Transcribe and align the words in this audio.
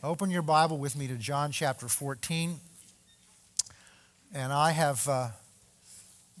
Open 0.00 0.30
your 0.30 0.42
Bible 0.42 0.78
with 0.78 0.94
me 0.94 1.08
to 1.08 1.16
John 1.16 1.50
chapter 1.50 1.88
14. 1.88 2.60
And 4.32 4.52
I 4.52 4.70
have, 4.70 5.08
uh, 5.08 5.28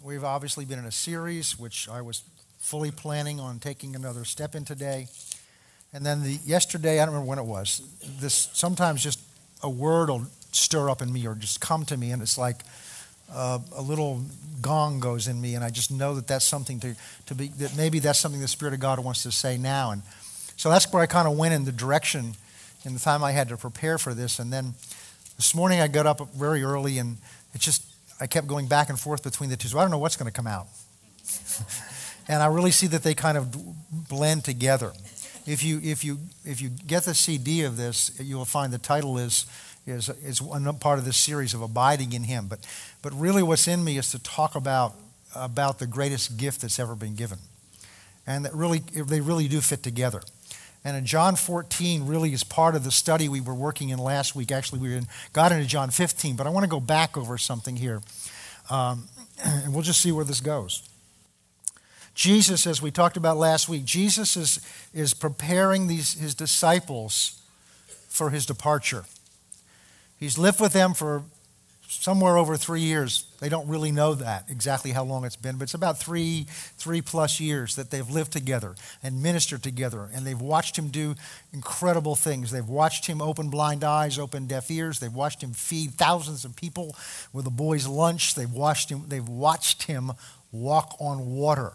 we've 0.00 0.22
obviously 0.22 0.64
been 0.64 0.78
in 0.78 0.84
a 0.84 0.92
series, 0.92 1.58
which 1.58 1.88
I 1.88 2.00
was 2.00 2.22
fully 2.60 2.92
planning 2.92 3.40
on 3.40 3.58
taking 3.58 3.96
another 3.96 4.24
step 4.24 4.54
in 4.54 4.64
today. 4.64 5.08
And 5.92 6.06
then 6.06 6.22
the 6.22 6.38
yesterday, 6.46 7.00
I 7.00 7.04
don't 7.04 7.14
remember 7.14 7.28
when 7.28 7.40
it 7.40 7.46
was, 7.46 7.82
this 8.20 8.48
sometimes 8.52 9.02
just 9.02 9.18
a 9.60 9.68
word 9.68 10.08
will 10.08 10.26
stir 10.52 10.88
up 10.88 11.02
in 11.02 11.12
me 11.12 11.26
or 11.26 11.34
just 11.34 11.60
come 11.60 11.84
to 11.86 11.96
me, 11.96 12.12
and 12.12 12.22
it's 12.22 12.38
like 12.38 12.62
uh, 13.32 13.58
a 13.74 13.82
little 13.82 14.22
gong 14.62 15.00
goes 15.00 15.26
in 15.26 15.40
me, 15.40 15.56
and 15.56 15.64
I 15.64 15.70
just 15.70 15.90
know 15.90 16.14
that 16.14 16.28
that's 16.28 16.46
something 16.46 16.78
to, 16.78 16.94
to 17.26 17.34
be, 17.34 17.48
that 17.58 17.76
maybe 17.76 17.98
that's 17.98 18.20
something 18.20 18.40
the 18.40 18.46
Spirit 18.46 18.74
of 18.74 18.78
God 18.78 19.00
wants 19.00 19.24
to 19.24 19.32
say 19.32 19.58
now. 19.58 19.90
And 19.90 20.02
so 20.56 20.70
that's 20.70 20.92
where 20.92 21.02
I 21.02 21.06
kind 21.06 21.26
of 21.26 21.36
went 21.36 21.54
in 21.54 21.64
the 21.64 21.72
direction 21.72 22.36
in 22.84 22.94
the 22.94 23.00
time 23.00 23.24
I 23.24 23.32
had 23.32 23.48
to 23.48 23.56
prepare 23.56 23.98
for 23.98 24.14
this. 24.14 24.38
And 24.38 24.52
then 24.52 24.74
this 25.36 25.54
morning 25.54 25.80
I 25.80 25.88
got 25.88 26.06
up 26.06 26.32
very 26.34 26.62
early 26.62 26.98
and 26.98 27.18
it 27.54 27.60
just, 27.60 27.84
I 28.20 28.26
kept 28.26 28.46
going 28.46 28.66
back 28.66 28.88
and 28.88 28.98
forth 28.98 29.22
between 29.22 29.50
the 29.50 29.56
two. 29.56 29.68
So 29.68 29.78
I 29.78 29.82
don't 29.82 29.90
know 29.90 29.98
what's 29.98 30.16
going 30.16 30.30
to 30.30 30.36
come 30.36 30.46
out. 30.46 30.66
and 32.28 32.42
I 32.42 32.46
really 32.46 32.70
see 32.70 32.86
that 32.88 33.02
they 33.02 33.14
kind 33.14 33.38
of 33.38 33.56
blend 34.08 34.44
together. 34.44 34.92
If 35.46 35.62
you, 35.62 35.80
if 35.82 36.04
you, 36.04 36.18
if 36.44 36.60
you 36.60 36.68
get 36.68 37.04
the 37.04 37.14
CD 37.14 37.62
of 37.62 37.76
this, 37.76 38.10
you 38.20 38.36
will 38.36 38.44
find 38.44 38.72
the 38.72 38.78
title 38.78 39.16
is, 39.16 39.46
is, 39.86 40.10
is 40.22 40.42
one 40.42 40.72
part 40.78 40.98
of 40.98 41.04
this 41.06 41.16
series 41.16 41.54
of 41.54 41.62
abiding 41.62 42.12
in 42.12 42.24
Him. 42.24 42.48
But, 42.48 42.60
but 43.00 43.18
really, 43.18 43.42
what's 43.42 43.66
in 43.66 43.82
me 43.82 43.96
is 43.96 44.10
to 44.10 44.22
talk 44.22 44.54
about, 44.54 44.94
about 45.34 45.78
the 45.78 45.86
greatest 45.86 46.36
gift 46.36 46.60
that's 46.60 46.78
ever 46.78 46.94
been 46.94 47.14
given. 47.14 47.38
And 48.26 48.44
that 48.44 48.54
really, 48.54 48.80
they 48.80 49.22
really 49.22 49.48
do 49.48 49.62
fit 49.62 49.82
together. 49.82 50.20
And 50.84 50.96
in 50.96 51.04
John 51.04 51.36
14 51.36 52.06
really 52.06 52.32
is 52.32 52.44
part 52.44 52.74
of 52.74 52.84
the 52.84 52.90
study 52.90 53.28
we 53.28 53.40
were 53.40 53.54
working 53.54 53.88
in 53.88 53.98
last 53.98 54.34
week. 54.34 54.52
Actually, 54.52 54.80
we 54.80 55.00
got 55.32 55.52
into 55.52 55.66
John 55.66 55.90
15, 55.90 56.36
but 56.36 56.46
I 56.46 56.50
want 56.50 56.64
to 56.64 56.70
go 56.70 56.80
back 56.80 57.16
over 57.16 57.36
something 57.36 57.76
here. 57.76 58.00
Um, 58.70 59.08
and 59.44 59.74
we'll 59.74 59.82
just 59.82 60.00
see 60.00 60.12
where 60.12 60.24
this 60.24 60.40
goes. 60.40 60.88
Jesus, 62.14 62.66
as 62.66 62.82
we 62.82 62.90
talked 62.90 63.16
about 63.16 63.36
last 63.36 63.68
week, 63.68 63.84
Jesus 63.84 64.36
is, 64.36 64.60
is 64.92 65.14
preparing 65.14 65.86
these, 65.86 66.14
his 66.14 66.34
disciples 66.34 67.40
for 68.08 68.30
his 68.30 68.44
departure. 68.44 69.04
He's 70.18 70.36
lived 70.36 70.60
with 70.60 70.72
them 70.72 70.94
for 70.94 71.22
somewhere 71.88 72.36
over 72.36 72.56
three 72.56 72.82
years. 72.82 73.24
They 73.40 73.48
don't 73.48 73.66
really 73.66 73.90
know 73.90 74.14
that 74.14 74.44
exactly 74.48 74.92
how 74.92 75.04
long 75.04 75.24
it's 75.24 75.36
been, 75.36 75.56
but 75.56 75.64
it's 75.64 75.74
about 75.74 75.98
three, 75.98 76.46
three 76.76 77.00
plus 77.00 77.40
years 77.40 77.76
that 77.76 77.90
they've 77.90 78.08
lived 78.08 78.32
together 78.32 78.74
and 79.02 79.22
ministered 79.22 79.62
together, 79.62 80.08
and 80.12 80.26
they've 80.26 80.40
watched 80.40 80.78
him 80.78 80.88
do 80.88 81.14
incredible 81.52 82.14
things. 82.14 82.50
They've 82.50 82.68
watched 82.68 83.06
him 83.06 83.22
open 83.22 83.48
blind 83.48 83.84
eyes, 83.84 84.18
open 84.18 84.46
deaf 84.46 84.70
ears. 84.70 85.00
They've 85.00 85.12
watched 85.12 85.42
him 85.42 85.52
feed 85.52 85.92
thousands 85.92 86.44
of 86.44 86.54
people 86.54 86.94
with 87.32 87.46
a 87.46 87.50
boy's 87.50 87.86
lunch. 87.86 88.34
They've 88.34 88.50
watched 88.50 88.90
him. 88.90 89.04
They've 89.08 89.28
watched 89.28 89.84
him 89.84 90.12
walk 90.52 90.94
on 91.00 91.34
water. 91.34 91.72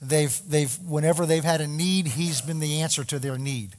They've, 0.00 0.40
they've, 0.48 0.72
whenever 0.86 1.26
they've 1.26 1.42
had 1.44 1.60
a 1.60 1.66
need, 1.66 2.06
he's 2.06 2.40
been 2.40 2.60
the 2.60 2.82
answer 2.82 3.02
to 3.04 3.18
their 3.18 3.36
need. 3.36 3.74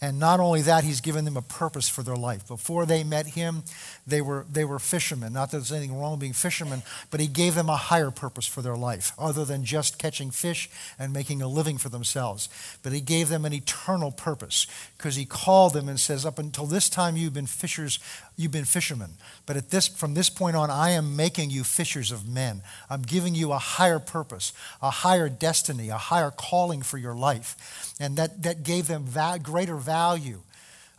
And 0.00 0.20
not 0.20 0.38
only 0.38 0.62
that, 0.62 0.84
he's 0.84 1.00
given 1.00 1.24
them 1.24 1.36
a 1.36 1.42
purpose 1.42 1.88
for 1.88 2.04
their 2.04 2.16
life. 2.16 2.46
Before 2.46 2.86
they 2.86 3.02
met 3.02 3.28
him, 3.28 3.64
they 4.06 4.20
were, 4.20 4.46
they 4.50 4.64
were 4.64 4.78
fishermen. 4.78 5.32
Not 5.32 5.50
that 5.50 5.58
there's 5.58 5.72
anything 5.72 5.98
wrong 5.98 6.12
with 6.12 6.20
being 6.20 6.32
fishermen, 6.32 6.82
but 7.10 7.18
he 7.18 7.26
gave 7.26 7.56
them 7.56 7.68
a 7.68 7.76
higher 7.76 8.12
purpose 8.12 8.46
for 8.46 8.62
their 8.62 8.76
life, 8.76 9.12
other 9.18 9.44
than 9.44 9.64
just 9.64 9.98
catching 9.98 10.30
fish 10.30 10.70
and 11.00 11.12
making 11.12 11.42
a 11.42 11.48
living 11.48 11.78
for 11.78 11.88
themselves. 11.88 12.48
But 12.84 12.92
he 12.92 13.00
gave 13.00 13.28
them 13.28 13.44
an 13.44 13.52
eternal 13.52 14.12
purpose 14.12 14.68
because 14.96 15.16
he 15.16 15.24
called 15.24 15.72
them 15.72 15.88
and 15.88 15.98
says, 15.98 16.24
Up 16.24 16.38
until 16.38 16.66
this 16.66 16.88
time, 16.88 17.16
you've 17.16 17.34
been 17.34 17.46
fishers 17.46 17.98
you've 18.38 18.52
been 18.52 18.64
fishermen. 18.64 19.10
But 19.44 19.56
at 19.56 19.70
this, 19.70 19.88
from 19.88 20.14
this 20.14 20.30
point 20.30 20.54
on, 20.54 20.70
I 20.70 20.90
am 20.90 21.16
making 21.16 21.50
you 21.50 21.64
fishers 21.64 22.12
of 22.12 22.26
men. 22.26 22.62
I'm 22.88 23.02
giving 23.02 23.34
you 23.34 23.52
a 23.52 23.58
higher 23.58 23.98
purpose, 23.98 24.52
a 24.80 24.90
higher 24.90 25.28
destiny, 25.28 25.88
a 25.88 25.98
higher 25.98 26.30
calling 26.30 26.82
for 26.82 26.98
your 26.98 27.16
life. 27.16 27.96
And 27.98 28.16
that, 28.16 28.44
that 28.44 28.62
gave 28.62 28.86
them 28.86 29.02
va- 29.04 29.40
greater 29.42 29.74
value. 29.74 29.87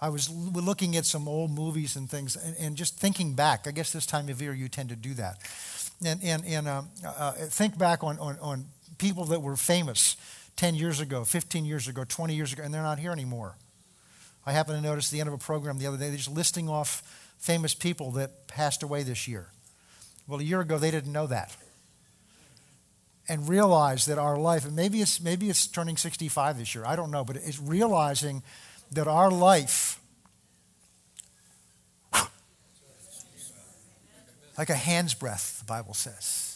I 0.02 0.10
was 0.10 0.30
looking 0.30 0.96
at 0.96 1.06
some 1.06 1.28
old 1.28 1.52
movies 1.52 1.96
and 1.96 2.10
things 2.10 2.36
and, 2.36 2.56
and, 2.58 2.76
just 2.78 2.98
thinking 2.98 3.34
back. 3.34 3.68
I 3.68 3.72
guess 3.72 3.92
this 3.92 4.06
time 4.06 4.30
of 4.30 4.42
year 4.42 4.54
you 4.54 4.70
tend 4.70 4.90
to 4.90 4.96
do 4.96 5.14
that. 5.16 5.40
And, 6.06 6.24
and, 6.24 6.46
and 6.46 6.68
uh, 6.68 6.82
uh, 7.06 7.32
think 7.34 7.78
back 7.78 8.04
on, 8.04 8.18
on, 8.20 8.38
on 8.40 8.66
people 8.98 9.26
that 9.26 9.42
were 9.42 9.58
famous 9.58 10.16
10 10.56 10.76
years 10.76 11.02
ago, 11.02 11.26
15 11.26 11.66
years 11.66 11.88
ago, 11.90 12.06
20 12.08 12.34
years 12.34 12.54
ago, 12.54 12.64
and 12.64 12.74
they're 12.74 12.84
not 12.84 13.00
here 13.00 13.12
anymore. 13.12 13.58
I 14.46 14.54
happened 14.54 14.78
to 14.78 14.82
notice 14.82 15.10
at 15.10 15.12
the 15.12 15.20
end 15.20 15.28
of 15.28 15.34
a 15.34 15.38
program 15.38 15.78
the 15.78 15.88
other 15.88 15.98
day, 15.98 16.08
they're 16.08 16.18
just 16.18 16.32
listing 16.32 16.70
off 16.70 17.04
famous 17.38 17.74
people 17.74 18.12
that 18.12 18.48
passed 18.48 18.84
away 18.84 19.04
this 19.04 19.28
year. 19.28 19.48
Well, 20.28 20.40
a 20.40 20.44
year 20.44 20.62
ago, 20.62 20.78
they 20.78 20.92
didn't 20.92 21.12
know 21.12 21.28
that. 21.28 21.56
And 23.28 23.48
realize 23.48 24.06
that 24.06 24.18
our 24.18 24.38
life, 24.38 24.66
and 24.66 24.76
maybe 24.76 25.02
it's, 25.02 25.22
maybe 25.22 25.50
it's 25.50 25.68
turning 25.68 25.98
65 25.98 26.58
this 26.58 26.74
year, 26.74 26.86
I 26.86 26.96
don't 26.96 27.12
know, 27.12 27.24
but 27.24 27.36
it's 27.36 27.60
realizing 27.60 28.44
that 28.92 29.08
our 29.08 29.32
life, 29.32 30.00
like 34.58 34.70
a 34.70 34.76
hand's 34.76 35.14
breadth, 35.14 35.60
the 35.60 35.66
Bible 35.66 35.94
says 35.94 36.50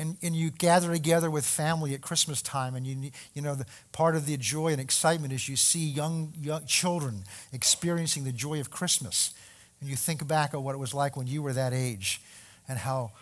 and, 0.00 0.16
and 0.22 0.34
you 0.34 0.50
gather 0.50 0.90
together 0.90 1.30
with 1.30 1.44
family 1.44 1.92
at 1.92 2.00
Christmas 2.00 2.40
time, 2.40 2.74
and 2.74 2.86
you, 2.86 3.10
you 3.34 3.42
know, 3.42 3.54
the, 3.54 3.66
part 3.92 4.16
of 4.16 4.24
the 4.24 4.34
joy 4.38 4.68
and 4.68 4.80
excitement 4.80 5.30
is 5.30 5.46
you 5.46 5.56
see 5.56 5.84
young, 5.84 6.32
young 6.40 6.64
children 6.64 7.24
experiencing 7.52 8.24
the 8.24 8.32
joy 8.32 8.60
of 8.60 8.70
Christmas. 8.70 9.34
And 9.78 9.90
you 9.90 9.96
think 9.96 10.26
back 10.26 10.54
on 10.54 10.64
what 10.64 10.74
it 10.74 10.78
was 10.78 10.94
like 10.94 11.18
when 11.18 11.26
you 11.26 11.42
were 11.42 11.52
that 11.52 11.74
age 11.74 12.22
and 12.66 12.78
how 12.78 13.12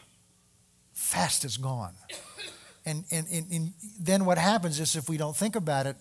fast 0.95 1.45
it's 1.45 1.57
gone. 1.57 1.95
And, 2.87 3.05
and, 3.11 3.27
and, 3.33 3.51
and 3.51 3.73
then 4.01 4.25
what 4.25 4.39
happens 4.39 4.79
is 4.79 4.95
if 4.95 5.09
we 5.09 5.17
don't 5.17 5.37
think 5.37 5.57
about 5.57 5.87
it, 5.87 5.97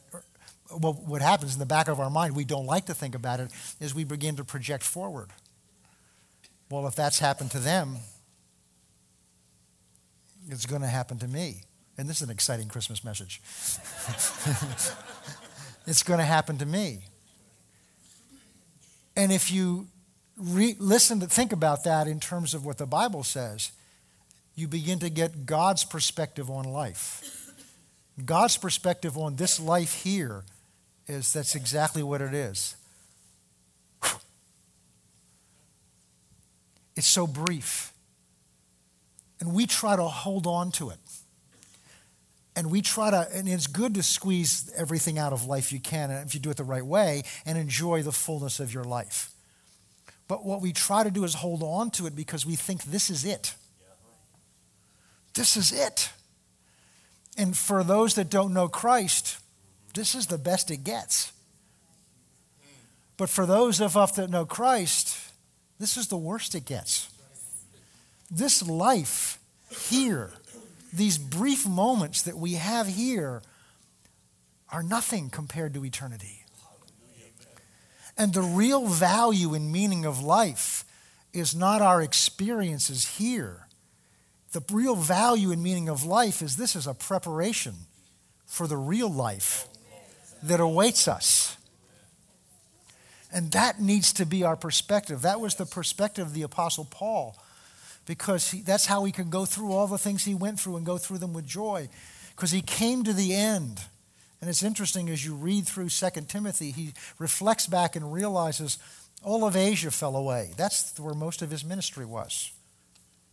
what 0.70 1.22
happens 1.22 1.54
in 1.54 1.60
the 1.60 1.66
back 1.66 1.88
of 1.88 2.00
our 2.00 2.10
mind, 2.10 2.36
we 2.36 2.46
don't 2.46 2.66
like 2.66 2.86
to 2.86 2.94
think 2.94 3.16
about 3.16 3.40
it, 3.40 3.52
is 3.80 3.96
we 3.96 4.04
begin 4.04 4.36
to 4.36 4.44
project 4.44 4.84
forward. 4.84 5.30
Well, 6.70 6.88
if 6.88 6.96
that's 6.96 7.20
happened 7.20 7.52
to 7.52 7.60
them, 7.60 7.98
it's 10.50 10.66
going 10.66 10.82
to 10.82 10.88
happen 10.88 11.18
to 11.20 11.28
me. 11.28 11.64
And 11.98 12.08
this 12.08 12.18
is 12.18 12.24
an 12.24 12.30
exciting 12.30 12.68
Christmas 12.68 13.04
message. 13.04 13.42
it's 15.88 16.04
going 16.04 16.20
to 16.20 16.26
happen 16.26 16.58
to 16.60 16.66
me. 16.66 17.00
And 19.16 19.32
if 19.32 19.52
you 19.52 19.88
re- 20.38 20.76
listen 20.78 21.20
to 21.22 21.28
think 21.28 21.52
about 21.52 21.84
that 21.86 22.08
in 22.08 22.20
terms 22.20 22.54
of 22.54 22.66
what 22.66 22.78
the 22.78 22.86
Bible 22.86 23.24
says, 23.24 23.72
you 24.56 24.68
begin 24.68 25.00
to 25.00 25.10
get 25.10 25.46
God's 25.46 25.84
perspective 25.84 26.50
on 26.50 26.66
life. 26.66 27.52
God's 28.24 28.58
perspective 28.58 29.18
on 29.18 29.36
this 29.36 29.60
life 29.60 30.04
here 30.04 30.44
is 31.08 31.34
that's 31.34 31.56
exactly 31.56 32.04
what 32.04 32.22
it 32.22 32.34
is. 32.34 32.76
It's 36.96 37.08
so 37.08 37.28
brief. 37.28 37.94
And 39.40 39.54
we 39.54 39.68
try 39.68 39.96
to 39.96 40.04
hold 40.04 40.48
on 40.48 40.72
to 40.74 40.90
it. 40.90 40.98
And 42.56 42.72
we 42.72 42.82
try 42.82 43.12
to, 43.12 43.28
and 43.32 43.48
it's 43.48 43.68
good 43.68 43.94
to 43.94 44.04
squeeze 44.04 44.74
everything 44.76 45.20
out 45.20 45.32
of 45.32 45.46
life 45.46 45.72
you 45.72 45.80
can 45.80 46.10
if 46.10 46.34
you 46.34 46.40
do 46.40 46.50
it 46.50 46.58
the 46.58 46.64
right 46.64 46.86
way 46.86 47.22
and 47.46 47.56
enjoy 47.56 48.02
the 48.02 48.12
fullness 48.12 48.60
of 48.60 48.74
your 48.74 48.84
life. 48.84 49.32
But 50.28 50.44
what 50.44 50.60
we 50.60 50.74
try 50.74 51.04
to 51.04 51.12
do 51.12 51.24
is 51.24 51.36
hold 51.36 51.62
on 51.62 51.92
to 51.92 52.08
it 52.08 52.16
because 52.16 52.48
we 52.48 52.56
think 52.56 52.84
this 52.84 53.12
is 53.12 53.26
it. 53.26 53.54
This 55.36 55.56
is 55.56 55.72
it. 55.72 56.10
And 57.38 57.56
for 57.56 57.84
those 57.84 58.16
that 58.16 58.32
don't 58.32 58.54
know 58.54 58.68
Christ, 58.68 59.38
this 59.98 60.14
is 60.14 60.28
the 60.28 60.38
best 60.38 60.70
it 60.70 60.84
gets. 60.84 61.34
But 63.18 63.30
for 63.30 63.48
those 63.48 63.82
of 63.82 63.98
us 63.98 64.12
that 64.12 64.30
know 64.30 64.46
Christ, 64.46 65.18
this 65.80 65.98
is 65.98 66.08
the 66.08 66.18
worst 66.18 66.54
it 66.54 66.66
gets. 66.66 67.10
This 68.30 68.62
life 68.62 69.40
here, 69.90 70.30
these 70.94 71.18
brief 71.18 71.68
moments 71.68 72.22
that 72.22 72.38
we 72.38 72.54
have 72.54 72.88
here, 72.88 73.42
are 74.72 74.84
nothing 74.84 75.32
compared 75.32 75.74
to 75.74 75.84
eternity. 75.84 76.44
And 78.18 78.34
the 78.34 78.42
real 78.42 78.86
value 78.86 79.56
and 79.56 79.72
meaning 79.72 80.06
of 80.06 80.22
life 80.22 80.86
is 81.34 81.56
not 81.56 81.82
our 81.82 82.04
experiences 82.04 83.18
here. 83.18 83.68
The 84.52 84.62
real 84.72 84.96
value 84.96 85.52
and 85.52 85.64
meaning 85.64 85.90
of 85.90 86.04
life 86.04 86.44
is 86.44 86.56
this 86.56 86.76
is 86.76 86.86
a 86.86 86.94
preparation 86.94 87.74
for 88.46 88.68
the 88.68 88.78
real 88.78 89.12
life 89.12 89.68
that 90.44 90.60
awaits 90.60 91.08
us. 91.08 91.58
And 93.32 93.52
that 93.52 93.82
needs 93.82 94.14
to 94.14 94.26
be 94.26 94.44
our 94.44 94.56
perspective. 94.56 95.22
That 95.22 95.42
was 95.42 95.56
the 95.56 95.66
perspective 95.66 96.28
of 96.28 96.34
the 96.34 96.44
Apostle 96.44 96.86
Paul 96.90 97.36
because 98.06 98.52
he, 98.52 98.62
that's 98.62 98.86
how 98.86 99.04
he 99.04 99.12
can 99.12 99.30
go 99.30 99.46
through 99.46 99.74
all 99.74 99.88
the 99.88 99.98
things 99.98 100.24
he 100.24 100.34
went 100.34 100.60
through 100.60 100.78
and 100.78 100.86
go 100.86 100.98
through 100.98 101.18
them 101.18 101.34
with 101.34 101.46
joy. 101.46 101.90
Because 102.36 102.52
he 102.52 102.62
came 102.62 103.04
to 103.04 103.14
the 103.14 103.36
end 103.36 103.82
And 104.40 104.50
it's 104.50 104.64
interesting 104.64 105.10
as 105.10 105.26
you 105.26 105.34
read 105.34 105.66
through 105.66 105.90
2 105.90 106.10
Timothy, 106.28 106.72
he 106.72 106.94
reflects 107.18 107.68
back 107.68 107.96
and 107.96 108.14
realizes 108.14 108.78
all 109.24 109.46
of 109.46 109.56
Asia 109.56 109.92
fell 109.92 110.16
away. 110.16 110.52
That's 110.56 110.98
where 111.00 111.16
most 111.16 111.42
of 111.42 111.50
his 111.50 111.66
ministry 111.66 112.06
was. 112.06 112.52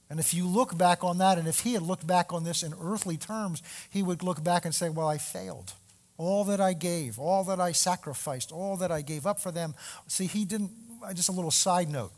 And 0.08 0.18
if 0.18 0.32
you 0.32 0.46
look 0.46 0.76
back 0.76 1.04
on 1.04 1.18
that, 1.18 1.38
and 1.38 1.46
if 1.46 1.60
he 1.60 1.74
had 1.74 1.82
looked 1.82 2.06
back 2.06 2.32
on 2.32 2.44
this 2.44 2.62
in 2.62 2.74
earthly 2.80 3.16
terms, 3.16 3.62
he 3.90 4.02
would 4.02 4.22
look 4.22 4.42
back 4.42 4.64
and 4.64 4.74
say, 4.74 4.88
Well, 4.88 5.08
I 5.08 5.18
failed. 5.18 5.74
All 6.16 6.44
that 6.44 6.60
I 6.60 6.72
gave, 6.74 7.18
all 7.18 7.44
that 7.44 7.60
I 7.60 7.72
sacrificed, 7.72 8.52
all 8.52 8.76
that 8.76 8.92
I 8.92 9.02
gave 9.02 9.26
up 9.26 9.40
for 9.40 9.50
them. 9.50 9.74
See, 10.06 10.26
he 10.26 10.44
didn't, 10.44 10.70
just 11.14 11.28
a 11.28 11.32
little 11.32 11.50
side 11.50 11.88
note. 11.88 12.12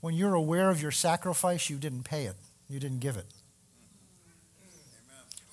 When 0.00 0.14
you're 0.14 0.34
aware 0.34 0.70
of 0.70 0.80
your 0.80 0.90
sacrifice, 0.90 1.68
you 1.68 1.76
didn't 1.76 2.04
pay 2.04 2.24
it, 2.24 2.36
you 2.68 2.80
didn't 2.80 3.00
give 3.00 3.16
it. 3.16 3.26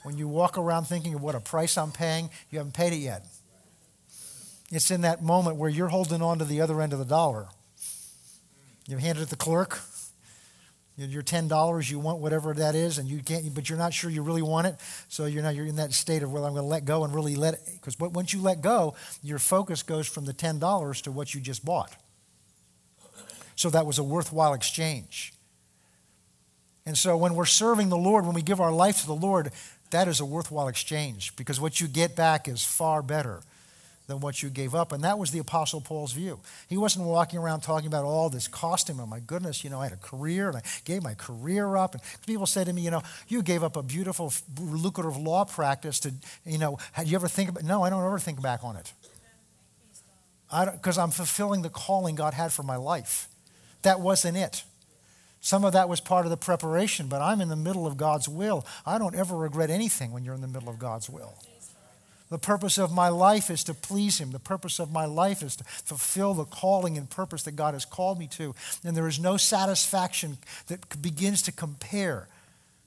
When 0.03 0.17
you 0.17 0.27
walk 0.27 0.57
around 0.57 0.85
thinking 0.85 1.13
of 1.13 1.21
what 1.21 1.35
a 1.35 1.39
price 1.39 1.77
I'm 1.77 1.91
paying, 1.91 2.29
you 2.49 2.57
haven't 2.57 2.73
paid 2.73 2.93
it 2.93 2.97
yet. 2.97 3.25
It's 4.71 4.89
in 4.89 5.01
that 5.01 5.21
moment 5.21 5.57
where 5.57 5.69
you're 5.69 5.89
holding 5.89 6.21
on 6.21 6.39
to 6.39 6.45
the 6.45 6.61
other 6.61 6.81
end 6.81 6.94
of 6.94 6.99
the 6.99 7.05
dollar. 7.05 7.47
You 8.87 8.97
hand 8.97 9.17
it 9.17 9.23
to 9.25 9.29
the 9.29 9.35
clerk, 9.35 9.79
your 11.09 11.21
ten 11.21 11.48
dollars, 11.48 11.89
you 11.89 12.00
want 12.00 12.19
whatever 12.19 12.53
that 12.53 12.75
is, 12.75 12.98
and 12.98 13.07
you 13.07 13.21
can't, 13.24 13.53
but 13.53 13.69
you're 13.69 13.77
not 13.77 13.94
sure 13.94 14.09
you 14.09 14.21
really 14.21 14.42
want 14.42 14.68
it. 14.68 14.75
So 15.07 15.25
you're 15.25 15.44
not 15.44 15.56
you're 15.56 15.65
in 15.65 15.77
that 15.77 15.94
state 15.94 16.21
of 16.24 16.31
well, 16.31 16.45
I'm 16.45 16.53
going 16.53 16.63
to 16.63 16.68
let 16.68 16.86
go 16.86 17.03
and 17.03 17.13
really 17.13 17.36
let 17.36 17.53
it, 17.56 17.62
because 17.74 17.98
once 17.98 18.33
you 18.33 18.42
let 18.42 18.62
go, 18.62 18.95
your 19.24 19.39
focus 19.39 19.83
goes 19.83 20.07
from 20.07 20.25
the 20.25 20.33
ten 20.33 20.59
dollars 20.59 21.01
to 21.03 21.12
what 21.12 21.33
you 21.33 21.42
just 21.42 21.63
bought. 21.63 21.95
So 23.56 23.69
that 23.69 23.86
was 23.86 23.98
a 23.98 24.03
worthwhile 24.03 24.53
exchange. 24.53 25.33
And 26.86 26.98
so 26.98 27.15
when 27.15 27.36
we're 27.36 27.45
serving 27.45 27.89
the 27.89 27.97
Lord, 27.97 28.25
when 28.25 28.33
we 28.33 28.42
give 28.42 28.59
our 28.59 28.71
life 28.71 29.01
to 29.01 29.07
the 29.07 29.15
Lord, 29.15 29.51
that 29.92 30.07
is 30.07 30.19
a 30.19 30.25
worthwhile 30.25 30.68
exchange 30.68 31.36
because 31.36 31.59
what 31.59 31.80
you 31.80 31.88
get 31.88 32.15
back 32.15 32.47
is 32.47 32.63
far 32.63 33.01
better 33.01 33.42
than 34.11 34.19
what 34.19 34.43
you 34.43 34.49
gave 34.49 34.75
up. 34.75 34.91
And 34.91 35.03
that 35.03 35.17
was 35.17 35.31
the 35.31 35.39
Apostle 35.39 35.79
Paul's 35.79 36.11
view. 36.11 36.39
He 36.67 36.77
wasn't 36.77 37.05
walking 37.05 37.39
around 37.39 37.61
talking 37.61 37.87
about 37.87 38.03
all 38.03 38.29
this 38.29 38.47
cost 38.47 38.89
him. 38.89 38.99
Oh, 38.99 39.05
my 39.05 39.19
goodness, 39.19 39.63
you 39.63 39.69
know, 39.69 39.79
I 39.79 39.85
had 39.85 39.93
a 39.93 39.97
career 39.97 40.49
and 40.49 40.57
I 40.57 40.61
gave 40.83 41.01
my 41.01 41.13
career 41.13 41.77
up. 41.77 41.93
And 41.93 42.03
people 42.27 42.45
say 42.45 42.65
to 42.65 42.73
me, 42.73 42.81
you 42.81 42.91
know, 42.91 43.01
you 43.29 43.41
gave 43.41 43.63
up 43.63 43.77
a 43.77 43.81
beautiful, 43.81 44.33
lucrative 44.59 45.17
law 45.17 45.45
practice 45.45 45.99
to, 46.01 46.13
you 46.45 46.57
know, 46.57 46.77
had 46.91 47.07
you 47.07 47.15
ever 47.15 47.29
think 47.29 47.49
about 47.49 47.63
No, 47.63 47.83
I 47.83 47.89
don't 47.89 48.05
ever 48.05 48.19
think 48.19 48.41
back 48.41 48.63
on 48.63 48.75
it. 48.75 48.91
Because 50.73 50.97
I'm 50.97 51.11
fulfilling 51.11 51.61
the 51.61 51.69
calling 51.69 52.15
God 52.15 52.33
had 52.33 52.51
for 52.51 52.63
my 52.63 52.75
life. 52.75 53.29
That 53.83 54.01
wasn't 54.01 54.35
it. 54.37 54.63
Some 55.39 55.63
of 55.63 55.73
that 55.73 55.87
was 55.87 56.01
part 56.01 56.25
of 56.25 56.29
the 56.29 56.37
preparation, 56.37 57.07
but 57.07 57.21
I'm 57.21 57.39
in 57.39 57.47
the 57.47 57.55
middle 57.55 57.87
of 57.87 57.95
God's 57.97 58.27
will. 58.27 58.65
I 58.85 58.99
don't 58.99 59.15
ever 59.15 59.35
regret 59.35 59.69
anything 59.69 60.11
when 60.11 60.23
you're 60.23 60.35
in 60.35 60.41
the 60.41 60.47
middle 60.47 60.69
of 60.69 60.77
God's 60.77 61.09
will. 61.09 61.35
The 62.31 62.39
purpose 62.39 62.78
of 62.78 62.94
my 62.94 63.10
life 63.10 63.51
is 63.51 63.62
to 63.66 63.74
please 63.74 64.19
Him. 64.19 64.31
The 64.31 64.39
purpose 64.39 64.80
of 64.80 64.89
my 64.89 65.04
life 65.04 65.44
is 65.44 65.57
to 65.57 65.66
fulfill 65.66 66.33
the 66.33 66.45
calling 66.45 66.98
and 66.98 67.10
purpose 67.10 67.44
that 67.44 67.57
God 67.57 67.74
has 67.74 67.83
called 67.83 68.18
me 68.18 68.28
to. 68.28 68.56
And 68.86 68.95
there 68.95 69.10
is 69.10 69.19
no 69.19 69.36
satisfaction 69.36 70.38
that 70.68 71.01
begins 71.01 71.42
to 71.44 71.51
compare 71.51 72.30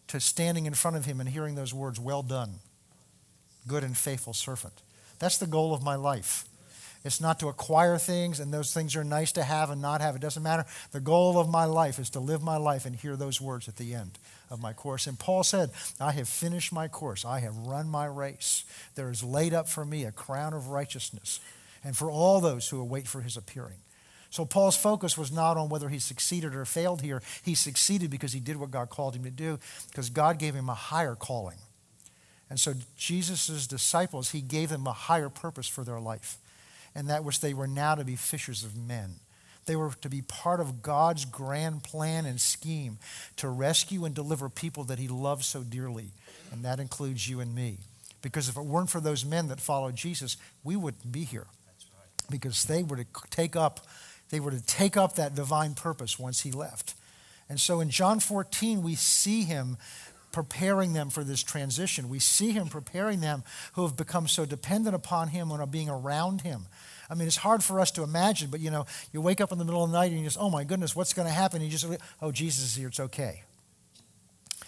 to 0.09 0.19
standing 0.19 0.65
in 0.65 0.73
front 0.73 0.97
of 0.97 1.05
Him 1.05 1.21
and 1.21 1.29
hearing 1.29 1.57
those 1.57 1.75
words, 1.75 2.01
Well 2.01 2.23
done, 2.23 2.55
good 3.69 3.85
and 3.85 3.95
faithful 3.95 4.33
servant. 4.33 4.81
That's 5.19 5.37
the 5.37 5.47
goal 5.47 5.75
of 5.75 5.83
my 5.83 5.95
life. 5.95 6.47
It's 7.05 7.21
not 7.21 7.39
to 7.41 7.49
acquire 7.49 7.99
things, 7.99 8.41
and 8.41 8.51
those 8.51 8.73
things 8.73 8.97
are 8.97 9.05
nice 9.05 9.33
to 9.33 9.43
have 9.43 9.69
and 9.69 9.83
not 9.83 10.01
have. 10.01 10.17
It 10.17 10.23
doesn't 10.23 10.43
matter. 10.43 10.65
The 10.93 11.01
goal 11.01 11.39
of 11.39 11.51
my 11.51 11.67
life 11.67 11.99
is 11.99 12.09
to 12.11 12.21
live 12.21 12.43
my 12.43 12.57
life 12.57 12.87
and 12.87 12.97
hear 12.97 13.15
those 13.15 13.43
words 13.43 13.69
at 13.69 13.77
the 13.77 13.93
end 13.93 14.19
of 14.51 14.61
my 14.61 14.73
course. 14.73 15.07
And 15.07 15.19
Paul 15.19 15.43
said, 15.43 15.71
I 16.01 16.13
have 16.13 16.29
finished 16.29 16.73
my 16.73 16.89
course. 16.89 17.25
I 17.25 17.41
have 17.41 17.57
run 17.57 17.89
my 17.89 18.07
race. 18.07 18.65
There 18.95 19.11
is 19.11 19.23
laid 19.23 19.55
up 19.55 19.69
for 19.69 19.85
me 19.85 20.05
a 20.05 20.13
crown 20.13 20.53
of 20.53 20.69
righteousness, 20.69 21.41
and 21.83 21.97
for 21.97 22.11
all 22.11 22.41
those 22.41 22.69
who 22.69 22.81
await 22.81 23.07
for 23.07 23.21
his 23.21 23.37
appearing. 23.37 23.79
So 24.31 24.45
Paul's 24.45 24.77
focus 24.77 25.17
was 25.17 25.31
not 25.31 25.57
on 25.57 25.69
whether 25.69 25.89
he 25.89 26.01
succeeded 26.01 26.55
or 26.55 26.65
failed 26.65 27.03
here. 27.03 27.23
He 27.45 27.55
succeeded 27.55 28.11
because 28.11 28.33
he 28.33 28.41
did 28.41 28.57
what 28.57 28.73
God 28.73 28.91
called 28.91 29.15
him 29.15 29.23
to 29.25 29.31
do, 29.31 29.59
because 29.91 30.11
God 30.11 30.39
gave 30.39 30.55
him 30.55 30.69
a 30.69 30.75
higher 30.75 31.15
calling. 31.15 31.59
And 32.51 32.59
so 32.59 32.75
Jesus' 32.97 33.67
disciples, 33.67 34.31
he 34.31 34.41
gave 34.41 34.71
them 34.71 34.87
a 34.87 34.93
higher 34.93 35.29
purpose 35.29 35.69
for 35.69 35.85
their 35.85 36.01
life 36.01 36.39
and 36.95 37.09
that 37.09 37.25
which 37.25 37.41
they 37.41 37.55
were 37.55 37.67
now 37.67 37.95
to 37.95 38.05
be 38.05 38.17
fishers 38.17 38.65
of 38.65 38.77
men. 38.77 39.17
They 39.67 39.77
were 39.77 39.93
to 40.03 40.09
be 40.09 40.23
part 40.23 40.61
of 40.61 40.83
God's 40.83 41.25
grand 41.25 41.83
plan 41.83 42.27
and 42.27 42.41
scheme 42.41 42.99
to 43.37 43.49
rescue 43.49 44.05
and 44.05 44.15
deliver 44.15 44.49
people 44.49 44.85
that 44.85 44.99
He 44.99 45.09
loves 45.09 45.47
so 45.47 45.63
dearly, 45.63 46.11
and 46.53 46.65
that 46.65 46.81
includes 46.81 47.29
you 47.29 47.41
and 47.41 47.55
me. 47.55 47.79
Because 48.23 48.49
if 48.49 48.57
it 48.57 48.65
weren't 48.65 48.91
for 48.91 49.01
those 49.01 49.25
men 49.25 49.49
that 49.49 49.61
followed 49.61 49.97
Jesus, 49.97 50.37
we 50.63 50.77
wouldn't 50.77 51.13
be 51.13 51.25
here. 51.25 51.47
Because 52.31 52.65
they 52.65 52.83
were 52.83 52.97
to 52.97 53.07
take 53.31 53.55
up, 53.55 53.87
they 54.31 54.41
were 54.41 54.51
to 54.51 54.65
take 54.65 54.97
up 54.97 55.17
that 55.17 55.35
divine 55.35 55.75
purpose 55.75 56.19
once 56.19 56.41
He 56.41 56.51
left. 56.51 56.95
And 57.49 57.61
so 57.61 57.81
in 57.81 57.91
John 57.91 58.21
14, 58.21 58.83
we 58.83 58.95
see 58.95 59.43
Him 59.43 59.77
preparing 60.35 60.95
them 60.95 61.11
for 61.11 61.23
this 61.23 61.45
transition. 61.45 62.09
We 62.09 62.19
see 62.19 62.51
him 62.51 62.67
preparing 62.67 63.21
them 63.21 63.45
who 63.75 63.83
have 63.83 63.97
become 63.97 64.27
so 64.27 64.45
dependent 64.45 64.97
upon 64.97 65.29
him 65.29 65.53
and 65.53 65.61
are 65.61 65.67
being 65.67 65.89
around 65.89 66.41
him. 66.41 66.67
I 67.09 67.15
mean, 67.15 67.27
it's 67.27 67.37
hard 67.37 67.63
for 67.63 67.81
us 67.81 67.91
to 67.93 68.03
imagine, 68.03 68.51
but 68.51 68.61
you 68.61 68.71
know, 68.71 68.87
you 69.13 69.21
wake 69.21 69.41
up 69.41 69.53
in 69.53 69.59
the 69.59 69.65
middle 69.65 69.85
of 69.85 69.91
the 69.91 69.97
night 69.97 70.11
and 70.11 70.19
you 70.19 70.25
just, 70.25 70.39
oh 70.39 70.51
my 70.51 70.65
goodness, 70.65 70.97
what's 70.97 71.13
going 71.13 71.29
to 71.29 71.35
happen? 71.35 71.63
And 71.63 71.71
you 71.71 71.77
just, 71.77 71.87
oh, 72.21 72.33
Jesus 72.33 72.65
is 72.65 72.75
here, 72.75 72.89
it's 72.89 73.01
okay. 73.01 73.43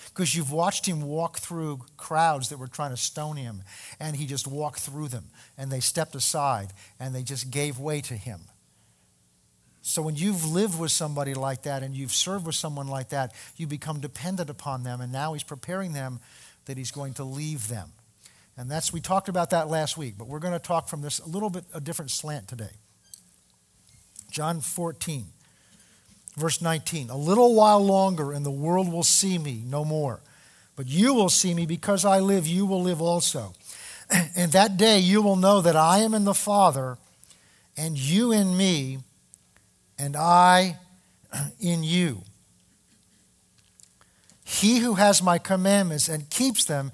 Because 0.06 0.34
you've 0.34 0.52
watched 0.52 0.86
him 0.86 1.02
walk 1.02 1.38
through 1.38 1.80
crowds 1.96 2.48
that 2.48 2.58
were 2.58 2.68
trying 2.68 2.90
to 2.90 2.96
stone 2.96 3.36
him, 3.36 3.62
and 4.00 4.16
he 4.16 4.26
just 4.26 4.46
walked 4.46 4.80
through 4.80 5.08
them, 5.08 5.24
and 5.58 5.70
they 5.70 5.80
stepped 5.80 6.14
aside, 6.14 6.72
and 6.98 7.14
they 7.14 7.22
just 7.22 7.50
gave 7.50 7.78
way 7.78 8.00
to 8.00 8.14
him. 8.14 8.40
So 9.86 10.02
when 10.02 10.16
you've 10.16 10.44
lived 10.44 10.80
with 10.80 10.90
somebody 10.90 11.32
like 11.32 11.62
that 11.62 11.84
and 11.84 11.94
you've 11.94 12.10
served 12.10 12.44
with 12.44 12.56
someone 12.56 12.88
like 12.88 13.10
that, 13.10 13.32
you 13.56 13.68
become 13.68 14.00
dependent 14.00 14.50
upon 14.50 14.82
them. 14.82 15.00
And 15.00 15.12
now 15.12 15.32
he's 15.34 15.44
preparing 15.44 15.92
them 15.92 16.18
that 16.64 16.76
he's 16.76 16.90
going 16.90 17.14
to 17.14 17.24
leave 17.24 17.68
them. 17.68 17.92
And 18.56 18.70
that's, 18.70 18.92
we 18.92 19.00
talked 19.00 19.28
about 19.28 19.50
that 19.50 19.68
last 19.68 19.96
week, 19.98 20.14
but 20.16 20.28
we're 20.28 20.38
going 20.38 20.54
to 20.54 20.58
talk 20.58 20.88
from 20.88 21.02
this 21.02 21.18
a 21.18 21.26
little 21.26 21.50
bit 21.50 21.64
a 21.74 21.80
different 21.80 22.10
slant 22.10 22.48
today. 22.48 22.70
John 24.30 24.60
14, 24.60 25.26
verse 26.36 26.62
19. 26.62 27.10
A 27.10 27.16
little 27.16 27.54
while 27.54 27.84
longer 27.84 28.32
and 28.32 28.44
the 28.44 28.50
world 28.50 28.90
will 28.90 29.02
see 29.02 29.38
me 29.38 29.62
no 29.66 29.84
more. 29.84 30.20
But 30.74 30.86
you 30.86 31.14
will 31.14 31.30
see 31.30 31.54
me 31.54 31.66
because 31.66 32.04
I 32.04 32.20
live, 32.20 32.46
you 32.46 32.66
will 32.66 32.82
live 32.82 33.00
also. 33.00 33.54
And 34.36 34.52
that 34.52 34.76
day 34.76 35.00
you 35.00 35.20
will 35.20 35.34
know 35.34 35.60
that 35.60 35.74
I 35.74 35.98
am 35.98 36.14
in 36.14 36.24
the 36.24 36.34
Father 36.34 36.96
and 37.76 37.98
you 37.98 38.30
in 38.30 38.56
me 38.56 38.98
and 39.98 40.14
I 40.16 40.78
in 41.60 41.82
you. 41.82 42.22
He 44.44 44.78
who 44.78 44.94
has 44.94 45.22
my 45.22 45.38
commandments 45.38 46.08
and 46.08 46.30
keeps 46.30 46.64
them, 46.64 46.92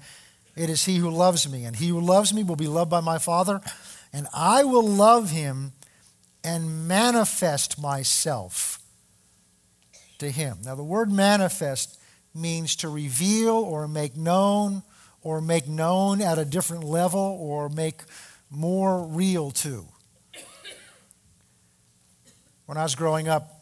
it 0.55 0.69
is 0.69 0.85
he 0.85 0.97
who 0.97 1.09
loves 1.09 1.49
me. 1.49 1.65
And 1.65 1.75
he 1.75 1.87
who 1.87 1.99
loves 1.99 2.33
me 2.33 2.43
will 2.43 2.55
be 2.55 2.67
loved 2.67 2.91
by 2.91 3.01
my 3.01 3.17
Father, 3.17 3.61
and 4.11 4.27
I 4.33 4.63
will 4.63 4.87
love 4.87 5.31
him 5.31 5.73
and 6.43 6.87
manifest 6.87 7.81
myself 7.81 8.79
to 10.19 10.29
him. 10.29 10.57
Now, 10.63 10.75
the 10.75 10.83
word 10.83 11.11
manifest 11.11 11.99
means 12.35 12.75
to 12.77 12.89
reveal 12.89 13.55
or 13.55 13.87
make 13.87 14.17
known 14.17 14.83
or 15.21 15.41
make 15.41 15.67
known 15.67 16.21
at 16.21 16.37
a 16.37 16.45
different 16.45 16.83
level 16.83 17.37
or 17.39 17.69
make 17.69 18.01
more 18.49 19.05
real 19.05 19.51
to. 19.51 19.85
When 22.65 22.77
I 22.77 22.83
was 22.83 22.95
growing 22.95 23.27
up, 23.27 23.61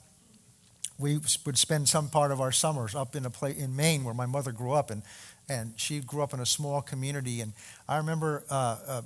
we 0.97 1.17
would 1.17 1.57
spend 1.57 1.89
some 1.89 2.09
part 2.09 2.31
of 2.31 2.39
our 2.39 2.51
summers 2.51 2.93
up 2.93 3.15
in 3.15 3.25
a 3.25 3.29
place 3.29 3.57
in 3.57 3.75
Maine 3.75 4.03
where 4.03 4.13
my 4.13 4.27
mother 4.27 4.51
grew 4.51 4.71
up, 4.71 4.91
and 4.91 5.01
and 5.51 5.73
she 5.75 5.99
grew 5.99 6.23
up 6.23 6.33
in 6.33 6.39
a 6.39 6.45
small 6.45 6.81
community. 6.81 7.41
And 7.41 7.53
I 7.87 7.97
remember 7.97 8.43
uh, 8.49 8.77
uh, 8.87 9.01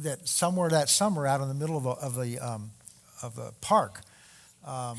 that 0.00 0.28
somewhere 0.28 0.68
that 0.70 0.88
summer, 0.88 1.26
out 1.26 1.40
in 1.40 1.48
the 1.48 1.54
middle 1.54 1.76
of, 1.76 1.86
a, 1.86 1.90
of 1.90 2.14
the 2.14 2.38
um, 2.38 2.70
of 3.22 3.36
the 3.36 3.52
park, 3.60 4.00
um, 4.66 4.98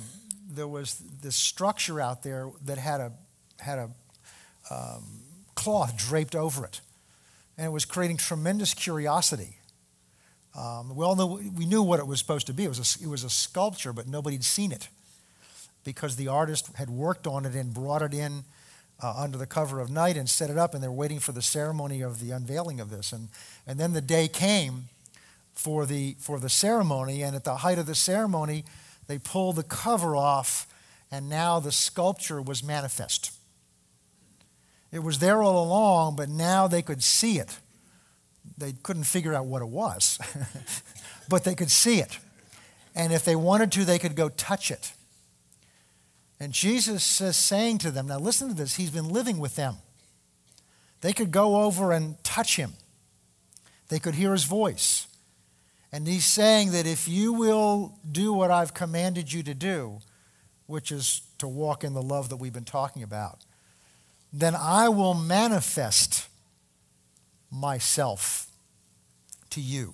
there 0.50 0.67
was 0.67 1.01
this 1.21 1.35
structure 1.35 2.01
out 2.01 2.23
there 2.23 2.50
that 2.65 2.77
had 2.77 3.00
a 3.00 3.11
had 3.59 3.77
a 3.77 3.89
um, 4.73 5.03
cloth 5.55 5.95
draped 5.97 6.35
over 6.35 6.65
it, 6.65 6.81
and 7.57 7.67
it 7.67 7.71
was 7.71 7.85
creating 7.85 8.17
tremendous 8.17 8.73
curiosity. 8.73 9.57
Um, 10.57 10.95
we 10.95 11.05
all 11.05 11.15
knew, 11.15 11.50
we 11.55 11.65
knew 11.65 11.81
what 11.81 12.00
it 12.00 12.07
was 12.07 12.19
supposed 12.19 12.47
to 12.47 12.53
be. 12.53 12.65
It 12.65 12.67
was, 12.67 12.97
a, 13.00 13.03
it 13.03 13.07
was 13.07 13.23
a 13.23 13.29
sculpture, 13.29 13.93
but 13.93 14.05
nobody 14.05 14.35
had 14.35 14.43
seen 14.43 14.73
it 14.73 14.89
because 15.85 16.17
the 16.17 16.27
artist 16.27 16.69
had 16.75 16.89
worked 16.89 17.25
on 17.25 17.45
it 17.45 17.55
and 17.55 17.73
brought 17.73 18.01
it 18.01 18.13
in 18.13 18.43
uh, 19.01 19.13
under 19.17 19.38
the 19.38 19.48
cover 19.48 19.79
of 19.79 19.89
night 19.89 20.17
and 20.17 20.29
set 20.29 20.50
it 20.50 20.58
up, 20.58 20.74
and 20.74 20.84
they're 20.84 20.91
waiting 20.91 21.20
for 21.20 21.31
the 21.31 21.41
ceremony 21.41 22.01
of 22.01 22.20
the 22.20 22.31
unveiling 22.31 22.79
of 22.79 22.89
this. 22.89 23.12
And, 23.12 23.29
and 23.65 23.79
then 23.79 23.93
the 23.93 24.01
day 24.01 24.27
came 24.27 24.89
for 25.53 25.86
the, 25.86 26.15
for 26.20 26.39
the 26.39 26.50
ceremony, 26.50 27.22
and 27.22 27.36
at 27.36 27.43
the 27.43 27.58
height 27.58 27.77
of 27.77 27.86
the 27.86 27.96
ceremony, 27.96 28.63
they 29.08 29.17
pulled 29.17 29.55
the 29.55 29.63
cover 29.63 30.15
off, 30.15 30.67
and 31.12 31.27
now 31.27 31.60
the 31.60 31.72
sculpture 31.72 32.41
was 32.41 32.63
manifest. 32.63 33.31
It 34.91 35.00
was 35.00 35.20
there 35.20 35.41
all 35.41 35.63
along, 35.63 36.15
but 36.15 36.29
now 36.29 36.67
they 36.67 36.81
could 36.81 37.01
see 37.01 37.39
it 37.39 37.60
They 38.58 38.74
couldn't 38.84 39.05
figure 39.05 39.34
out 39.34 39.46
what 39.46 39.62
it 39.62 39.70
was, 39.70 40.20
but 41.29 41.43
they 41.43 41.55
could 41.55 41.72
see 41.72 42.00
it. 42.00 42.20
And 42.93 43.13
if 43.13 43.24
they 43.24 43.36
wanted 43.36 43.72
to, 43.74 43.86
they 43.86 44.00
could 44.00 44.15
go 44.15 44.29
touch 44.29 44.70
it. 44.70 44.93
And 46.41 46.53
Jesus 46.53 47.21
is 47.21 47.36
saying 47.36 47.77
to 47.77 47.91
them, 47.91 48.07
now 48.07 48.17
listen 48.17 48.48
to 48.48 48.55
this, 48.55 48.75
he's 48.75 48.89
been 48.89 49.10
living 49.10 49.38
with 49.38 49.55
them. 49.55 49.75
They 51.01 51.13
could 51.13 51.29
go 51.29 51.62
over 51.62 51.91
and 51.91 52.21
touch 52.24 52.55
him, 52.55 52.74
they 53.89 54.00
could 54.00 54.15
hear 54.15 54.31
his 54.31 54.45
voice. 54.45 55.05
And 55.91 56.07
he's 56.07 56.25
saying 56.25 56.71
that 56.71 56.88
if 56.88 57.07
you 57.07 57.31
will 57.31 58.00
do 58.12 58.33
what 58.33 58.50
I've 58.50 58.74
commanded 58.74 59.31
you 59.31 59.43
to 59.43 59.53
do, 59.53 60.00
which 60.65 60.91
is 60.91 61.21
to 61.38 61.48
walk 61.48 61.83
in 61.83 61.93
the 61.93 62.01
love 62.01 62.29
that 62.29 62.38
we've 62.38 62.51
been 62.51 62.63
talking 62.63 63.03
about, 63.03 63.45
then 64.33 64.55
I 64.55 64.89
will 64.89 65.13
manifest 65.13 66.27
myself 67.51 68.48
to 69.51 69.62
you. 69.62 69.93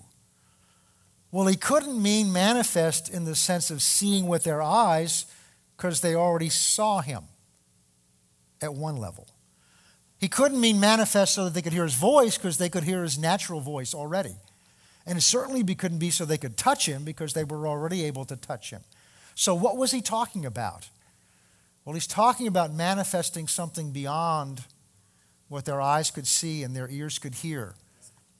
Well, 1.29 1.47
he 1.47 1.57
couldn't 1.57 2.01
mean 2.01 2.31
manifest 2.31 3.09
in 3.09 3.25
the 3.25 3.35
sense 3.35 3.69
of 3.69 3.81
seeing 3.81 4.27
with 4.27 4.45
their 4.45 4.61
eyes 4.61 5.25
because 5.77 6.01
they 6.01 6.15
already 6.15 6.49
saw 6.49 7.01
him 7.01 7.23
at 8.61 8.73
one 8.73 8.97
level. 8.97 9.27
He 10.19 10.27
couldn't 10.27 10.59
mean 10.59 10.79
manifest 10.79 11.35
so 11.35 11.45
that 11.45 11.53
they 11.53 11.61
could 11.61 11.73
hear 11.73 11.83
his 11.83 11.93
voice 11.93 12.37
because 12.37 12.57
they 12.57 12.69
could 12.69 12.83
hear 12.83 13.03
his 13.03 13.19
natural 13.19 13.61
voice 13.61 13.93
already. 13.93 14.35
And 15.05 15.17
it 15.17 15.21
certainly 15.21 15.63
couldn't 15.75 15.99
be 15.99 16.09
so 16.09 16.25
they 16.25 16.39
could 16.39 16.57
touch 16.57 16.87
him 16.87 17.03
because 17.03 17.33
they 17.33 17.43
were 17.43 17.67
already 17.67 18.03
able 18.03 18.25
to 18.25 18.35
touch 18.35 18.71
him. 18.71 18.81
So, 19.35 19.53
what 19.53 19.77
was 19.77 19.91
he 19.91 20.01
talking 20.01 20.45
about? 20.45 20.89
Well, 21.85 21.93
he's 21.93 22.07
talking 22.07 22.47
about 22.47 22.73
manifesting 22.73 23.47
something 23.47 23.91
beyond 23.91 24.63
what 25.47 25.63
their 25.63 25.79
eyes 25.79 26.11
could 26.11 26.27
see 26.27 26.63
and 26.63 26.75
their 26.75 26.89
ears 26.89 27.19
could 27.19 27.35
hear, 27.35 27.75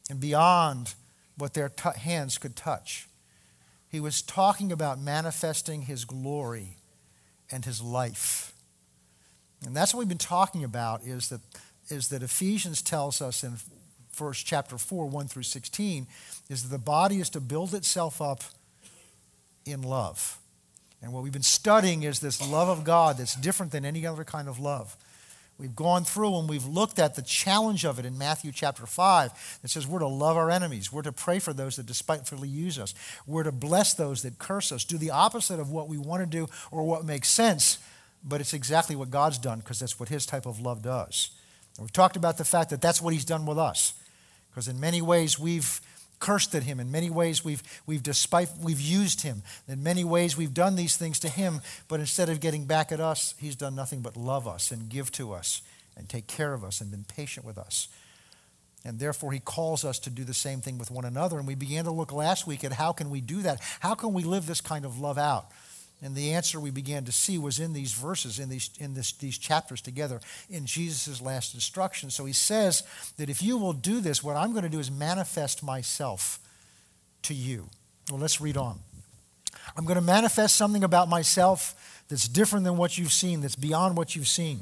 and 0.10 0.20
beyond 0.20 0.96
what 1.38 1.54
their 1.54 1.70
t- 1.70 1.98
hands 1.98 2.38
could 2.38 2.56
touch. 2.56 3.08
He 3.88 4.02
was 4.02 4.22
talking 4.22 4.72
about 4.72 5.00
manifesting 5.00 5.84
his 5.84 6.04
glory 6.04 6.78
and 7.52 7.66
his 7.66 7.82
life. 7.82 8.54
And 9.66 9.76
that's 9.76 9.94
what 9.94 10.00
we've 10.00 10.08
been 10.08 10.18
talking 10.18 10.64
about 10.64 11.04
is 11.04 11.30
that, 11.30 11.42
is 11.90 12.10
that 12.10 12.22
Ephesians 12.22 12.82
tells 12.82 13.22
us 13.22 13.44
in 13.44 13.54
first 14.12 14.46
chapter 14.46 14.78
4, 14.78 15.06
1 15.08 15.28
through 15.28 15.44
16, 15.44 16.08
is 16.50 16.64
that 16.64 16.70
the 16.70 16.84
body 16.84 17.20
is 17.20 17.30
to 17.32 17.40
build 17.40 17.74
itself 17.74 18.22
up 18.22 18.42
in 19.66 19.82
love. 19.82 20.40
And 21.02 21.14
what 21.14 21.24
we've 21.24 21.34
been 21.34 21.44
studying 21.44 22.04
is 22.04 22.20
this 22.20 22.46
love 22.50 22.70
of 22.70 22.84
God 22.84 23.18
that's 23.18 23.36
different 23.36 23.72
than 23.72 23.86
any 23.86 24.06
other 24.06 24.24
kind 24.24 24.48
of 24.48 24.60
love. 24.60 24.98
We've 25.58 25.76
gone 25.76 26.04
through 26.04 26.38
and 26.38 26.48
we've 26.48 26.66
looked 26.66 27.00
at 27.00 27.16
the 27.16 27.24
challenge 27.24 27.84
of 27.84 27.98
it 27.98 28.06
in 28.06 28.18
Matthew 28.18 28.52
chapter 28.52 28.86
5 28.86 29.60
that 29.62 29.68
says 29.68 29.88
we're 29.88 30.00
to 30.00 30.08
love 30.08 30.38
our 30.38 30.52
enemies. 30.52 30.94
We're 30.94 31.02
to 31.02 31.12
pray 31.12 31.40
for 31.40 31.52
those 31.52 31.78
that 31.78 31.88
despitefully 31.88 32.48
use 32.48 32.78
us. 32.78 32.94
We're 33.26 33.44
to 33.44 33.52
bless 33.52 33.96
those 33.96 34.22
that 34.22 34.38
curse 34.38 34.72
us. 34.72 34.84
Do 34.84 35.00
the 35.00 35.10
opposite 35.10 35.60
of 35.60 35.72
what 35.72 35.88
we 35.88 35.98
want 35.98 36.22
to 36.22 36.28
do 36.28 36.48
or 36.70 36.84
what 36.84 37.06
makes 37.06 37.30
sense, 37.30 37.80
but 38.24 38.40
it's 38.40 38.54
exactly 38.54 38.96
what 38.96 39.10
God's 39.10 39.40
done 39.40 39.60
because 39.60 39.80
that's 39.80 40.00
what 40.00 40.10
His 40.10 40.28
type 40.28 40.46
of 40.46 40.60
love 40.60 40.84
does. 40.84 41.32
And 41.78 41.86
we've 41.86 41.94
talked 41.94 42.18
about 42.18 42.38
the 42.38 42.46
fact 42.46 42.70
that 42.70 42.82
that's 42.82 43.02
what 43.02 43.14
He's 43.14 43.26
done 43.26 43.48
with 43.48 43.58
us 43.58 43.94
because 44.52 44.68
in 44.68 44.80
many 44.80 45.02
ways 45.02 45.40
we've 45.40 45.82
cursed 46.20 46.56
at 46.56 46.64
him. 46.64 46.80
In 46.80 46.92
many 46.92 47.10
ways, 47.10 47.44
we've, 47.44 47.64
we've, 47.86 48.04
despite, 48.04 48.50
we've 48.62 48.82
used 48.82 49.22
him. 49.22 49.44
In 49.68 49.84
many 49.84 50.04
ways, 50.04 50.36
we've 50.38 50.54
done 50.54 50.76
these 50.76 50.98
things 50.98 51.20
to 51.20 51.30
him, 51.30 51.62
but 51.88 52.00
instead 52.00 52.30
of 52.30 52.40
getting 52.40 52.66
back 52.66 52.92
at 52.92 53.00
us, 53.00 53.36
he's 53.38 53.56
done 53.56 53.76
nothing 53.76 54.02
but 54.02 54.18
love 54.18 54.48
us 54.48 54.72
and 54.72 54.90
give 54.90 55.12
to 55.14 55.34
us 55.34 55.62
and 55.96 56.08
take 56.08 56.28
care 56.28 56.54
of 56.54 56.64
us 56.64 56.82
and 56.82 56.92
been 56.92 57.04
patient 57.04 57.46
with 57.46 57.58
us. 57.58 57.88
And 58.86 59.00
therefore, 59.00 59.32
he 59.32 59.40
calls 59.40 59.84
us 59.84 60.00
to 60.00 60.10
do 60.10 60.24
the 60.24 60.34
same 60.34 60.62
thing 60.62 60.78
with 60.78 60.92
one 60.92 61.04
another. 61.04 61.38
And 61.38 61.48
we 61.48 61.56
began 61.56 61.84
to 61.86 61.92
look 61.92 62.14
last 62.14 62.48
week 62.48 62.64
at 62.64 62.74
how 62.74 62.94
can 62.94 63.10
we 63.10 63.20
do 63.20 63.42
that? 63.42 63.60
How 63.80 63.96
can 63.96 64.14
we 64.14 64.24
live 64.24 64.46
this 64.46 64.62
kind 64.62 64.86
of 64.86 65.00
love 65.00 65.18
out? 65.18 65.52
And 66.02 66.16
the 66.16 66.34
answer 66.34 66.60
we 66.60 66.70
began 66.70 67.06
to 67.06 67.12
see 67.12 67.40
was 67.40 67.60
in 67.60 67.74
these 67.74 67.92
verses, 67.92 68.38
in 68.38 68.50
these, 68.50 68.70
in 68.80 68.94
this, 68.94 69.14
these 69.14 69.38
chapters 69.38 69.82
together, 69.82 70.22
in 70.50 70.68
Jesus' 70.68 71.22
last 71.22 71.56
instruction. 71.56 72.12
So 72.12 72.26
he 72.26 72.34
says 72.34 72.84
that 73.18 73.30
if 73.30 73.42
you 73.42 73.58
will 73.58 73.74
do 73.74 74.00
this, 74.00 74.24
what 74.24 74.36
I'm 74.36 74.52
going 74.52 74.64
to 74.64 74.70
do 74.70 74.80
is 74.80 74.92
manifest 74.92 75.64
myself 75.64 76.40
to 77.24 77.34
you. 77.34 77.70
Well, 78.12 78.20
let's 78.20 78.40
read 78.40 78.58
on. 78.58 78.80
I'm 79.76 79.86
going 79.86 79.96
to 79.96 80.02
manifest 80.02 80.56
something 80.56 80.84
about 80.84 81.10
myself 81.10 82.04
that's 82.10 82.28
different 82.28 82.64
than 82.64 82.78
what 82.78 82.98
you've 82.98 83.12
seen, 83.12 83.42
that's 83.42 83.56
beyond 83.56 83.98
what 83.98 84.16
you've 84.16 84.28
seen. 84.28 84.62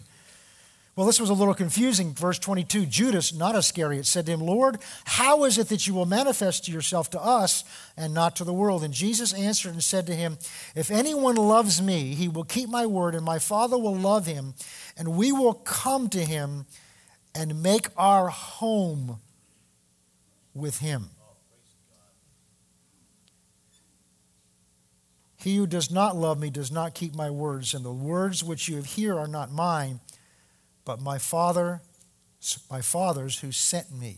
Well, 0.96 1.06
this 1.06 1.20
was 1.20 1.30
a 1.30 1.34
little 1.34 1.54
confusing. 1.54 2.14
Verse 2.14 2.40
22 2.40 2.86
Judas, 2.86 3.34
not 3.34 3.56
Iscariot, 3.56 4.06
said 4.06 4.26
to 4.28 4.32
him, 4.32 4.40
Lord, 4.40 4.78
how 5.04 5.44
is 5.44 5.58
it 5.58 5.68
that 5.68 5.88
you 5.88 5.94
will 5.94 6.06
manifest 6.06 6.70
yourself 6.70 7.10
to 7.10 7.22
us 7.22 7.66
and 7.98 8.14
not 8.14 8.38
to 8.38 8.46
the 8.46 8.54
world? 8.54 8.82
And 8.82 8.94
Jesus 8.94 9.34
answered 9.34 9.74
and 9.74 9.84
said 9.84 10.08
to 10.08 10.16
him, 10.16 10.38
If 10.74 10.90
anyone 10.90 11.36
loves 11.36 11.82
me, 11.82 12.16
he 12.16 12.30
will 12.30 12.46
keep 12.46 12.70
my 12.70 12.86
word, 12.86 13.14
and 13.14 13.26
my 13.26 13.40
Father 13.40 13.78
will 13.78 13.96
love 13.96 14.26
him, 14.26 14.54
and 14.96 15.18
we 15.18 15.34
will 15.34 15.54
come 15.54 16.08
to 16.10 16.24
him 16.24 16.66
and 17.34 17.62
make 17.62 17.90
our 17.98 18.30
home 18.30 19.20
with 20.54 20.80
him. 20.80 21.10
He 25.36 25.58
who 25.58 25.68
does 25.68 25.92
not 25.92 26.16
love 26.16 26.40
me 26.40 26.50
does 26.50 26.72
not 26.72 26.96
keep 26.96 27.14
my 27.14 27.30
words, 27.30 27.74
and 27.74 27.84
the 27.84 27.92
words 27.92 28.46
which 28.46 28.70
you 28.70 28.82
hear 28.82 29.20
are 29.20 29.28
not 29.28 29.52
mine 29.52 30.00
but 30.86 31.02
my 31.02 31.18
Father, 31.18 31.82
my 32.70 32.82
Father's 32.82 33.40
who 33.40 33.52
sent 33.52 33.92
me. 33.92 34.18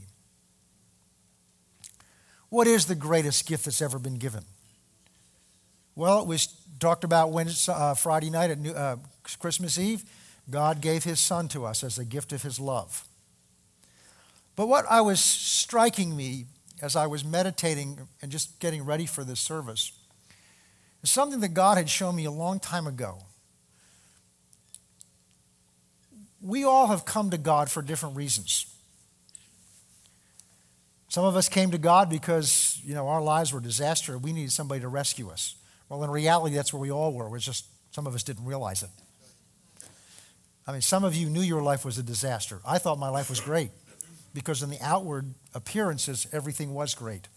What 2.50 2.68
is 2.68 2.86
the 2.86 2.96
greatest 2.96 3.48
gift 3.48 3.66
that's 3.66 3.82
ever 3.82 4.00
been 4.00 4.18
given? 4.18 4.44
Well, 5.96 6.22
it 6.22 6.28
was 6.28 6.48
talked 6.80 7.04
about 7.04 7.32
Wednesday, 7.32 7.74
uh, 7.74 7.96
Friday 7.96 8.30
night 8.30 8.52
at 8.52 8.60
New, 8.60 8.72
uh, 8.72 8.98
Christmas 9.40 9.80
Eve. 9.80 10.04
God 10.50 10.80
gave 10.80 11.04
his 11.04 11.20
son 11.20 11.48
to 11.50 11.66
us 11.66 11.84
as 11.84 11.98
a 11.98 12.06
gift 12.06 12.32
of 12.32 12.44
his 12.44 12.60
love. 12.60 13.06
But 14.56 14.68
what 14.68 14.86
I 14.90 15.02
was 15.02 15.20
striking 15.20 16.16
me 16.16 16.46
as 16.82 16.96
I 16.96 17.08
was 17.08 17.26
meditating 17.26 18.08
and 18.22 18.32
just 18.32 18.60
getting 18.60 18.86
ready 18.86 19.06
for 19.06 19.24
this 19.24 19.40
service 19.40 19.92
is 21.04 21.12
something 21.12 21.40
that 21.42 21.54
God 21.54 21.78
had 21.78 21.90
shown 21.90 22.16
me 22.16 22.26
a 22.26 22.32
long 22.32 22.60
time 22.60 22.88
ago. 22.88 23.20
We 26.48 26.64
all 26.64 26.88
have 26.88 27.04
come 27.04 27.30
to 27.32 27.38
God 27.38 27.70
for 27.70 27.82
different 27.82 28.16
reasons. 28.16 28.66
Some 31.10 31.26
of 31.26 31.36
us 31.36 31.50
came 31.50 31.72
to 31.72 31.78
God 31.78 32.10
because, 32.10 32.82
you 32.84 32.94
know, 32.96 33.08
our 33.08 33.22
lives 33.22 33.52
were 33.52 33.60
disaster. 33.60 34.18
We 34.18 34.34
needed 34.34 34.52
somebody 34.52 34.82
to 34.82 34.88
rescue 34.88 35.30
us. 35.30 35.56
Well, 35.90 36.04
in 36.04 36.10
reality, 36.10 36.56
that's 36.56 36.74
where 36.74 36.82
we 36.82 36.92
all 36.92 37.14
were. 37.14 37.36
It's 37.36 37.46
just 37.46 37.66
some 37.92 38.08
of 38.08 38.16
us 38.16 38.24
didn't 38.24 38.46
realize 38.46 38.84
it. 38.84 38.90
I 40.66 40.72
mean, 40.72 40.82
some 40.82 41.04
of 41.04 41.16
you 41.16 41.30
knew 41.30 41.42
your 41.42 41.62
life 41.62 41.86
was 41.86 41.98
a 41.98 42.04
disaster. 42.04 42.60
I 42.66 42.78
thought 42.78 43.00
my 43.00 43.10
life 43.10 43.30
was 43.30 43.40
great 43.40 43.72
because 44.34 44.64
in 44.64 44.70
the 44.70 44.82
outward 44.82 45.34
appearances, 45.54 46.28
everything 46.32 46.74
was 46.74 46.94
great. 46.94 47.28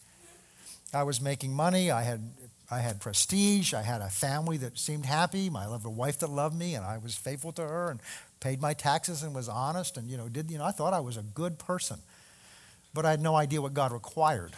I 0.93 1.05
was 1.05 1.21
making 1.21 1.52
money. 1.52 1.90
I 1.90 2.02
had, 2.02 2.33
I 2.71 2.81
had 2.81 3.00
prestige. 3.00 3.73
I 3.73 3.83
had 3.83 4.00
a 4.02 4.09
family 4.09 4.57
that 4.59 4.79
seemed 4.79 5.07
happy. 5.07 5.49
I 5.55 5.62
had 5.62 5.85
a 5.85 5.90
wife 5.90 6.19
that 6.21 6.31
loved 6.31 6.57
me, 6.57 6.75
and 6.75 6.85
I 6.85 6.99
was 6.99 7.14
faithful 7.14 7.52
to 7.52 7.62
her. 7.62 7.90
And 7.90 8.00
paid 8.40 8.61
my 8.61 8.73
taxes 8.73 9.23
and 9.23 9.35
was 9.35 9.49
honest 9.49 9.97
and 9.97 10.11
you 10.11 10.16
know 10.16 10.28
did 10.28 10.50
you 10.50 10.59
know 10.59 10.64
I 10.64 10.73
thought 10.73 10.92
I 10.92 11.00
was 11.00 11.16
a 11.16 11.23
good 11.23 11.59
person. 11.59 11.99
But 12.92 13.06
I 13.06 13.11
had 13.11 13.20
no 13.20 13.37
idea 13.37 13.62
what 13.62 13.73
God 13.73 13.92
required. 13.92 14.52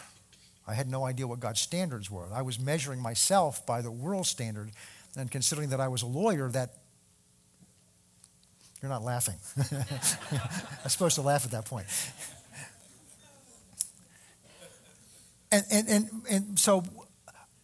I 0.67 0.75
had 0.75 0.89
no 0.89 1.05
idea 1.05 1.27
what 1.27 1.41
God's 1.41 1.61
standards 1.61 2.11
were. 2.11 2.29
I 2.33 2.43
was 2.43 2.59
measuring 2.59 3.01
myself 3.01 3.67
by 3.67 3.83
the 3.83 3.91
world 3.91 4.27
standard 4.27 4.71
and 5.17 5.31
considering 5.31 5.71
that 5.71 5.81
I 5.81 5.89
was 5.89 6.03
a 6.03 6.07
lawyer 6.07 6.49
that 6.51 6.71
you're 8.81 8.89
not 8.91 9.03
laughing. 9.03 9.37
I'm 10.83 10.89
supposed 10.89 11.17
to 11.17 11.23
laugh 11.23 11.45
at 11.45 11.51
that 11.51 11.67
point. 11.67 11.87
And, 15.51 15.65
and, 15.71 15.89
and, 15.89 16.09
and 16.31 16.59
so 16.59 16.83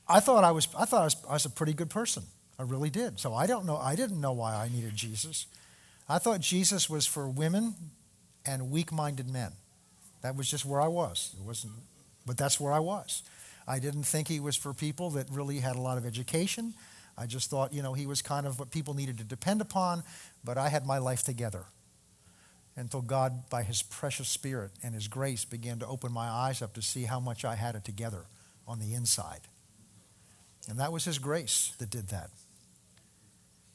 I 0.06 0.20
thought 0.20 0.44
I 0.44 0.50
was 0.50 0.68
I 0.78 0.84
thought 0.84 1.00
I 1.00 1.04
was, 1.04 1.16
I 1.28 1.32
was 1.32 1.44
a 1.46 1.50
pretty 1.50 1.72
good 1.72 1.88
person. 1.88 2.24
I 2.58 2.64
really 2.64 2.90
did. 2.90 3.18
So 3.18 3.34
I 3.34 3.46
don't 3.46 3.64
know 3.64 3.76
I 3.76 3.94
didn't 3.94 4.20
know 4.20 4.32
why 4.32 4.54
I 4.54 4.68
needed 4.68 4.94
Jesus. 4.94 5.46
I 6.08 6.18
thought 6.18 6.40
Jesus 6.40 6.88
was 6.88 7.06
for 7.06 7.28
women 7.28 7.74
and 8.46 8.70
weak 8.70 8.92
minded 8.92 9.28
men. 9.28 9.52
That 10.22 10.36
was 10.36 10.50
just 10.50 10.64
where 10.64 10.80
I 10.80 10.88
was. 10.88 11.34
It 11.38 11.44
wasn't, 11.44 11.74
but 12.26 12.36
that's 12.36 12.58
where 12.58 12.72
I 12.72 12.78
was. 12.78 13.22
I 13.66 13.78
didn't 13.78 14.04
think 14.04 14.28
he 14.28 14.40
was 14.40 14.56
for 14.56 14.72
people 14.72 15.10
that 15.10 15.28
really 15.30 15.58
had 15.58 15.76
a 15.76 15.80
lot 15.80 15.98
of 15.98 16.06
education. 16.06 16.72
I 17.18 17.26
just 17.26 17.50
thought, 17.50 17.72
you 17.72 17.82
know, 17.82 17.92
he 17.92 18.06
was 18.06 18.22
kind 18.22 18.46
of 18.46 18.58
what 18.58 18.70
people 18.70 18.94
needed 18.94 19.18
to 19.18 19.24
depend 19.24 19.60
upon, 19.60 20.02
but 20.42 20.56
I 20.56 20.68
had 20.70 20.86
my 20.86 20.98
life 20.98 21.22
together 21.22 21.66
until 22.76 23.02
God, 23.02 23.50
by 23.50 23.64
his 23.64 23.82
precious 23.82 24.28
spirit 24.28 24.70
and 24.82 24.94
his 24.94 25.08
grace, 25.08 25.44
began 25.44 25.80
to 25.80 25.86
open 25.86 26.12
my 26.12 26.28
eyes 26.28 26.62
up 26.62 26.74
to 26.74 26.82
see 26.82 27.04
how 27.04 27.20
much 27.20 27.44
I 27.44 27.56
had 27.56 27.74
it 27.74 27.84
together 27.84 28.24
on 28.66 28.78
the 28.78 28.94
inside. 28.94 29.40
And 30.68 30.78
that 30.78 30.92
was 30.92 31.04
his 31.04 31.18
grace 31.18 31.72
that 31.78 31.90
did 31.90 32.08
that. 32.08 32.30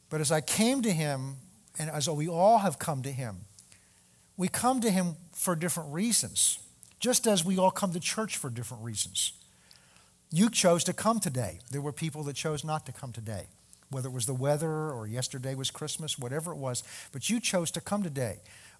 But 0.09 0.21
as 0.21 0.31
I 0.31 0.41
came 0.41 0.81
to 0.83 0.91
him 0.91 1.35
and 1.79 1.89
as 1.89 2.09
we 2.09 2.27
all 2.27 2.59
have 2.59 2.77
come 2.79 3.01
to 3.03 3.11
him, 3.11 3.45
we 4.37 4.47
come 4.47 4.81
to 4.81 4.89
him 4.91 5.15
for 5.31 5.55
different 5.55 5.93
reasons. 5.93 6.59
just 7.03 7.27
as 7.27 7.43
we 7.43 7.57
all 7.57 7.69
come 7.69 7.91
to 7.91 7.99
church 7.99 8.37
for 8.37 8.49
different 8.49 8.81
reasons. 8.81 9.33
You 10.31 10.49
chose 10.49 10.85
to 10.85 10.93
come 10.93 11.19
today. 11.19 11.59
There 11.69 11.81
were 11.81 11.91
people 11.91 12.23
that 12.23 12.35
chose 12.37 12.63
not 12.63 12.85
to 12.85 12.93
come 12.93 13.11
today, 13.11 13.47
whether 13.89 14.07
it 14.07 14.13
was 14.13 14.25
the 14.25 14.33
weather 14.33 14.89
or 14.89 15.05
yesterday 15.05 15.53
was 15.53 15.69
Christmas, 15.69 16.17
whatever 16.17 16.53
it 16.53 16.57
was, 16.57 16.81
but 17.11 17.29
you 17.29 17.41
chose 17.41 17.71
to 17.71 17.81
come 17.81 18.03
today. 18.03 18.37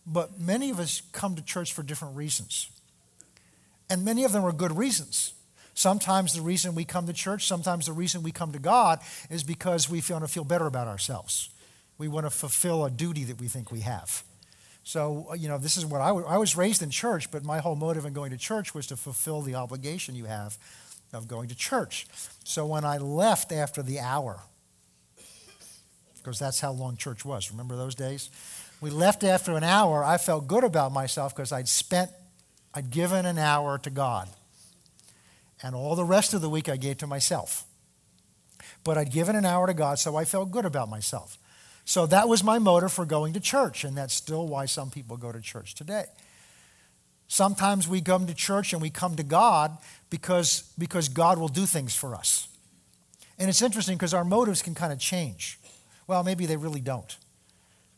But 0.07 0.39
many 0.39 0.69
of 0.69 0.79
us 0.79 1.01
come 1.11 1.35
to 1.35 1.43
church 1.43 1.73
for 1.73 1.83
different 1.83 2.15
reasons. 2.15 2.69
And 3.89 4.05
many 4.05 4.23
of 4.23 4.31
them 4.31 4.45
are 4.45 4.53
good 4.53 4.77
reasons. 4.77 5.33
Sometimes 5.73 6.33
the 6.33 6.41
reason 6.41 6.75
we 6.75 6.85
come 6.85 7.07
to 7.07 7.13
church, 7.13 7.45
sometimes 7.45 7.87
the 7.87 7.93
reason 7.93 8.23
we 8.23 8.31
come 8.31 8.53
to 8.53 8.59
God 8.59 8.99
is 9.29 9.43
because 9.43 9.89
we 9.89 10.01
want 10.09 10.23
to 10.23 10.29
feel 10.29 10.45
better 10.45 10.65
about 10.65 10.87
ourselves. 10.87 11.49
We 12.03 12.09
want 12.09 12.25
to 12.25 12.29
fulfill 12.29 12.83
a 12.83 12.91
duty 12.91 13.23
that 13.23 13.39
we 13.39 13.47
think 13.47 13.71
we 13.71 13.79
have. 13.79 14.25
So, 14.83 15.27
uh, 15.31 15.35
you 15.35 15.47
know, 15.47 15.57
this 15.57 15.77
is 15.77 15.85
what 15.85 16.01
I, 16.01 16.07
w- 16.07 16.27
I 16.27 16.37
was 16.37 16.57
raised 16.57 16.81
in 16.81 16.89
church, 16.89 17.31
but 17.31 17.45
my 17.45 17.59
whole 17.59 17.77
motive 17.77 18.03
in 18.03 18.11
going 18.11 18.31
to 18.31 18.37
church 18.37 18.75
was 18.75 18.87
to 18.87 18.97
fulfill 18.97 19.41
the 19.41 19.55
obligation 19.55 20.13
you 20.13 20.25
have 20.25 20.57
of 21.13 21.29
going 21.29 21.47
to 21.47 21.55
church. 21.55 22.05
So 22.43 22.65
when 22.65 22.83
I 22.83 22.97
left 22.97 23.53
after 23.53 23.81
the 23.81 24.01
hour, 24.01 24.41
because 26.17 26.39
that's 26.39 26.59
how 26.59 26.73
long 26.73 26.97
church 26.97 27.23
was, 27.23 27.49
remember 27.49 27.77
those 27.77 27.95
days? 27.95 28.29
We 28.81 28.89
left 28.89 29.23
after 29.23 29.55
an 29.55 29.63
hour, 29.63 30.03
I 30.03 30.17
felt 30.17 30.45
good 30.45 30.65
about 30.65 30.91
myself 30.91 31.33
because 31.33 31.53
I'd 31.53 31.69
spent, 31.69 32.11
I'd 32.73 32.89
given 32.89 33.25
an 33.25 33.37
hour 33.37 33.77
to 33.77 33.89
God. 33.89 34.27
And 35.61 35.73
all 35.73 35.95
the 35.95 36.03
rest 36.03 36.33
of 36.33 36.41
the 36.41 36.49
week 36.49 36.67
I 36.67 36.75
gave 36.75 36.97
to 36.97 37.07
myself. 37.07 37.63
But 38.83 38.97
I'd 38.97 39.13
given 39.13 39.37
an 39.37 39.45
hour 39.45 39.67
to 39.67 39.73
God, 39.73 39.99
so 39.99 40.17
I 40.17 40.25
felt 40.25 40.51
good 40.51 40.65
about 40.65 40.89
myself. 40.89 41.37
So 41.85 42.05
that 42.07 42.29
was 42.29 42.43
my 42.43 42.59
motive 42.59 42.93
for 42.93 43.05
going 43.05 43.33
to 43.33 43.39
church, 43.39 43.83
and 43.83 43.97
that's 43.97 44.13
still 44.13 44.47
why 44.47 44.65
some 44.65 44.89
people 44.89 45.17
go 45.17 45.31
to 45.31 45.41
church 45.41 45.75
today. 45.75 46.05
Sometimes 47.27 47.87
we 47.87 47.99
come 47.99 48.27
to 48.27 48.33
church 48.33 48.73
and 48.73 48.81
we 48.81 48.89
come 48.89 49.15
to 49.15 49.23
God 49.23 49.77
because, 50.09 50.71
because 50.77 51.09
God 51.09 51.39
will 51.39 51.47
do 51.47 51.65
things 51.65 51.95
for 51.95 52.15
us. 52.15 52.47
And 53.39 53.49
it's 53.49 53.61
interesting 53.61 53.97
because 53.97 54.13
our 54.13 54.23
motives 54.23 54.61
can 54.61 54.75
kind 54.75 54.93
of 54.93 54.99
change. 54.99 55.59
Well, 56.05 56.23
maybe 56.23 56.45
they 56.45 56.57
really 56.57 56.81
don't. 56.81 57.17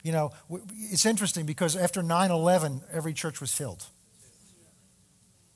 You 0.04 0.12
know, 0.12 0.32
it's 0.50 1.06
interesting 1.06 1.46
because 1.46 1.76
after 1.76 2.02
9 2.02 2.32
11, 2.32 2.82
every 2.92 3.14
church 3.14 3.42
was 3.42 3.52
filled. 3.54 3.86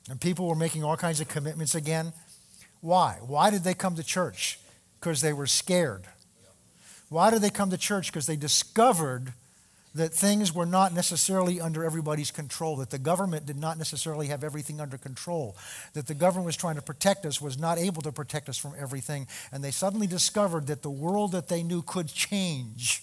And 0.08 0.20
people 0.20 0.46
were 0.48 0.56
making 0.56 0.82
all 0.84 0.96
kinds 0.96 1.20
of 1.20 1.28
commitments 1.28 1.74
again. 1.74 2.12
Why? 2.80 3.18
Why 3.20 3.50
did 3.50 3.62
they 3.64 3.74
come 3.74 3.94
to 3.94 4.02
church? 4.02 4.58
Because 4.98 5.20
they 5.20 5.32
were 5.32 5.46
scared. 5.46 6.06
Why 7.10 7.30
did 7.30 7.42
they 7.42 7.50
come 7.50 7.70
to 7.70 7.76
church? 7.76 8.06
Because 8.06 8.26
they 8.26 8.36
discovered 8.36 9.34
that 9.94 10.14
things 10.14 10.54
were 10.54 10.66
not 10.66 10.94
necessarily 10.94 11.60
under 11.60 11.84
everybody's 11.84 12.30
control, 12.30 12.76
that 12.76 12.90
the 12.90 12.98
government 12.98 13.44
did 13.44 13.56
not 13.58 13.76
necessarily 13.76 14.28
have 14.28 14.44
everything 14.44 14.80
under 14.80 14.96
control, 14.96 15.56
that 15.94 16.06
the 16.06 16.14
government 16.14 16.46
was 16.46 16.56
trying 16.56 16.76
to 16.76 16.82
protect 16.82 17.26
us, 17.26 17.40
was 17.40 17.58
not 17.58 17.76
able 17.76 18.00
to 18.00 18.12
protect 18.12 18.48
us 18.48 18.56
from 18.56 18.72
everything. 18.78 19.26
And 19.50 19.64
they 19.64 19.72
suddenly 19.72 20.06
discovered 20.06 20.68
that 20.68 20.82
the 20.82 20.90
world 20.90 21.32
that 21.32 21.48
they 21.48 21.64
knew 21.64 21.82
could 21.82 22.06
change. 22.06 23.02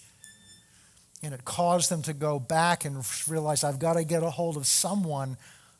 And 1.21 1.33
it 1.33 1.43
caused 1.43 1.91
them 1.91 2.01
to 2.03 2.13
go 2.13 2.39
back 2.39 2.85
and 2.85 3.05
realize, 3.27 3.65
I've 3.65 3.79
got 3.79 3.93
to 3.93 4.05
get 4.05 4.23
a 4.23 4.29
hold 4.29 4.55
of 4.55 4.65
someone 4.65 5.35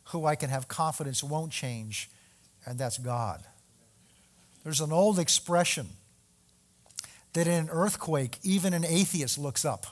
who 0.08 0.26
I 0.26 0.34
can 0.34 0.50
have 0.50 0.68
confidence 0.68 1.22
won't 1.22 1.52
change, 1.52 2.10
and 2.66 2.78
that's 2.78 2.98
God. 2.98 3.42
There's 4.64 4.80
an 4.80 4.92
old 4.92 5.18
expression 5.18 5.88
that 7.32 7.46
in 7.46 7.54
an 7.54 7.68
earthquake, 7.70 8.38
even 8.42 8.74
an 8.74 8.84
atheist 8.84 9.38
looks 9.38 9.64
up. 9.64 9.86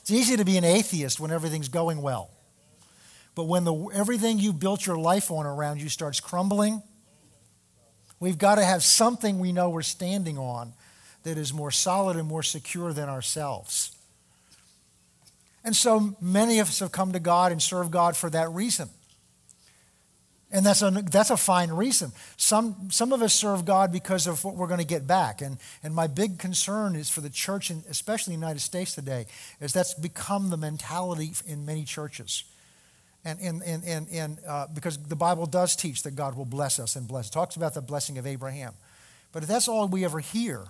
It's 0.00 0.10
easy 0.10 0.36
to 0.36 0.44
be 0.44 0.56
an 0.56 0.64
atheist 0.64 1.20
when 1.20 1.30
everything's 1.30 1.68
going 1.68 2.02
well. 2.02 2.30
But 3.34 3.44
when 3.44 3.64
the, 3.64 3.74
everything 3.94 4.38
you 4.38 4.52
built 4.52 4.84
your 4.84 4.98
life 4.98 5.30
on 5.30 5.46
around 5.46 5.80
you 5.80 5.88
starts 5.88 6.18
crumbling, 6.18 6.82
we've 8.18 8.38
got 8.38 8.56
to 8.56 8.64
have 8.64 8.82
something 8.82 9.38
we 9.38 9.52
know 9.52 9.70
we're 9.70 9.82
standing 9.82 10.36
on 10.36 10.72
that 11.22 11.38
is 11.38 11.52
more 11.52 11.70
solid 11.70 12.16
and 12.16 12.26
more 12.26 12.42
secure 12.42 12.92
than 12.92 13.08
ourselves. 13.08 13.92
And 15.62 15.76
so 15.76 16.16
many 16.20 16.58
of 16.58 16.68
us 16.68 16.80
have 16.80 16.90
come 16.90 17.12
to 17.12 17.20
God 17.20 17.52
and 17.52 17.62
serve 17.62 17.90
God 17.90 18.16
for 18.16 18.30
that 18.30 18.50
reason. 18.50 18.88
And 20.52 20.66
that's 20.66 20.82
a, 20.82 20.90
that's 20.90 21.30
a 21.30 21.36
fine 21.36 21.70
reason. 21.70 22.10
Some, 22.36 22.90
some 22.90 23.12
of 23.12 23.22
us 23.22 23.32
serve 23.32 23.64
God 23.64 23.92
because 23.92 24.26
of 24.26 24.42
what 24.42 24.56
we're 24.56 24.66
going 24.66 24.80
to 24.80 24.86
get 24.86 25.06
back. 25.06 25.42
And, 25.42 25.58
and 25.82 25.94
my 25.94 26.08
big 26.08 26.38
concern 26.38 26.96
is 26.96 27.08
for 27.08 27.20
the 27.20 27.30
church, 27.30 27.70
and 27.70 27.84
especially 27.88 28.34
in 28.34 28.40
the 28.40 28.46
United 28.46 28.60
States 28.60 28.94
today, 28.94 29.26
is 29.60 29.72
that's 29.72 29.94
become 29.94 30.50
the 30.50 30.56
mentality 30.56 31.32
in 31.46 31.64
many 31.64 31.84
churches. 31.84 32.42
And, 33.24 33.38
and, 33.40 33.62
and, 33.62 33.84
and, 33.84 34.08
and 34.10 34.38
uh, 34.48 34.66
because 34.74 34.98
the 34.98 35.14
Bible 35.14 35.46
does 35.46 35.76
teach 35.76 36.02
that 36.02 36.16
God 36.16 36.36
will 36.36 36.44
bless 36.46 36.80
us 36.80 36.96
and 36.96 37.06
bless. 37.06 37.28
It 37.28 37.32
talks 37.32 37.54
about 37.54 37.74
the 37.74 37.82
blessing 37.82 38.18
of 38.18 38.26
Abraham. 38.26 38.74
But 39.32 39.44
if 39.44 39.48
that's 39.48 39.68
all 39.68 39.86
we 39.86 40.04
ever 40.04 40.18
hear, 40.18 40.66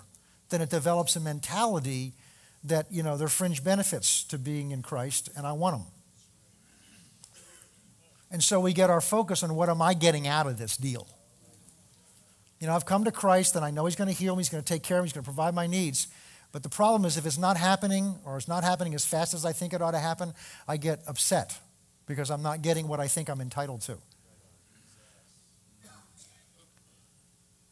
then 0.50 0.60
it 0.60 0.68
develops 0.68 1.16
a 1.16 1.20
mentality 1.20 2.12
that, 2.64 2.86
you 2.90 3.02
know, 3.02 3.16
there 3.16 3.26
are 3.26 3.30
fringe 3.30 3.64
benefits 3.64 4.24
to 4.24 4.36
being 4.36 4.72
in 4.72 4.82
Christ, 4.82 5.30
and 5.36 5.46
I 5.46 5.52
want 5.52 5.78
them. 5.78 5.86
And 8.30 8.42
so 8.42 8.60
we 8.60 8.72
get 8.72 8.90
our 8.90 9.00
focus 9.00 9.42
on 9.42 9.54
what 9.54 9.68
am 9.68 9.82
I 9.82 9.94
getting 9.94 10.28
out 10.28 10.46
of 10.46 10.56
this 10.58 10.76
deal? 10.76 11.06
You 12.60 12.66
know, 12.66 12.74
I've 12.74 12.86
come 12.86 13.04
to 13.04 13.12
Christ 13.12 13.56
and 13.56 13.64
I 13.64 13.70
know 13.70 13.86
He's 13.86 13.96
going 13.96 14.08
to 14.08 14.14
heal 14.14 14.36
me, 14.36 14.40
He's 14.40 14.48
going 14.48 14.62
to 14.62 14.72
take 14.72 14.82
care 14.82 14.98
of 14.98 15.04
me, 15.04 15.08
He's 15.08 15.14
going 15.14 15.24
to 15.24 15.28
provide 15.28 15.54
my 15.54 15.66
needs. 15.66 16.08
But 16.52 16.62
the 16.62 16.68
problem 16.68 17.04
is, 17.04 17.16
if 17.16 17.26
it's 17.26 17.38
not 17.38 17.56
happening 17.56 18.16
or 18.24 18.36
it's 18.36 18.48
not 18.48 18.64
happening 18.64 18.94
as 18.94 19.04
fast 19.04 19.34
as 19.34 19.44
I 19.44 19.52
think 19.52 19.72
it 19.72 19.80
ought 19.80 19.92
to 19.92 19.98
happen, 19.98 20.34
I 20.66 20.76
get 20.76 21.00
upset 21.06 21.58
because 22.06 22.30
I'm 22.30 22.42
not 22.42 22.60
getting 22.60 22.88
what 22.88 23.00
I 23.00 23.06
think 23.06 23.28
I'm 23.28 23.40
entitled 23.40 23.82
to. 23.82 23.98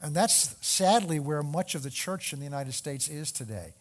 And 0.01 0.14
that's 0.14 0.55
sadly 0.61 1.18
where 1.18 1.42
much 1.42 1.75
of 1.75 1.83
the 1.83 1.90
church 1.90 2.33
in 2.33 2.38
the 2.38 2.44
United 2.44 2.73
States 2.73 3.09
is 3.09 3.33
today. 3.33 3.75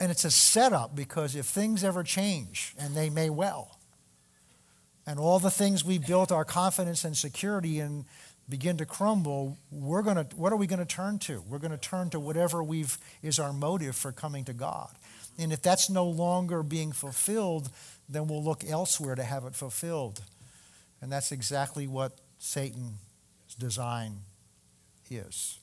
And 0.00 0.10
it's 0.10 0.24
a 0.24 0.30
setup 0.30 0.96
because 0.96 1.36
if 1.36 1.46
things 1.46 1.84
ever 1.84 2.02
change, 2.02 2.74
and 2.78 2.94
they 2.94 3.08
may 3.08 3.30
well, 3.30 3.78
and 5.06 5.18
all 5.18 5.38
the 5.38 5.50
things 5.50 5.84
we 5.84 5.98
built 5.98 6.32
our 6.32 6.44
confidence 6.44 7.04
and 7.04 7.16
security 7.16 7.78
in 7.80 8.04
begin 8.48 8.76
to 8.76 8.86
crumble, 8.86 9.58
we're 9.70 10.02
going 10.02 10.16
to, 10.16 10.36
what 10.36 10.52
are 10.52 10.56
we 10.56 10.66
going 10.66 10.78
to 10.78 10.84
turn 10.84 11.18
to? 11.18 11.42
We're 11.48 11.58
going 11.58 11.72
to 11.72 11.78
turn 11.78 12.10
to 12.10 12.20
whatever 12.20 12.62
we've, 12.62 12.96
is 13.22 13.38
our 13.38 13.52
motive 13.52 13.96
for 13.96 14.12
coming 14.12 14.44
to 14.44 14.52
God. 14.52 14.90
And 15.38 15.52
if 15.52 15.62
that's 15.62 15.90
no 15.90 16.06
longer 16.06 16.62
being 16.62 16.92
fulfilled, 16.92 17.70
then 18.08 18.26
we'll 18.28 18.42
look 18.42 18.64
elsewhere 18.68 19.14
to 19.14 19.22
have 19.22 19.44
it 19.44 19.54
fulfilled. 19.54 20.22
And 21.00 21.10
that's 21.10 21.32
exactly 21.32 21.86
what 21.86 22.12
Satan's 22.38 22.94
design 23.58 24.18
is. 25.10 25.58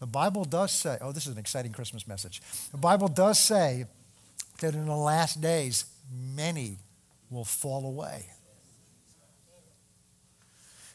The 0.00 0.06
Bible 0.06 0.44
does 0.44 0.72
say, 0.72 0.98
oh, 1.00 1.12
this 1.12 1.26
is 1.26 1.32
an 1.32 1.38
exciting 1.38 1.72
Christmas 1.72 2.08
message. 2.08 2.40
The 2.72 2.78
Bible 2.78 3.08
does 3.08 3.38
say 3.38 3.84
that 4.60 4.74
in 4.74 4.86
the 4.86 4.96
last 4.96 5.40
days, 5.40 5.84
many 6.34 6.78
will 7.30 7.44
fall 7.44 7.86
away. 7.86 8.26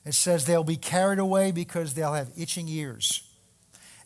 It 0.05 0.13
says 0.13 0.45
they'll 0.45 0.63
be 0.63 0.77
carried 0.77 1.19
away 1.19 1.51
because 1.51 1.93
they'll 1.93 2.13
have 2.13 2.31
itching 2.37 2.67
ears 2.67 3.27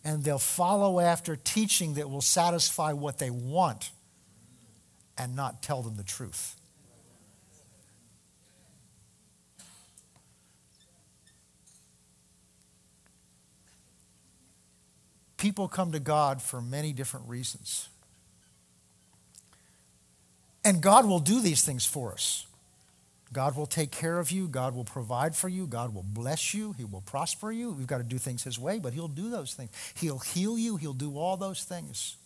and 0.03 0.23
they'll 0.23 0.39
follow 0.39 0.99
after 0.99 1.35
teaching 1.35 1.95
that 1.95 2.09
will 2.09 2.21
satisfy 2.21 2.93
what 2.93 3.19
they 3.19 3.29
want 3.29 3.91
and 5.17 5.35
not 5.35 5.61
tell 5.61 5.81
them 5.81 5.97
the 5.97 6.03
truth. 6.03 6.59
people 15.39 15.67
come 15.67 15.93
to 15.93 15.99
God 15.99 16.41
for 16.41 16.61
many 16.61 16.93
different 16.93 17.27
reasons. 17.27 17.89
And 20.63 20.81
God 20.81 21.07
will 21.07 21.19
do 21.19 21.41
these 21.41 21.63
things 21.63 21.85
for 21.85 22.11
us. 22.11 22.45
God 23.31 23.55
will 23.55 23.67
take 23.67 23.91
care 23.91 24.19
of 24.19 24.31
you. 24.31 24.47
God 24.47 24.75
will 24.75 24.83
provide 24.83 25.35
for 25.35 25.47
you. 25.47 25.67
God 25.67 25.93
will 25.93 26.03
bless 26.03 26.53
you. 26.53 26.73
He 26.73 26.83
will 26.83 27.01
prosper 27.01 27.51
you. 27.51 27.71
We've 27.71 27.87
got 27.87 27.99
to 27.99 28.03
do 28.03 28.17
things 28.17 28.43
His 28.43 28.57
way, 28.57 28.79
but 28.79 28.93
He'll 28.93 29.07
do 29.07 29.29
those 29.29 29.53
things. 29.53 29.69
He'll 29.95 30.19
heal 30.19 30.57
you. 30.57 30.77
He'll 30.77 30.93
do 30.93 31.17
all 31.17 31.37
those 31.37 31.63
things. 31.63 32.17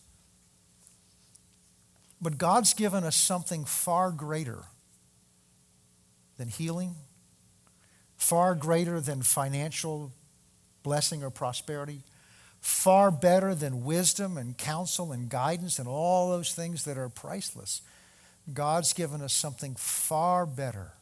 But 2.22 2.38
God's 2.38 2.72
given 2.72 3.04
us 3.04 3.16
something 3.16 3.66
far 3.66 4.10
greater 4.10 4.60
than 6.38 6.48
healing, 6.48 6.94
far 8.16 8.54
greater 8.54 8.98
than 8.98 9.20
financial 9.20 10.10
blessing 10.82 11.22
or 11.22 11.28
prosperity, 11.28 12.00
far 12.60 13.10
better 13.10 13.54
than 13.54 13.84
wisdom 13.84 14.38
and 14.38 14.56
counsel 14.56 15.12
and 15.12 15.28
guidance 15.28 15.78
and 15.78 15.86
all 15.86 16.30
those 16.30 16.54
things 16.54 16.84
that 16.84 16.96
are 16.96 17.10
priceless. 17.10 17.82
God's 18.52 18.92
given 18.92 19.22
us 19.22 19.32
something 19.32 19.74
far 19.76 20.44
better. 20.46 20.92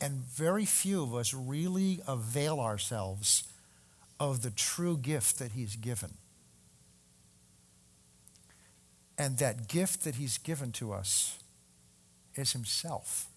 And 0.00 0.24
very 0.24 0.64
few 0.64 1.02
of 1.02 1.14
us 1.14 1.32
really 1.32 2.00
avail 2.06 2.60
ourselves 2.60 3.44
of 4.18 4.42
the 4.42 4.50
true 4.50 4.96
gift 4.96 5.38
that 5.38 5.52
He's 5.52 5.76
given. 5.76 6.14
And 9.16 9.38
that 9.38 9.68
gift 9.68 10.02
that 10.04 10.16
He's 10.16 10.38
given 10.38 10.72
to 10.72 10.92
us 10.92 11.38
is 12.34 12.52
himself. 12.52 13.28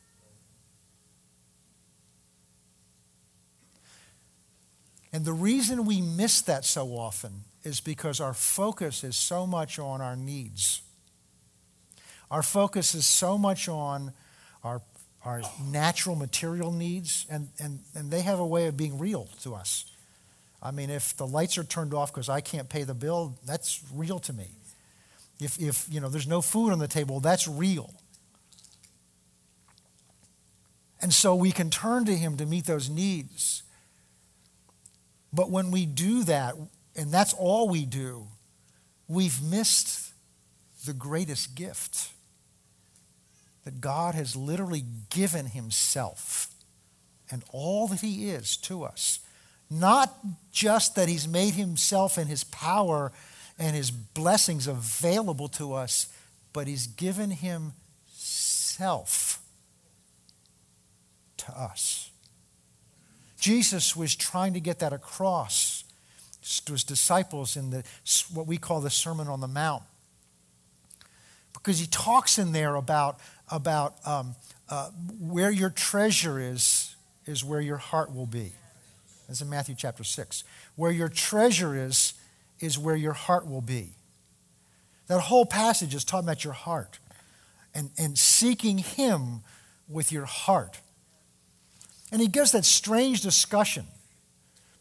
And 5.13 5.25
the 5.25 5.33
reason 5.33 5.85
we 5.85 6.01
miss 6.01 6.41
that 6.41 6.65
so 6.65 6.89
often 6.89 7.43
is 7.63 7.79
because 7.79 8.19
our 8.19 8.33
focus 8.33 9.03
is 9.03 9.15
so 9.15 9.47
much 9.47 9.79
on 9.79 10.01
our 10.01 10.15
needs. 10.15 10.81
Our 12.29 12.43
focus 12.43 12.93
is 12.93 13.05
so 13.05 13.37
much 13.37 13.69
on 13.69 14.11
our, 14.63 14.81
our 15.23 15.41
natural 15.63 16.15
material 16.15 16.71
needs, 16.71 17.25
and, 17.29 17.49
and, 17.59 17.79
and 17.95 18.11
they 18.11 18.21
have 18.21 18.39
a 18.39 18.45
way 18.45 18.67
of 18.67 18.75
being 18.75 18.99
real 18.99 19.29
to 19.43 19.55
us. 19.55 19.85
I 20.61 20.71
mean, 20.71 20.89
if 20.89 21.15
the 21.15 21.27
lights 21.27 21.57
are 21.57 21.63
turned 21.63 21.93
off 21.93 22.11
because 22.11 22.29
I 22.29 22.41
can't 22.41 22.67
pay 22.67 22.83
the 22.83 22.93
bill, 22.93 23.37
that's 23.45 23.81
real 23.93 24.19
to 24.19 24.33
me. 24.33 24.49
If, 25.39 25.59
if 25.59 25.87
you 25.89 26.01
know, 26.01 26.09
there's 26.09 26.27
no 26.27 26.41
food 26.41 26.71
on 26.71 26.79
the 26.79 26.87
table, 26.87 27.19
that's 27.19 27.47
real. 27.47 27.93
And 30.99 31.13
so 31.13 31.35
we 31.35 31.51
can 31.51 31.69
turn 31.69 32.05
to 32.05 32.15
Him 32.15 32.37
to 32.37 32.45
meet 32.45 32.65
those 32.65 32.89
needs. 32.89 33.63
But 35.31 35.51
when 35.51 35.69
we 35.71 35.85
do 35.85 36.23
that, 36.23 36.55
and 36.95 37.11
that's 37.11 37.33
all 37.33 37.69
we 37.69 37.85
do, 37.85 38.27
we've 39.07 39.41
missed 39.43 40.11
the 40.85 40.93
greatest 40.93 41.55
gift 41.55 42.09
that 43.67 43.81
God 43.81 44.15
has 44.15 44.33
literally 44.33 44.85
given 45.09 45.47
Himself 45.47 46.47
and 47.29 47.43
all 47.51 47.89
that 47.89 47.99
He 47.99 48.29
is 48.29 48.55
to 48.55 48.83
us. 48.83 49.19
Not 49.69 50.15
just 50.53 50.95
that 50.95 51.09
He's 51.09 51.27
made 51.27 51.55
Himself 51.55 52.17
and 52.17 52.29
His 52.29 52.45
power 52.45 53.11
and 53.59 53.75
His 53.75 53.91
blessings 53.91 54.67
available 54.67 55.49
to 55.49 55.73
us, 55.73 56.07
but 56.53 56.65
He's 56.65 56.87
given 56.87 57.29
Himself 57.29 57.73
to 61.35 61.51
us. 61.51 62.09
Jesus 63.37 63.97
was 63.97 64.15
trying 64.15 64.53
to 64.53 64.61
get 64.61 64.79
that 64.79 64.93
across 64.93 65.83
to 66.63 66.71
his 66.71 66.85
disciples 66.85 67.57
in 67.57 67.71
the, 67.71 67.83
what 68.33 68.47
we 68.47 68.57
call 68.57 68.79
the 68.79 68.89
Sermon 68.89 69.27
on 69.27 69.41
the 69.41 69.47
Mount. 69.49 69.83
Because 71.67 71.81
he 71.81 71.87
talks 71.87 72.39
in 72.39 72.53
there 72.53 72.75
about, 72.75 73.19
about 73.51 73.95
um, 74.05 74.35
uh, 74.69 74.89
where 75.19 75.51
your 75.51 75.69
treasure 75.69 76.39
is, 76.39 76.95
is 77.25 77.43
where 77.43 77.59
your 77.59 77.75
heart 77.75 78.15
will 78.15 78.25
be. 78.25 78.53
That's 79.27 79.41
in 79.41 79.49
Matthew 79.49 79.75
chapter 79.77 80.05
6. 80.05 80.45
Where 80.77 80.91
your 80.91 81.09
treasure 81.09 81.75
is, 81.75 82.13
is 82.61 82.79
where 82.79 82.95
your 82.95 83.11
heart 83.11 83.49
will 83.49 83.59
be. 83.59 83.89
That 85.07 85.19
whole 85.19 85.45
passage 85.45 85.93
is 85.93 86.05
talking 86.05 86.25
about 86.25 86.45
your 86.45 86.53
heart 86.53 86.99
and, 87.75 87.89
and 87.97 88.17
seeking 88.17 88.77
Him 88.77 89.41
with 89.89 90.09
your 90.09 90.23
heart. 90.23 90.79
And 92.13 92.21
he 92.21 92.29
gives 92.29 92.53
that 92.53 92.63
strange 92.63 93.19
discussion. 93.19 93.87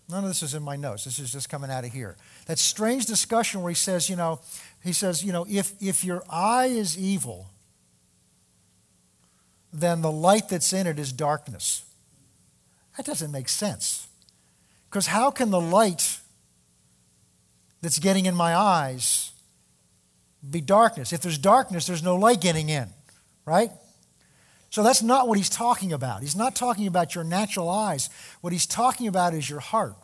None 0.08 0.22
of 0.22 0.30
this 0.30 0.44
is 0.44 0.54
in 0.54 0.62
my 0.62 0.76
notes. 0.76 1.04
This 1.04 1.18
is 1.18 1.32
just 1.32 1.48
coming 1.48 1.68
out 1.68 1.84
of 1.84 1.92
here. 1.92 2.16
That 2.46 2.60
strange 2.60 3.06
discussion 3.06 3.62
where 3.62 3.70
he 3.70 3.74
says, 3.74 4.08
you 4.08 4.14
know, 4.14 4.40
he 4.86 4.92
says, 4.92 5.24
you 5.24 5.32
know, 5.32 5.46
if, 5.48 5.72
if 5.80 6.04
your 6.04 6.22
eye 6.28 6.66
is 6.66 6.98
evil, 6.98 7.46
then 9.72 10.02
the 10.02 10.10
light 10.10 10.48
that's 10.48 10.72
in 10.72 10.86
it 10.86 10.98
is 10.98 11.12
darkness. 11.12 11.84
That 12.96 13.06
doesn't 13.06 13.30
make 13.30 13.48
sense. 13.48 14.08
Because 14.88 15.08
how 15.08 15.30
can 15.30 15.50
the 15.50 15.60
light 15.60 16.18
that's 17.82 17.98
getting 17.98 18.26
in 18.26 18.34
my 18.34 18.54
eyes 18.56 19.32
be 20.48 20.60
darkness? 20.60 21.12
If 21.12 21.20
there's 21.20 21.38
darkness, 21.38 21.86
there's 21.86 22.02
no 22.02 22.16
light 22.16 22.40
getting 22.40 22.68
in, 22.68 22.88
right? 23.44 23.70
So 24.70 24.82
that's 24.82 25.02
not 25.02 25.28
what 25.28 25.36
he's 25.36 25.50
talking 25.50 25.92
about. 25.92 26.22
He's 26.22 26.36
not 26.36 26.54
talking 26.54 26.86
about 26.86 27.14
your 27.14 27.24
natural 27.24 27.68
eyes. 27.68 28.08
What 28.40 28.52
he's 28.52 28.66
talking 28.66 29.06
about 29.08 29.34
is 29.34 29.48
your 29.48 29.60
heart. 29.60 29.96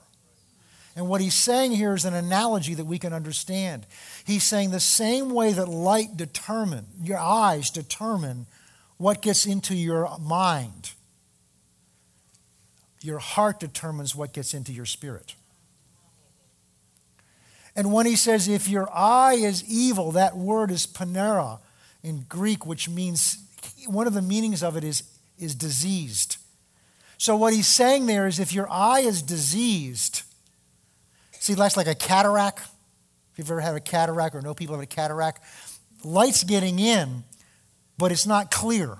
And 0.94 1.08
what 1.08 1.20
he's 1.20 1.34
saying 1.34 1.72
here 1.72 1.94
is 1.94 2.04
an 2.04 2.14
analogy 2.14 2.74
that 2.74 2.84
we 2.84 2.98
can 2.98 3.12
understand. 3.12 3.86
He's 4.24 4.44
saying 4.44 4.70
the 4.70 4.80
same 4.80 5.30
way 5.30 5.52
that 5.52 5.66
light 5.66 6.16
determine, 6.16 6.86
your 7.02 7.18
eyes 7.18 7.70
determine 7.70 8.46
what 8.98 9.22
gets 9.22 9.46
into 9.46 9.74
your 9.74 10.16
mind, 10.20 10.92
your 13.00 13.18
heart 13.18 13.58
determines 13.58 14.14
what 14.14 14.32
gets 14.32 14.54
into 14.54 14.72
your 14.72 14.86
spirit. 14.86 15.34
And 17.74 17.92
when 17.92 18.06
he 18.06 18.16
says, 18.16 18.48
if 18.48 18.68
your 18.68 18.88
eye 18.94 19.34
is 19.34 19.64
evil, 19.64 20.12
that 20.12 20.36
word 20.36 20.70
is 20.70 20.86
poneros 20.86 21.58
in 22.02 22.26
Greek, 22.28 22.66
which 22.66 22.88
means 22.88 23.38
one 23.86 24.06
of 24.06 24.14
the 24.14 24.22
meanings 24.22 24.62
of 24.62 24.76
it 24.76 24.84
is, 24.84 25.04
is 25.38 25.54
diseased. 25.54 26.36
So, 27.18 27.36
what 27.36 27.54
he's 27.54 27.68
saying 27.68 28.06
there 28.06 28.26
is 28.26 28.38
if 28.38 28.52
your 28.52 28.68
eye 28.70 29.00
is 29.00 29.22
diseased, 29.22 30.22
see, 31.42 31.54
that's 31.54 31.76
like 31.76 31.88
a 31.88 31.94
cataract. 31.94 32.60
If 33.32 33.38
you've 33.38 33.50
ever 33.50 33.60
had 33.60 33.74
a 33.74 33.80
cataract 33.80 34.34
or 34.34 34.42
know 34.42 34.54
people 34.54 34.74
have 34.76 34.82
a 34.82 34.86
cataract, 34.86 35.42
light's 36.04 36.44
getting 36.44 36.78
in, 36.78 37.24
but 37.98 38.12
it's 38.12 38.26
not 38.26 38.50
clear. 38.50 38.98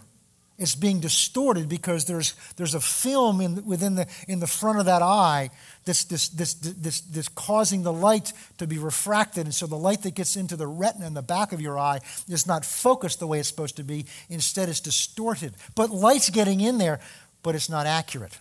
It's 0.59 0.75
being 0.75 1.01
distorted 1.01 1.69
because 1.69 2.05
there's, 2.05 2.35
there's 2.57 2.75
a 2.75 2.81
film 2.81 3.41
in, 3.41 3.65
within 3.65 3.95
the, 3.95 4.07
in 4.29 4.41
the 4.41 4.47
front 4.47 4.79
of 4.79 4.87
that 4.87 5.03
eye 5.03 5.51
that's, 5.85 6.05
this, 6.05 6.29
this, 6.29 6.55
this, 6.55 7.01
this 7.01 7.29
causing 7.29 7.83
the 7.83 7.93
light 7.93 8.33
to 8.59 8.67
be 8.67 8.79
refracted. 8.79 9.45
And 9.45 9.55
so 9.55 9.67
the 9.67 9.77
light 9.77 10.03
that 10.03 10.15
gets 10.15 10.37
into 10.37 10.57
the 10.57 10.67
retina 10.67 11.07
in 11.07 11.15
the 11.15 11.23
back 11.23 11.53
of 11.53 11.61
your 11.61 11.79
eye 11.79 12.01
is 12.29 12.47
not 12.47 12.65
focused 12.65 13.19
the 13.19 13.27
way 13.27 13.39
it's 13.39 13.49
supposed 13.49 13.77
to 13.77 13.85
be. 13.85 14.07
Instead, 14.29 14.69
it's 14.69 14.81
distorted. 14.81 15.55
But 15.75 15.91
light's 15.91 16.31
getting 16.31 16.61
in 16.61 16.79
there, 16.79 17.01
but 17.43 17.55
it's 17.55 17.71
not 17.71 17.87
accurate. 17.87 18.39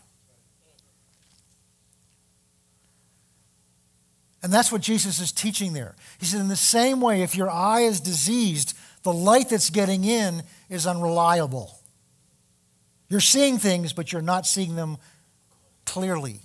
And 4.44 4.52
that's 4.52 4.72
what 4.72 4.82
Jesus 4.82 5.20
is 5.20 5.32
teaching 5.32 5.74
there. 5.74 5.96
He 6.20 6.26
said, 6.26 6.42
in 6.42 6.48
the 6.48 6.56
same 6.56 7.00
way, 7.00 7.22
if 7.22 7.36
your 7.36 7.50
eye 7.50 7.82
is 7.82 8.00
diseased, 8.00 8.76
the 9.04 9.14
light 9.14 9.50
that's 9.50 9.70
getting 9.70 10.04
in 10.04 10.44
is 10.70 10.88
unreliable. 10.88 11.78
You're 13.10 13.20
seeing 13.20 13.58
things, 13.58 13.94
but 13.94 14.12
you're 14.12 14.22
not 14.22 14.48
seeing 14.48 14.76
them 14.76 14.98
clearly. 15.86 16.40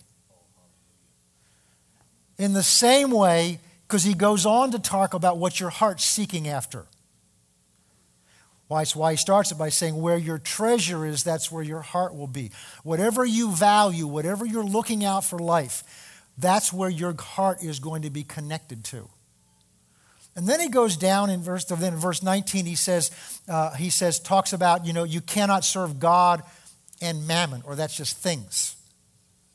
In 2.39 2.53
the 2.53 2.63
same 2.63 3.11
way, 3.11 3.61
because 3.87 4.03
he 4.03 4.15
goes 4.15 4.45
on 4.45 4.73
to 4.73 4.79
talk 4.79 5.15
about 5.15 5.39
what 5.39 5.59
your 5.59 5.71
heart's 5.71 6.05
seeking 6.05 6.49
after. 6.49 6.85
Why, 8.69 8.83
it's 8.83 8.97
why 8.97 9.13
he 9.13 9.17
starts 9.17 9.53
it 9.53 9.59
by 9.59 9.69
saying, 9.69 10.01
Where 10.01 10.19
your 10.19 10.39
treasure 10.39 11.07
is, 11.07 11.23
that's 11.23 11.53
where 11.53 11.63
your 11.63 11.83
heart 11.83 12.17
will 12.17 12.27
be. 12.27 12.51
Whatever 12.83 13.25
you 13.25 13.53
value, 13.53 14.07
whatever 14.07 14.45
you're 14.45 14.65
looking 14.65 15.05
out 15.05 15.25
for 15.25 15.39
life, 15.39 15.85
that's 16.39 16.73
where 16.73 16.91
your 16.91 17.15
heart 17.19 17.63
is 17.63 17.79
going 17.79 18.03
to 18.03 18.11
be 18.11 18.23
connected 18.23 18.85
to. 18.85 19.09
And 20.35 20.47
then 20.47 20.61
he 20.61 20.69
goes 20.69 20.99
down 20.99 21.31
in 21.31 21.41
verse, 21.41 21.65
then 21.65 21.95
in 21.95 21.99
verse 21.99 22.23
19, 22.23 22.67
he 22.67 22.75
says, 22.75 23.11
uh, 23.49 23.75
he 23.75 23.89
says, 23.89 24.21
talks 24.21 24.53
about, 24.53 24.85
you 24.85 24.93
know, 24.93 25.05
you 25.05 25.23
cannot 25.23 25.65
serve 25.65 25.99
God 25.99 26.43
and 27.01 27.27
mammon, 27.27 27.63
or 27.65 27.75
that's 27.75 27.97
just 27.97 28.19
things. 28.19 28.77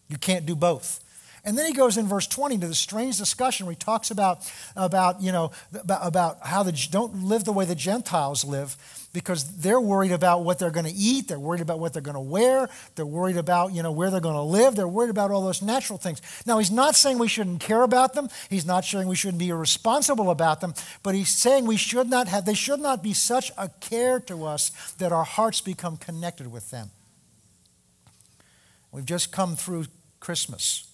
You 0.09 0.17
can't 0.17 0.45
do 0.45 0.55
both. 0.55 0.99
And 1.43 1.57
then 1.57 1.65
he 1.65 1.73
goes 1.73 1.97
in 1.97 2.07
verse 2.07 2.27
20 2.27 2.59
to 2.59 2.67
the 2.67 2.75
strange 2.75 3.17
discussion 3.17 3.65
where 3.65 3.73
he 3.73 3.77
talks 3.77 4.11
about, 4.11 4.49
about, 4.75 5.21
you 5.21 5.31
know, 5.31 5.51
about, 5.73 6.05
about 6.05 6.37
how 6.45 6.61
the 6.61 6.71
don't 6.91 7.23
live 7.23 7.45
the 7.45 7.51
way 7.51 7.65
the 7.65 7.75
Gentiles 7.75 8.45
live 8.45 8.77
because 9.13 9.57
they're 9.57 9.81
worried 9.81 10.11
about 10.11 10.43
what 10.43 10.59
they're 10.59 10.71
going 10.71 10.85
to 10.85 10.91
eat, 10.91 11.27
they're 11.27 11.39
worried 11.39 11.61
about 11.61 11.79
what 11.79 11.93
they're 11.93 12.01
going 12.01 12.15
to 12.15 12.19
wear, 12.19 12.69
they're 12.95 13.05
worried 13.05 13.37
about, 13.37 13.73
you 13.73 13.83
know, 13.83 13.91
where 13.91 14.09
they're 14.09 14.21
going 14.21 14.35
to 14.35 14.41
live, 14.41 14.75
they're 14.75 14.87
worried 14.87 15.09
about 15.09 15.31
all 15.31 15.43
those 15.43 15.61
natural 15.61 15.97
things. 15.97 16.21
Now, 16.45 16.59
he's 16.59 16.71
not 16.71 16.95
saying 16.95 17.17
we 17.17 17.27
shouldn't 17.27 17.59
care 17.59 17.83
about 17.83 18.13
them, 18.13 18.29
he's 18.49 18.65
not 18.65 18.85
saying 18.85 19.07
we 19.07 19.15
shouldn't 19.15 19.39
be 19.39 19.49
irresponsible 19.49 20.29
about 20.29 20.61
them, 20.61 20.73
but 21.03 21.15
he's 21.15 21.29
saying 21.29 21.65
we 21.65 21.77
should 21.77 22.09
not 22.09 22.27
have, 22.27 22.45
they 22.45 22.53
should 22.53 22.79
not 22.79 23.03
be 23.03 23.13
such 23.13 23.51
a 23.57 23.69
care 23.79 24.19
to 24.21 24.45
us 24.45 24.69
that 24.99 25.11
our 25.11 25.25
hearts 25.25 25.59
become 25.59 25.97
connected 25.97 26.51
with 26.51 26.69
them. 26.71 26.91
We've 28.91 29.05
just 29.05 29.31
come 29.31 29.55
through 29.55 29.85
Christmas, 30.19 30.90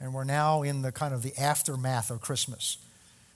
and 0.00 0.14
we're 0.14 0.24
now 0.24 0.62
in 0.62 0.82
the 0.82 0.90
kind 0.90 1.12
of 1.12 1.22
the 1.22 1.36
aftermath 1.36 2.10
of 2.10 2.20
Christmas, 2.20 2.78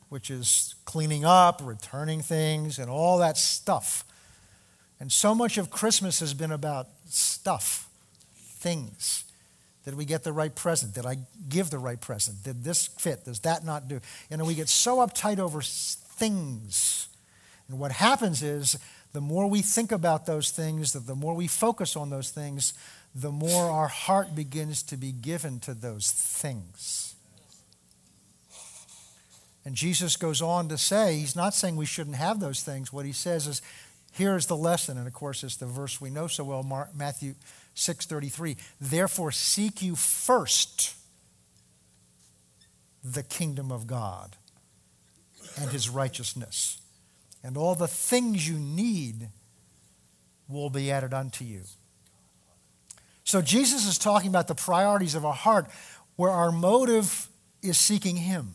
which 0.09 0.31
is 0.31 0.75
cleaning 0.85 1.25
up, 1.25 1.61
returning 1.63 2.23
things, 2.23 2.79
and 2.79 2.91
all 2.91 3.19
that 3.19 3.37
stuff. 3.37 4.05
And 4.99 5.13
so 5.13 5.35
much 5.35 5.59
of 5.59 5.71
Christmas 5.71 6.21
has 6.21 6.33
been 6.33 6.53
about 6.53 6.89
stuff, 7.09 7.89
things. 8.35 9.25
Did 9.85 9.97
we 9.97 10.07
get 10.07 10.25
the 10.25 10.33
right 10.33 10.55
present? 10.55 10.95
Did 10.95 11.05
I 11.05 11.19
give 11.49 11.69
the 11.69 11.79
right 11.79 12.01
present? 12.01 12.43
Did 12.43 12.65
this 12.65 12.87
fit? 12.87 13.27
Does 13.27 13.41
that 13.41 13.65
not 13.65 13.87
do? 13.87 14.01
You 14.31 14.39
know, 14.39 14.45
we 14.47 14.55
get 14.55 14.71
so 14.71 14.99
uptight 14.99 15.39
over 15.39 15.61
things. 15.61 17.09
And 17.69 17.79
what 17.79 17.93
happens 17.93 18.43
is 18.43 18.79
the 19.13 19.21
more 19.21 19.47
we 19.47 19.61
think 19.61 19.93
about 19.93 20.25
those 20.25 20.51
things, 20.51 20.93
the 20.93 21.15
more 21.15 21.35
we 21.35 21.47
focus 21.47 21.97
on 21.97 22.09
those 22.09 22.31
things, 22.31 22.73
the 23.15 23.31
more 23.31 23.71
our 23.71 23.89
heart 23.89 24.35
begins 24.35 24.83
to 24.85 24.97
be 24.97 25.13
given 25.13 25.61
to 25.61 25.75
those 25.75 26.11
things. 26.11 27.15
And 29.65 29.75
Jesus 29.75 30.17
goes 30.17 30.43
on 30.43 30.69
to 30.69 30.77
say, 30.77 31.17
He's 31.17 31.37
not 31.37 31.55
saying 31.55 31.77
we 31.77 31.87
shouldn't 31.87 32.17
have 32.17 32.41
those 32.41 32.63
things. 32.63 32.93
What 32.93 33.07
He 33.07 33.13
says 33.13 33.47
is, 33.47 33.63
Here's 34.15 34.47
the 34.47 34.57
lesson, 34.57 34.97
and 34.97 35.09
of 35.09 35.13
course, 35.13 35.43
it's 35.43 35.57
the 35.57 35.67
verse 35.67 36.01
we 36.01 36.09
know 36.09 36.29
so 36.29 36.45
well, 36.45 36.63
Matthew 36.95 37.35
6:33. 37.75 38.57
Therefore, 38.81 39.33
seek 39.33 39.83
you 39.83 39.97
first 39.97 40.95
the 43.03 43.25
kingdom 43.25 43.73
of 43.73 43.89
God 43.89 44.37
and 45.57 45.71
his 45.71 45.89
righteousness, 45.89 46.79
and 47.43 47.57
all 47.57 47.75
the 47.75 47.89
things 47.89 48.49
you 48.49 48.57
need 48.57 49.31
will 50.49 50.71
be 50.71 50.93
added 50.93 51.13
unto 51.13 51.45
you. 51.45 51.63
So, 53.25 53.41
Jesus 53.41 53.87
is 53.87 53.99
talking 53.99 54.29
about 54.29 54.49
the 54.49 54.55
priorities 54.55 55.15
of 55.15 55.25
our 55.25 55.33
heart 55.33 55.67
where 56.17 56.31
our 56.31 56.53
motive 56.53 57.29
is 57.63 57.79
seeking 57.79 58.17
him. 58.17 58.55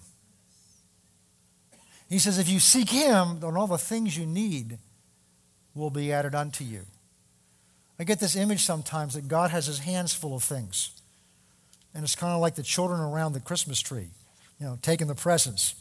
He 2.09 2.19
says, 2.19 2.39
if 2.39 2.49
you 2.49 2.59
seek 2.59 2.89
him, 2.89 3.39
then 3.39 3.55
all 3.55 3.67
the 3.67 3.77
things 3.77 4.17
you 4.17 4.25
need 4.25 4.79
will 5.75 5.89
be 5.91 6.11
added 6.11 6.33
unto 6.33 6.63
you. 6.63 6.85
I 7.99 8.03
get 8.03 8.19
this 8.19 8.35
image 8.35 8.61
sometimes 8.61 9.13
that 9.13 9.27
God 9.27 9.51
has 9.51 9.67
his 9.67 9.79
hands 9.79 10.13
full 10.13 10.35
of 10.35 10.43
things. 10.43 10.91
And 11.93 12.03
it's 12.03 12.15
kind 12.15 12.33
of 12.33 12.39
like 12.39 12.55
the 12.55 12.63
children 12.63 12.99
around 12.99 13.33
the 13.33 13.39
Christmas 13.39 13.79
tree, 13.79 14.07
you 14.59 14.65
know, 14.65 14.79
taking 14.81 15.07
the 15.07 15.15
presents. 15.15 15.75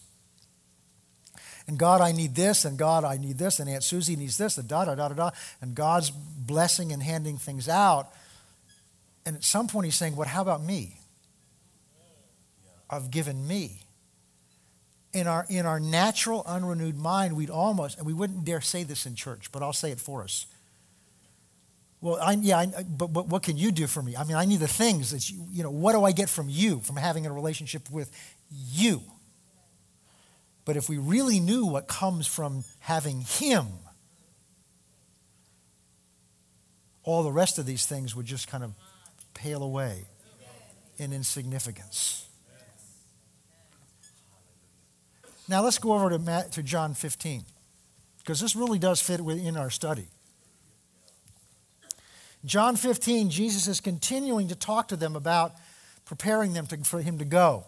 And 1.66 1.78
God, 1.78 2.00
I 2.00 2.12
need 2.12 2.34
this, 2.34 2.64
and 2.64 2.78
God, 2.78 3.04
I 3.04 3.18
need 3.18 3.38
this, 3.38 3.60
and 3.60 3.68
Aunt 3.68 3.84
Susie 3.84 4.16
needs 4.16 4.38
this, 4.38 4.56
and 4.58 4.66
da 4.66 4.86
da 4.86 4.94
da 4.94 5.08
da 5.08 5.14
da. 5.14 5.30
And 5.60 5.74
God's 5.74 6.10
blessing 6.10 6.92
and 6.92 7.02
handing 7.02 7.36
things 7.36 7.68
out. 7.68 8.08
And 9.28 9.36
at 9.36 9.44
some 9.44 9.68
point, 9.68 9.84
He's 9.84 9.94
saying, 9.94 10.16
What, 10.16 10.26
how 10.26 10.40
about 10.40 10.62
me? 10.62 10.96
I've 12.88 13.10
given 13.10 13.46
me 13.46 13.82
in 15.12 15.26
our, 15.26 15.44
in 15.50 15.66
our 15.66 15.78
natural, 15.78 16.42
unrenewed 16.46 16.96
mind, 16.96 17.36
we'd 17.36 17.50
almost, 17.50 17.98
and 17.98 18.06
we 18.06 18.14
wouldn't 18.14 18.46
dare 18.46 18.62
say 18.62 18.84
this 18.84 19.04
in 19.04 19.14
church, 19.14 19.52
but 19.52 19.62
I'll 19.62 19.74
say 19.74 19.90
it 19.90 20.00
for 20.00 20.22
us. 20.22 20.46
Well, 22.00 22.18
I, 22.22 22.32
yeah, 22.40 22.56
I, 22.56 22.84
but, 22.84 23.08
but 23.08 23.28
what 23.28 23.42
can 23.42 23.58
you 23.58 23.70
do 23.70 23.86
for 23.86 24.00
me? 24.00 24.16
I 24.16 24.24
mean, 24.24 24.34
I 24.34 24.46
need 24.46 24.60
the 24.60 24.66
things 24.66 25.10
that 25.10 25.30
you, 25.30 25.44
you 25.52 25.62
know, 25.62 25.70
what 25.70 25.92
do 25.92 26.04
I 26.04 26.12
get 26.12 26.30
from 26.30 26.48
you, 26.48 26.80
from 26.80 26.96
having 26.96 27.26
a 27.26 27.32
relationship 27.32 27.90
with 27.90 28.10
you? 28.50 29.02
But 30.64 30.78
if 30.78 30.88
we 30.88 30.96
really 30.96 31.38
knew 31.38 31.66
what 31.66 31.86
comes 31.86 32.26
from 32.26 32.64
having 32.78 33.20
Him, 33.20 33.66
all 37.02 37.22
the 37.22 37.32
rest 37.32 37.58
of 37.58 37.66
these 37.66 37.84
things 37.84 38.16
would 38.16 38.24
just 38.24 38.48
kind 38.48 38.64
of 38.64 38.72
pale 39.38 39.62
away 39.62 40.06
in 40.98 41.12
insignificance. 41.12 42.26
Now 45.48 45.62
let's 45.62 45.78
go 45.78 45.92
over 45.92 46.10
to, 46.10 46.18
Matt, 46.18 46.52
to 46.52 46.62
John 46.62 46.92
15, 46.92 47.44
because 48.18 48.40
this 48.40 48.56
really 48.56 48.78
does 48.78 49.00
fit 49.00 49.20
within 49.20 49.56
our 49.56 49.70
study. 49.70 50.08
John 52.44 52.76
15, 52.76 53.30
Jesus 53.30 53.66
is 53.66 53.80
continuing 53.80 54.48
to 54.48 54.54
talk 54.54 54.88
to 54.88 54.96
them 54.96 55.16
about 55.16 55.52
preparing 56.04 56.52
them 56.52 56.66
to, 56.66 56.76
for 56.78 57.00
him 57.00 57.18
to 57.18 57.24
go. 57.24 57.64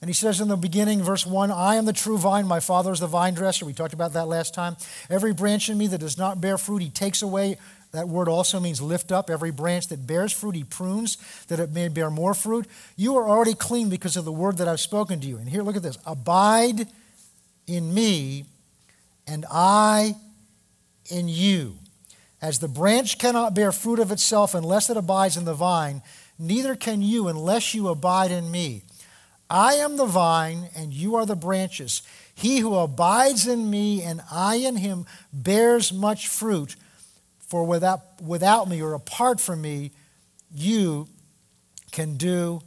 And 0.00 0.08
he 0.08 0.14
says 0.14 0.40
in 0.40 0.48
the 0.48 0.56
beginning, 0.56 1.00
verse 1.00 1.24
1, 1.24 1.52
I 1.52 1.76
am 1.76 1.84
the 1.84 1.92
true 1.92 2.18
vine, 2.18 2.46
my 2.46 2.58
Father 2.58 2.90
is 2.90 2.98
the 2.98 3.06
vine 3.06 3.34
dresser. 3.34 3.64
We 3.64 3.72
talked 3.72 3.94
about 3.94 4.14
that 4.14 4.26
last 4.26 4.52
time. 4.52 4.76
Every 5.08 5.32
branch 5.32 5.68
in 5.68 5.78
me 5.78 5.86
that 5.86 5.98
does 5.98 6.18
not 6.18 6.40
bear 6.40 6.58
fruit, 6.58 6.82
he 6.82 6.90
takes 6.90 7.22
away. 7.22 7.56
That 7.92 8.08
word 8.08 8.28
also 8.28 8.58
means 8.58 8.80
lift 8.80 9.12
up. 9.12 9.28
Every 9.28 9.50
branch 9.50 9.88
that 9.88 10.06
bears 10.06 10.32
fruit, 10.32 10.54
he 10.54 10.64
prunes 10.64 11.18
that 11.48 11.60
it 11.60 11.70
may 11.70 11.88
bear 11.88 12.10
more 12.10 12.32
fruit. 12.32 12.66
You 12.96 13.16
are 13.16 13.28
already 13.28 13.54
clean 13.54 13.90
because 13.90 14.16
of 14.16 14.24
the 14.24 14.32
word 14.32 14.56
that 14.58 14.68
I've 14.68 14.80
spoken 14.80 15.20
to 15.20 15.26
you. 15.26 15.36
And 15.36 15.48
here, 15.48 15.62
look 15.62 15.76
at 15.76 15.82
this 15.82 15.98
Abide 16.06 16.88
in 17.66 17.92
me, 17.92 18.46
and 19.26 19.44
I 19.50 20.16
in 21.10 21.28
you. 21.28 21.74
As 22.40 22.58
the 22.58 22.68
branch 22.68 23.18
cannot 23.18 23.54
bear 23.54 23.70
fruit 23.72 24.00
of 24.00 24.10
itself 24.10 24.54
unless 24.54 24.90
it 24.90 24.96
abides 24.96 25.36
in 25.36 25.44
the 25.44 25.54
vine, 25.54 26.02
neither 26.38 26.74
can 26.74 27.02
you 27.02 27.28
unless 27.28 27.74
you 27.74 27.88
abide 27.88 28.30
in 28.30 28.50
me. 28.50 28.82
I 29.48 29.74
am 29.74 29.98
the 29.98 30.06
vine, 30.06 30.70
and 30.74 30.94
you 30.94 31.14
are 31.14 31.26
the 31.26 31.36
branches. 31.36 32.02
He 32.34 32.60
who 32.60 32.74
abides 32.74 33.46
in 33.46 33.70
me 33.70 34.02
and 34.02 34.22
I 34.30 34.56
in 34.56 34.76
him 34.76 35.04
bears 35.32 35.92
much 35.92 36.26
fruit. 36.26 36.74
For 37.52 37.64
without, 37.64 38.00
without 38.22 38.66
me 38.66 38.80
or 38.80 38.94
apart 38.94 39.38
from 39.38 39.60
me, 39.60 39.90
you 40.54 41.06
can 41.90 42.16
do 42.16 42.62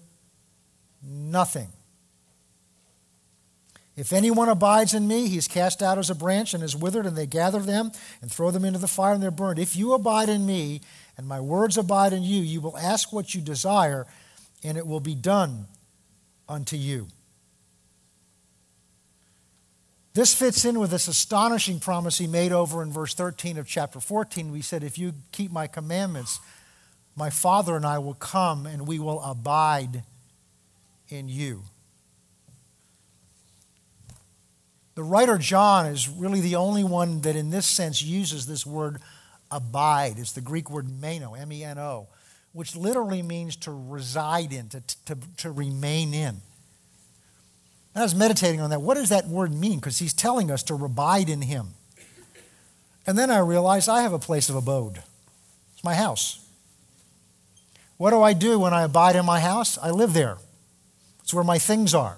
nothing. 1.01 1.69
If 3.97 4.13
anyone 4.13 4.47
abides 4.47 4.93
in 4.93 5.07
me, 5.07 5.27
he 5.27 5.39
is 5.39 5.47
cast 5.47 5.81
out 5.81 5.97
as 5.97 6.11
a 6.11 6.13
branch 6.13 6.53
and 6.53 6.63
is 6.63 6.75
withered, 6.75 7.07
and 7.07 7.17
they 7.17 7.25
gather 7.25 7.61
them 7.61 7.93
and 8.21 8.31
throw 8.31 8.51
them 8.51 8.63
into 8.63 8.77
the 8.77 8.87
fire 8.87 9.15
and 9.15 9.23
they're 9.23 9.31
burned. 9.31 9.57
If 9.57 9.75
you 9.75 9.93
abide 9.95 10.29
in 10.29 10.45
me, 10.45 10.81
and 11.17 11.27
my 11.27 11.41
words 11.41 11.79
abide 11.79 12.13
in 12.13 12.21
you, 12.21 12.43
you 12.43 12.61
will 12.61 12.77
ask 12.77 13.11
what 13.11 13.33
you 13.33 13.41
desire, 13.41 14.05
and 14.63 14.77
it 14.77 14.85
will 14.85 14.99
be 14.99 15.15
done 15.15 15.65
unto 16.47 16.75
you. 16.75 17.07
This 20.15 20.33
fits 20.33 20.63
in 20.63 20.79
with 20.79 20.91
this 20.91 21.09
astonishing 21.09 21.81
promise 21.81 22.17
he 22.17 22.25
made 22.25 22.53
over 22.53 22.81
in 22.81 22.89
verse 22.89 23.13
13 23.13 23.57
of 23.57 23.67
chapter 23.67 23.99
14. 23.99 24.49
We 24.49 24.61
said, 24.61 24.81
If 24.81 24.97
you 24.97 25.11
keep 25.33 25.51
my 25.51 25.67
commandments, 25.67 26.39
my 27.17 27.29
Father 27.29 27.75
and 27.75 27.85
I 27.85 27.99
will 27.99 28.13
come 28.13 28.65
and 28.65 28.87
we 28.87 28.97
will 28.97 29.21
abide 29.21 30.03
in 31.09 31.27
you. 31.27 31.63
The 34.95 35.03
writer 35.03 35.37
John 35.37 35.85
is 35.85 36.07
really 36.07 36.39
the 36.39 36.55
only 36.55 36.85
one 36.85 37.19
that, 37.21 37.35
in 37.35 37.49
this 37.49 37.67
sense, 37.67 38.01
uses 38.01 38.47
this 38.47 38.65
word 38.65 38.99
abide. 39.51 40.17
It's 40.17 40.31
the 40.31 40.39
Greek 40.39 40.71
word 40.71 40.87
meno, 40.87 41.33
M 41.33 41.51
E 41.51 41.65
N 41.65 41.77
O, 41.77 42.07
which 42.53 42.73
literally 42.73 43.21
means 43.21 43.57
to 43.57 43.71
reside 43.71 44.53
in, 44.53 44.69
to, 44.69 44.81
to, 45.07 45.17
to 45.39 45.51
remain 45.51 46.13
in. 46.13 46.37
I 47.95 48.03
was 48.03 48.13
meditating 48.13 48.59
on 48.59 48.71
that. 48.71 48.81
What 48.81 48.95
does 48.95 49.09
that 49.09 49.27
word 49.27 49.53
mean? 49.53 49.79
Because 49.79 49.99
he's 49.99 50.13
telling 50.13 50.51
us 50.51 50.63
to 50.63 50.73
abide 50.75 51.29
in 51.29 51.41
him. 51.43 51.69
And 53.07 53.17
then 53.17 53.31
I 53.31 53.39
realized 53.39 53.87
I 53.87 54.01
have 54.01 54.13
a 54.13 54.19
place 54.19 54.49
of 54.49 54.55
abode. 54.55 55.01
It's 55.73 55.83
my 55.83 55.95
house. 55.95 56.45
What 57.97 58.09
do 58.09 58.21
I 58.21 58.33
do 58.33 58.59
when 58.59 58.73
I 58.73 58.83
abide 58.83 59.15
in 59.15 59.25
my 59.25 59.39
house? 59.39 59.77
I 59.77 59.91
live 59.91 60.13
there. 60.13 60.37
It's 61.23 61.33
where 61.33 61.43
my 61.43 61.57
things 61.57 61.93
are. 61.93 62.17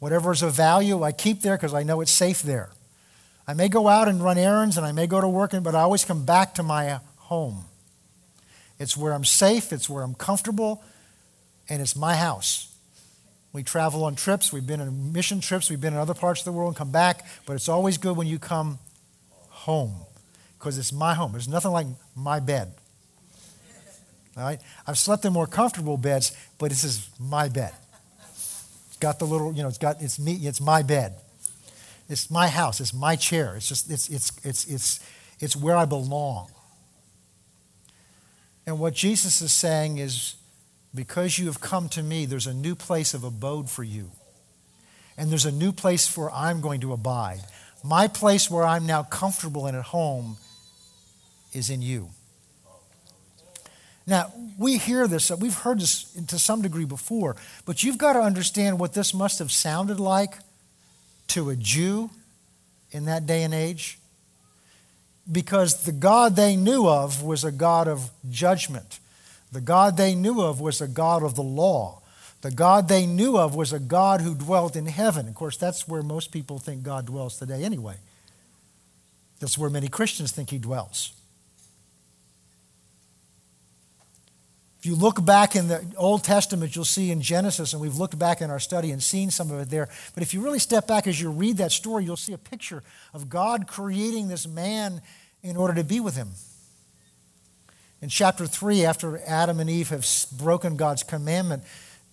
Whatever 0.00 0.32
is 0.32 0.42
of 0.42 0.52
value, 0.52 1.02
I 1.02 1.12
keep 1.12 1.42
there 1.42 1.56
because 1.56 1.72
I 1.72 1.84
know 1.84 2.00
it's 2.00 2.10
safe 2.10 2.42
there. 2.42 2.70
I 3.46 3.54
may 3.54 3.68
go 3.68 3.88
out 3.88 4.08
and 4.08 4.22
run 4.22 4.38
errands 4.38 4.76
and 4.76 4.84
I 4.84 4.92
may 4.92 5.06
go 5.06 5.20
to 5.20 5.28
work, 5.28 5.52
but 5.62 5.74
I 5.74 5.80
always 5.80 6.04
come 6.04 6.24
back 6.24 6.54
to 6.54 6.62
my 6.62 6.98
home. 7.16 7.66
It's 8.78 8.96
where 8.96 9.12
I'm 9.12 9.24
safe, 9.24 9.72
it's 9.72 9.88
where 9.88 10.02
I'm 10.02 10.14
comfortable, 10.14 10.82
and 11.68 11.80
it's 11.80 11.94
my 11.94 12.16
house. 12.16 12.73
We 13.54 13.62
travel 13.62 14.04
on 14.04 14.16
trips. 14.16 14.52
We've 14.52 14.66
been 14.66 14.80
on 14.80 15.12
mission 15.12 15.40
trips. 15.40 15.70
We've 15.70 15.80
been 15.80 15.94
in 15.94 15.98
other 15.98 16.12
parts 16.12 16.40
of 16.40 16.44
the 16.44 16.52
world 16.52 16.70
and 16.70 16.76
come 16.76 16.90
back. 16.90 17.24
But 17.46 17.54
it's 17.54 17.68
always 17.68 17.96
good 17.96 18.16
when 18.16 18.26
you 18.26 18.40
come 18.40 18.80
home 19.48 19.94
because 20.58 20.76
it's 20.76 20.92
my 20.92 21.14
home. 21.14 21.30
There's 21.30 21.46
nothing 21.46 21.70
like 21.70 21.86
my 22.16 22.40
bed. 22.40 22.74
All 24.36 24.42
right? 24.42 24.60
I've 24.88 24.98
slept 24.98 25.24
in 25.24 25.32
more 25.32 25.46
comfortable 25.46 25.96
beds, 25.96 26.36
but 26.58 26.70
this 26.70 26.82
is 26.82 27.08
my 27.20 27.48
bed. 27.48 27.72
It's 28.32 28.96
got 28.98 29.20
the 29.20 29.24
little, 29.24 29.52
you 29.52 29.62
know, 29.62 29.68
it's 29.68 29.78
got, 29.78 30.02
it's 30.02 30.18
me, 30.18 30.32
it's 30.34 30.60
my 30.60 30.82
bed. 30.82 31.14
It's 32.08 32.32
my 32.32 32.48
house. 32.48 32.80
It's 32.80 32.92
my 32.92 33.14
chair. 33.14 33.54
It's 33.54 33.68
just, 33.68 33.88
it's, 33.88 34.08
it's, 34.08 34.32
it's, 34.42 34.66
it's, 34.66 35.00
it's 35.38 35.54
where 35.54 35.76
I 35.76 35.84
belong. 35.84 36.50
And 38.66 38.80
what 38.80 38.94
Jesus 38.94 39.40
is 39.40 39.52
saying 39.52 39.98
is, 39.98 40.34
because 40.94 41.38
you 41.38 41.46
have 41.46 41.60
come 41.60 41.88
to 41.90 42.02
me, 42.02 42.24
there's 42.26 42.46
a 42.46 42.54
new 42.54 42.74
place 42.74 43.14
of 43.14 43.24
abode 43.24 43.68
for 43.68 43.82
you. 43.82 44.10
And 45.16 45.30
there's 45.30 45.46
a 45.46 45.52
new 45.52 45.72
place 45.72 46.16
where 46.16 46.30
I'm 46.30 46.60
going 46.60 46.80
to 46.82 46.92
abide. 46.92 47.40
My 47.82 48.08
place 48.08 48.50
where 48.50 48.64
I'm 48.64 48.86
now 48.86 49.02
comfortable 49.02 49.66
and 49.66 49.76
at 49.76 49.84
home 49.84 50.36
is 51.52 51.70
in 51.70 51.82
you. 51.82 52.10
Now, 54.06 54.32
we 54.58 54.76
hear 54.76 55.08
this, 55.08 55.30
uh, 55.30 55.36
we've 55.36 55.58
heard 55.58 55.80
this 55.80 56.12
to 56.26 56.38
some 56.38 56.62
degree 56.62 56.84
before, 56.84 57.36
but 57.64 57.82
you've 57.82 57.98
got 57.98 58.14
to 58.14 58.20
understand 58.20 58.78
what 58.78 58.92
this 58.92 59.14
must 59.14 59.38
have 59.38 59.50
sounded 59.50 59.98
like 59.98 60.34
to 61.28 61.50
a 61.50 61.56
Jew 61.56 62.10
in 62.90 63.06
that 63.06 63.26
day 63.26 63.42
and 63.42 63.54
age. 63.54 63.98
Because 65.30 65.84
the 65.84 65.92
God 65.92 66.36
they 66.36 66.54
knew 66.54 66.86
of 66.86 67.22
was 67.22 67.44
a 67.44 67.52
God 67.52 67.88
of 67.88 68.10
judgment. 68.30 68.98
The 69.54 69.60
God 69.60 69.96
they 69.96 70.16
knew 70.16 70.42
of 70.42 70.60
was 70.60 70.80
a 70.80 70.88
God 70.88 71.22
of 71.22 71.36
the 71.36 71.42
law. 71.42 72.02
The 72.42 72.50
God 72.50 72.88
they 72.88 73.06
knew 73.06 73.38
of 73.38 73.54
was 73.54 73.72
a 73.72 73.78
God 73.78 74.20
who 74.20 74.34
dwelt 74.34 74.74
in 74.74 74.86
heaven. 74.86 75.28
Of 75.28 75.36
course, 75.36 75.56
that's 75.56 75.86
where 75.86 76.02
most 76.02 76.32
people 76.32 76.58
think 76.58 76.82
God 76.82 77.06
dwells 77.06 77.38
today 77.38 77.62
anyway. 77.62 77.94
That's 79.38 79.56
where 79.56 79.70
many 79.70 79.86
Christians 79.86 80.32
think 80.32 80.50
he 80.50 80.58
dwells. 80.58 81.12
If 84.80 84.86
you 84.86 84.96
look 84.96 85.24
back 85.24 85.54
in 85.54 85.68
the 85.68 85.86
Old 85.96 86.24
Testament, 86.24 86.74
you'll 86.74 86.84
see 86.84 87.12
in 87.12 87.22
Genesis, 87.22 87.72
and 87.72 87.80
we've 87.80 87.96
looked 87.96 88.18
back 88.18 88.42
in 88.42 88.50
our 88.50 88.60
study 88.60 88.90
and 88.90 89.00
seen 89.00 89.30
some 89.30 89.52
of 89.52 89.60
it 89.60 89.70
there. 89.70 89.88
But 90.14 90.24
if 90.24 90.34
you 90.34 90.42
really 90.42 90.58
step 90.58 90.88
back 90.88 91.06
as 91.06 91.20
you 91.20 91.30
read 91.30 91.58
that 91.58 91.70
story, 91.70 92.04
you'll 92.04 92.16
see 92.16 92.32
a 92.32 92.38
picture 92.38 92.82
of 93.14 93.28
God 93.28 93.68
creating 93.68 94.26
this 94.26 94.48
man 94.48 95.00
in 95.44 95.56
order 95.56 95.74
to 95.74 95.84
be 95.84 96.00
with 96.00 96.16
him. 96.16 96.30
In 98.04 98.10
chapter 98.10 98.46
3, 98.46 98.84
after 98.84 99.18
Adam 99.26 99.60
and 99.60 99.70
Eve 99.70 99.88
have 99.88 100.06
broken 100.36 100.76
God's 100.76 101.02
commandment, 101.02 101.62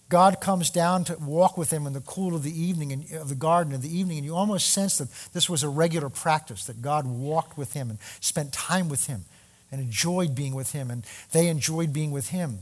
God 0.08 0.40
comes 0.40 0.70
down 0.70 1.04
to 1.04 1.18
walk 1.18 1.58
with 1.58 1.70
them 1.70 1.86
in 1.86 1.92
the 1.92 2.00
cool 2.00 2.34
of 2.34 2.44
the 2.44 2.62
evening, 2.64 2.92
in, 2.92 3.18
of 3.18 3.28
the 3.28 3.36
garden 3.36 3.74
in 3.74 3.82
the 3.82 3.94
evening, 3.94 4.18
and 4.20 4.26
you 4.26 4.34
almost 4.34 4.70
sense 4.70 5.00
that 5.00 5.10
this 5.34 5.50
was 5.50 5.64
a 5.64 5.68
regular 5.68 6.08
practice, 6.08 6.64
that 6.68 6.82
God 6.82 7.06
walked 7.06 7.58
with 7.58 7.74
him 7.74 7.90
and 7.90 8.00
spent 8.22 8.54
time 8.54 8.88
with 8.88 9.08
him 9.08 9.26
and 9.70 9.82
enjoyed 9.82 10.34
being 10.34 10.56
with 10.56 10.72
him, 10.72 10.90
and 10.90 11.06
they 11.34 11.50
enjoyed 11.50 11.92
being 11.92 12.12
with 12.12 12.30
him. 12.30 12.60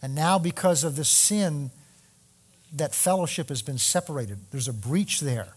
And 0.00 0.14
now, 0.14 0.38
because 0.38 0.84
of 0.84 0.94
the 0.94 1.04
sin, 1.04 1.72
that 2.76 2.94
fellowship 2.94 3.48
has 3.48 3.60
been 3.60 3.78
separated. 3.78 4.38
There's 4.52 4.68
a 4.68 4.72
breach 4.72 5.18
there 5.18 5.48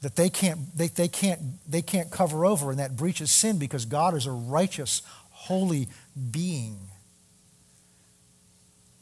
that 0.00 0.16
they 0.16 0.30
can't, 0.30 0.60
they, 0.74 0.88
they, 0.88 1.08
can't, 1.08 1.40
they 1.70 1.82
can't 1.82 2.10
cover 2.10 2.46
over, 2.46 2.70
and 2.70 2.80
that 2.80 2.96
breach 2.96 3.20
is 3.20 3.30
sin 3.30 3.58
because 3.58 3.84
God 3.84 4.14
is 4.14 4.26
a 4.26 4.32
righteous, 4.32 5.02
holy 5.40 5.88
being. 6.30 6.76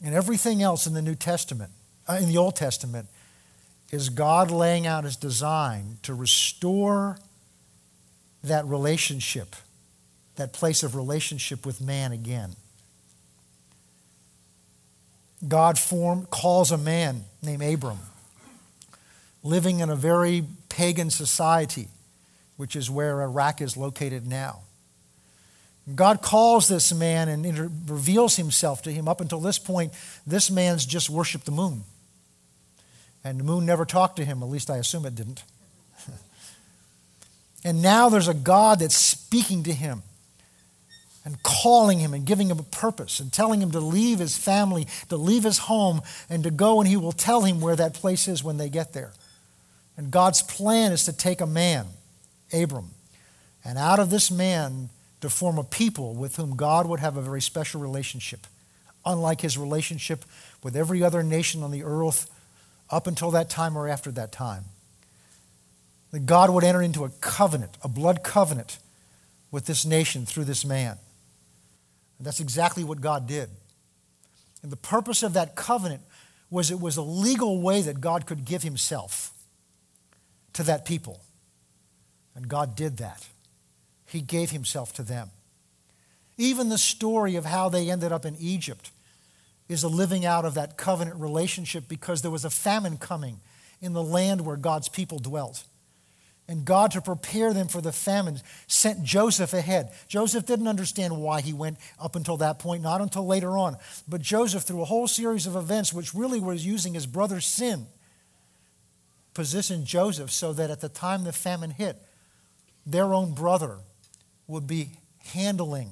And 0.03 0.15
everything 0.15 0.61
else 0.63 0.87
in 0.87 0.93
the 0.93 1.01
New 1.01 1.15
Testament, 1.15 1.71
uh, 2.07 2.13
in 2.21 2.29
the 2.29 2.37
Old 2.37 2.55
Testament, 2.55 3.09
is 3.91 4.07
God 4.07 4.49
laying 4.49 4.87
out 4.87 5.03
his 5.03 5.17
design 5.17 5.97
to 6.03 6.13
restore 6.13 7.17
that 8.43 8.65
relationship, 8.65 9.55
that 10.37 10.53
place 10.53 10.81
of 10.81 10.95
relationship 10.95 11.65
with 11.65 11.81
man 11.81 12.13
again. 12.13 12.55
God 15.45 15.77
form, 15.77 16.25
calls 16.27 16.71
a 16.71 16.77
man 16.77 17.25
named 17.41 17.63
Abram, 17.63 17.99
living 19.43 19.81
in 19.81 19.89
a 19.89 19.95
very 19.95 20.45
pagan 20.69 21.09
society, 21.09 21.89
which 22.55 22.77
is 22.77 22.89
where 22.89 23.21
Iraq 23.21 23.61
is 23.61 23.75
located 23.75 24.25
now. 24.25 24.61
God 25.95 26.21
calls 26.21 26.67
this 26.67 26.93
man 26.93 27.29
and 27.29 27.89
reveals 27.89 28.35
himself 28.35 28.81
to 28.83 28.91
him. 28.91 29.07
Up 29.07 29.21
until 29.21 29.39
this 29.39 29.57
point, 29.57 29.93
this 30.27 30.51
man's 30.51 30.85
just 30.85 31.09
worshiped 31.09 31.45
the 31.45 31.51
moon. 31.51 31.83
And 33.23 33.39
the 33.39 33.43
moon 33.43 33.65
never 33.65 33.85
talked 33.85 34.17
to 34.17 34.25
him, 34.25 34.43
at 34.43 34.49
least 34.49 34.69
I 34.69 34.77
assume 34.77 35.05
it 35.05 35.15
didn't. 35.15 35.43
and 37.63 37.81
now 37.81 38.09
there's 38.09 38.27
a 38.27 38.33
God 38.33 38.79
that's 38.79 38.95
speaking 38.95 39.63
to 39.63 39.73
him 39.73 40.03
and 41.25 41.41
calling 41.43 41.99
him 41.99 42.13
and 42.13 42.25
giving 42.25 42.49
him 42.49 42.59
a 42.59 42.63
purpose 42.63 43.19
and 43.19 43.31
telling 43.31 43.61
him 43.61 43.71
to 43.71 43.79
leave 43.79 44.19
his 44.19 44.37
family, 44.37 44.87
to 45.09 45.17
leave 45.17 45.43
his 45.43 45.59
home, 45.59 46.01
and 46.29 46.43
to 46.43 46.51
go, 46.51 46.79
and 46.79 46.87
he 46.87 46.97
will 46.97 47.11
tell 47.11 47.41
him 47.41 47.61
where 47.61 47.75
that 47.75 47.93
place 47.93 48.27
is 48.27 48.43
when 48.43 48.57
they 48.57 48.69
get 48.69 48.93
there. 48.93 49.11
And 49.97 50.11
God's 50.11 50.41
plan 50.41 50.91
is 50.91 51.03
to 51.05 51.13
take 51.13 51.41
a 51.41 51.45
man, 51.45 51.85
Abram, 52.53 52.91
and 53.65 53.77
out 53.77 53.99
of 53.99 54.09
this 54.09 54.31
man 54.31 54.89
to 55.21 55.29
form 55.29 55.57
a 55.57 55.63
people 55.63 56.15
with 56.15 56.37
whom 56.37 56.55
God 56.55 56.87
would 56.87 56.99
have 56.99 57.17
a 57.17 57.21
very 57.21 57.41
special 57.41 57.81
relationship, 57.81 58.47
unlike 59.05 59.41
his 59.41 59.57
relationship 59.57 60.25
with 60.63 60.75
every 60.75 61.03
other 61.03 61.23
nation 61.23 61.63
on 61.63 61.71
the 61.71 61.83
earth 61.83 62.29
up 62.89 63.07
until 63.07 63.31
that 63.31 63.49
time 63.49 63.77
or 63.77 63.87
after 63.87 64.11
that 64.11 64.31
time. 64.31 64.65
That 66.11 66.25
God 66.25 66.49
would 66.49 66.63
enter 66.63 66.81
into 66.81 67.03
a 67.03 67.09
covenant, 67.09 67.77
a 67.83 67.87
blood 67.87 68.23
covenant 68.23 68.79
with 69.51 69.65
this 69.65 69.85
nation 69.85 70.25
through 70.25 70.45
this 70.45 70.65
man. 70.65 70.97
And 72.17 72.25
that's 72.25 72.39
exactly 72.39 72.83
what 72.83 73.01
God 73.01 73.27
did. 73.27 73.49
And 74.61 74.71
the 74.71 74.77
purpose 74.77 75.23
of 75.23 75.33
that 75.33 75.55
covenant 75.55 76.01
was 76.49 76.71
it 76.71 76.79
was 76.79 76.97
a 76.97 77.01
legal 77.01 77.61
way 77.61 77.81
that 77.81 78.01
God 78.01 78.25
could 78.25 78.43
give 78.43 78.63
himself 78.63 79.31
to 80.53 80.63
that 80.63 80.85
people. 80.85 81.21
And 82.35 82.47
God 82.47 82.75
did 82.75 82.97
that. 82.97 83.27
He 84.09 84.21
gave 84.21 84.49
himself 84.51 84.93
to 84.93 85.03
them. 85.03 85.29
Even 86.37 86.69
the 86.69 86.77
story 86.77 87.35
of 87.35 87.45
how 87.45 87.69
they 87.69 87.89
ended 87.89 88.11
up 88.11 88.25
in 88.25 88.35
Egypt 88.39 88.91
is 89.67 89.83
a 89.83 89.87
living 89.87 90.25
out 90.25 90.45
of 90.45 90.55
that 90.55 90.77
covenant 90.77 91.19
relationship 91.19 91.87
because 91.87 92.21
there 92.21 92.31
was 92.31 92.45
a 92.45 92.49
famine 92.49 92.97
coming 92.97 93.39
in 93.81 93.93
the 93.93 94.03
land 94.03 94.41
where 94.41 94.57
God's 94.57 94.89
people 94.89 95.19
dwelt. 95.19 95.63
And 96.47 96.65
God, 96.65 96.91
to 96.91 97.01
prepare 97.01 97.53
them 97.53 97.67
for 97.67 97.79
the 97.79 97.91
famine, 97.91 98.39
sent 98.65 99.03
Joseph 99.03 99.53
ahead. 99.53 99.91
Joseph 100.07 100.47
didn't 100.47 100.67
understand 100.67 101.15
why 101.15 101.41
he 101.41 101.53
went 101.53 101.77
up 101.99 102.15
until 102.15 102.37
that 102.37 102.57
point, 102.57 102.81
not 102.81 103.01
until 103.01 103.27
later 103.27 103.55
on. 103.55 103.77
But 104.07 104.21
Joseph, 104.21 104.63
through 104.63 104.81
a 104.81 104.85
whole 104.85 105.07
series 105.07 105.45
of 105.45 105.55
events, 105.55 105.93
which 105.93 106.15
really 106.15 106.39
was 106.39 106.65
using 106.65 106.95
his 106.95 107.05
brother's 107.05 107.45
sin, 107.45 107.85
positioned 109.35 109.85
Joseph 109.85 110.31
so 110.31 110.51
that 110.53 110.71
at 110.71 110.81
the 110.81 110.89
time 110.89 111.23
the 111.23 111.31
famine 111.31 111.69
hit, 111.69 112.01
their 112.85 113.13
own 113.13 113.35
brother 113.35 113.77
would 114.49 114.67
be 114.67 114.89
handling 115.33 115.91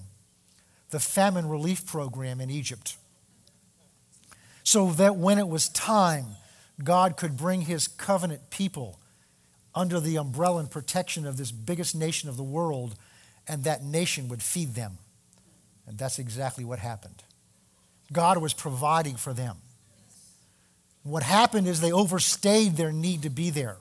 the 0.90 1.00
famine 1.00 1.48
relief 1.48 1.86
program 1.86 2.42
in 2.42 2.50
Egypt. 2.50 2.98
So 4.64 4.92
that 4.92 5.16
when 5.16 5.38
it 5.38 5.48
was 5.48 5.70
time, 5.70 6.26
God 6.84 7.18
could 7.18 7.38
bring 7.38 7.62
his 7.62 7.88
covenant 7.88 8.50
people 8.50 9.00
under 9.74 10.00
the 10.00 10.18
umbrella 10.18 10.60
and 10.60 10.72
protection 10.72 11.26
of 11.26 11.38
this 11.38 11.52
biggest 11.52 11.96
nation 11.96 12.30
of 12.30 12.36
the 12.36 12.44
world, 12.44 12.96
and 13.48 13.64
that 13.64 13.84
nation 13.84 14.28
would 14.28 14.42
feed 14.42 14.74
them. 14.74 14.98
And 15.86 15.98
that's 15.98 16.20
exactly 16.20 16.66
what 16.66 16.80
happened. 16.80 17.24
God 18.12 18.40
was 18.40 18.54
providing 18.54 19.16
for 19.16 19.34
them. 19.34 19.58
What 21.04 21.24
happened 21.24 21.68
is 21.68 21.80
they 21.80 21.92
overstayed 21.92 22.76
their 22.76 22.92
need 22.92 23.22
to 23.22 23.30
be 23.30 23.50
there. 23.50 23.78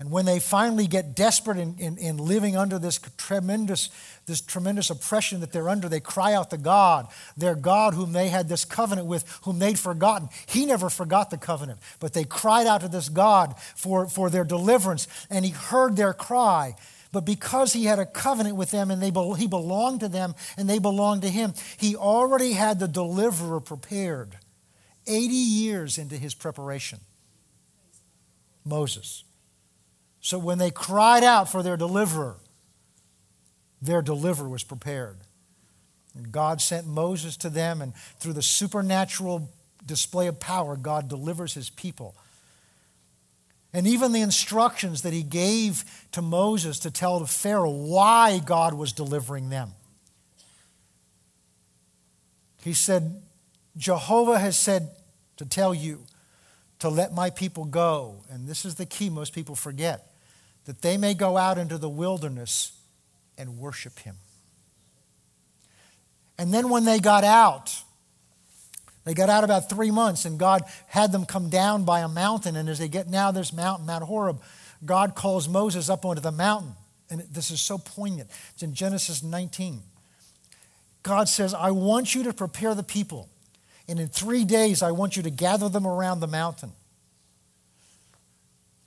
And 0.00 0.10
when 0.10 0.24
they 0.24 0.40
finally 0.40 0.88
get 0.88 1.14
desperate 1.14 1.56
in, 1.56 1.76
in, 1.78 1.96
in, 1.98 2.16
living 2.16 2.56
under 2.56 2.80
this 2.80 2.98
tremendous, 3.16 3.90
this 4.26 4.40
tremendous 4.40 4.90
oppression 4.90 5.40
that 5.40 5.52
they're 5.52 5.68
under, 5.68 5.88
they 5.88 6.00
cry 6.00 6.34
out 6.34 6.50
to 6.50 6.56
God, 6.56 7.06
their 7.36 7.54
God 7.54 7.94
whom 7.94 8.12
they 8.12 8.28
had 8.28 8.48
this 8.48 8.64
covenant 8.64 9.06
with, 9.06 9.24
whom 9.44 9.60
they'd 9.60 9.78
forgotten. 9.78 10.28
He 10.46 10.66
never 10.66 10.90
forgot 10.90 11.30
the 11.30 11.38
covenant, 11.38 11.78
but 12.00 12.12
they 12.12 12.24
cried 12.24 12.66
out 12.66 12.80
to 12.80 12.88
this 12.88 13.08
God 13.08 13.54
for, 13.76 14.08
for 14.08 14.30
their 14.30 14.42
deliverance, 14.42 15.06
and 15.30 15.44
He 15.44 15.52
heard 15.52 15.94
their 15.94 16.12
cry. 16.12 16.74
But 17.12 17.24
because 17.24 17.72
He 17.72 17.84
had 17.84 18.00
a 18.00 18.06
covenant 18.06 18.56
with 18.56 18.72
them 18.72 18.90
and 18.90 19.00
they, 19.00 19.12
He 19.38 19.46
belonged 19.46 20.00
to 20.00 20.08
them 20.08 20.34
and 20.56 20.68
they 20.68 20.80
belonged 20.80 21.22
to 21.22 21.30
Him, 21.30 21.54
He 21.76 21.94
already 21.94 22.52
had 22.52 22.80
the 22.80 22.88
deliverer 22.88 23.60
prepared 23.60 24.38
80 25.06 25.32
years 25.34 25.98
into 25.98 26.16
His 26.16 26.34
preparation 26.34 26.98
Moses. 28.64 29.22
So 30.24 30.38
when 30.38 30.56
they 30.56 30.70
cried 30.70 31.22
out 31.22 31.52
for 31.52 31.62
their 31.62 31.76
deliverer, 31.76 32.36
their 33.82 34.00
deliverer 34.00 34.48
was 34.48 34.64
prepared. 34.64 35.18
And 36.14 36.32
God 36.32 36.62
sent 36.62 36.86
Moses 36.86 37.36
to 37.36 37.50
them, 37.50 37.82
and 37.82 37.94
through 38.18 38.32
the 38.32 38.40
supernatural 38.40 39.50
display 39.84 40.26
of 40.26 40.40
power, 40.40 40.76
God 40.76 41.10
delivers 41.10 41.52
his 41.52 41.68
people. 41.68 42.16
And 43.74 43.86
even 43.86 44.12
the 44.12 44.22
instructions 44.22 45.02
that 45.02 45.12
he 45.12 45.22
gave 45.22 45.84
to 46.12 46.22
Moses 46.22 46.78
to 46.78 46.90
tell 46.90 47.20
to 47.20 47.26
Pharaoh 47.26 47.68
why 47.70 48.38
God 48.38 48.72
was 48.72 48.94
delivering 48.94 49.50
them. 49.50 49.72
He 52.62 52.72
said, 52.72 53.20
Jehovah 53.76 54.38
has 54.38 54.58
said 54.58 54.88
to 55.36 55.44
tell 55.44 55.74
you 55.74 56.06
to 56.78 56.88
let 56.88 57.12
my 57.12 57.28
people 57.28 57.66
go. 57.66 58.24
And 58.30 58.48
this 58.48 58.64
is 58.64 58.76
the 58.76 58.86
key 58.86 59.10
most 59.10 59.34
people 59.34 59.54
forget 59.54 60.12
that 60.64 60.82
they 60.82 60.96
may 60.96 61.14
go 61.14 61.36
out 61.36 61.58
into 61.58 61.78
the 61.78 61.88
wilderness 61.88 62.72
and 63.36 63.58
worship 63.58 63.98
him. 64.00 64.16
And 66.38 66.52
then 66.52 66.68
when 66.68 66.84
they 66.84 66.98
got 66.98 67.24
out, 67.24 67.74
they 69.04 69.14
got 69.14 69.28
out 69.28 69.44
about 69.44 69.68
three 69.68 69.90
months, 69.90 70.24
and 70.24 70.38
God 70.38 70.62
had 70.86 71.12
them 71.12 71.26
come 71.26 71.50
down 71.50 71.84
by 71.84 72.00
a 72.00 72.08
mountain. 72.08 72.56
And 72.56 72.68
as 72.68 72.78
they 72.78 72.88
get 72.88 73.08
now 73.08 73.30
this 73.30 73.52
mountain, 73.52 73.86
Mount 73.86 74.04
Horeb, 74.04 74.40
God 74.84 75.14
calls 75.14 75.48
Moses 75.48 75.90
up 75.90 76.04
onto 76.04 76.22
the 76.22 76.32
mountain. 76.32 76.72
And 77.10 77.20
this 77.30 77.50
is 77.50 77.60
so 77.60 77.78
poignant. 77.78 78.30
It's 78.54 78.62
in 78.62 78.74
Genesis 78.74 79.22
19. 79.22 79.82
God 81.02 81.28
says, 81.28 81.52
I 81.52 81.70
want 81.70 82.14
you 82.14 82.22
to 82.24 82.32
prepare 82.32 82.74
the 82.74 82.82
people. 82.82 83.28
And 83.86 84.00
in 84.00 84.08
three 84.08 84.44
days, 84.44 84.82
I 84.82 84.92
want 84.92 85.16
you 85.16 85.22
to 85.22 85.30
gather 85.30 85.68
them 85.68 85.86
around 85.86 86.20
the 86.20 86.26
mountain. 86.26 86.72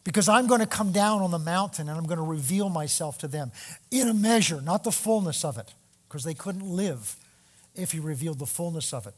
Because 0.08 0.30
I'm 0.30 0.48
going 0.48 0.62
to 0.62 0.66
come 0.66 0.94
down 0.94 1.22
on 1.22 1.32
the 1.32 1.38
mountain 1.38 1.90
and 1.90 1.98
I'm 1.98 2.06
going 2.06 2.18
to 2.18 2.24
reveal 2.24 2.70
myself 2.70 3.18
to 3.18 3.28
them 3.28 3.52
in 3.92 4.08
a 4.08 4.14
measure, 4.14 4.62
not 4.62 4.86
the 4.86 4.92
fullness 4.92 5.44
of 5.44 5.58
it, 5.58 5.74
because 6.08 6.24
they 6.24 6.34
couldn't 6.34 6.66
live 6.66 7.18
if 7.76 7.92
he 7.92 8.00
revealed 8.00 8.40
the 8.40 8.46
fullness 8.46 8.94
of 8.94 9.06
it. 9.06 9.14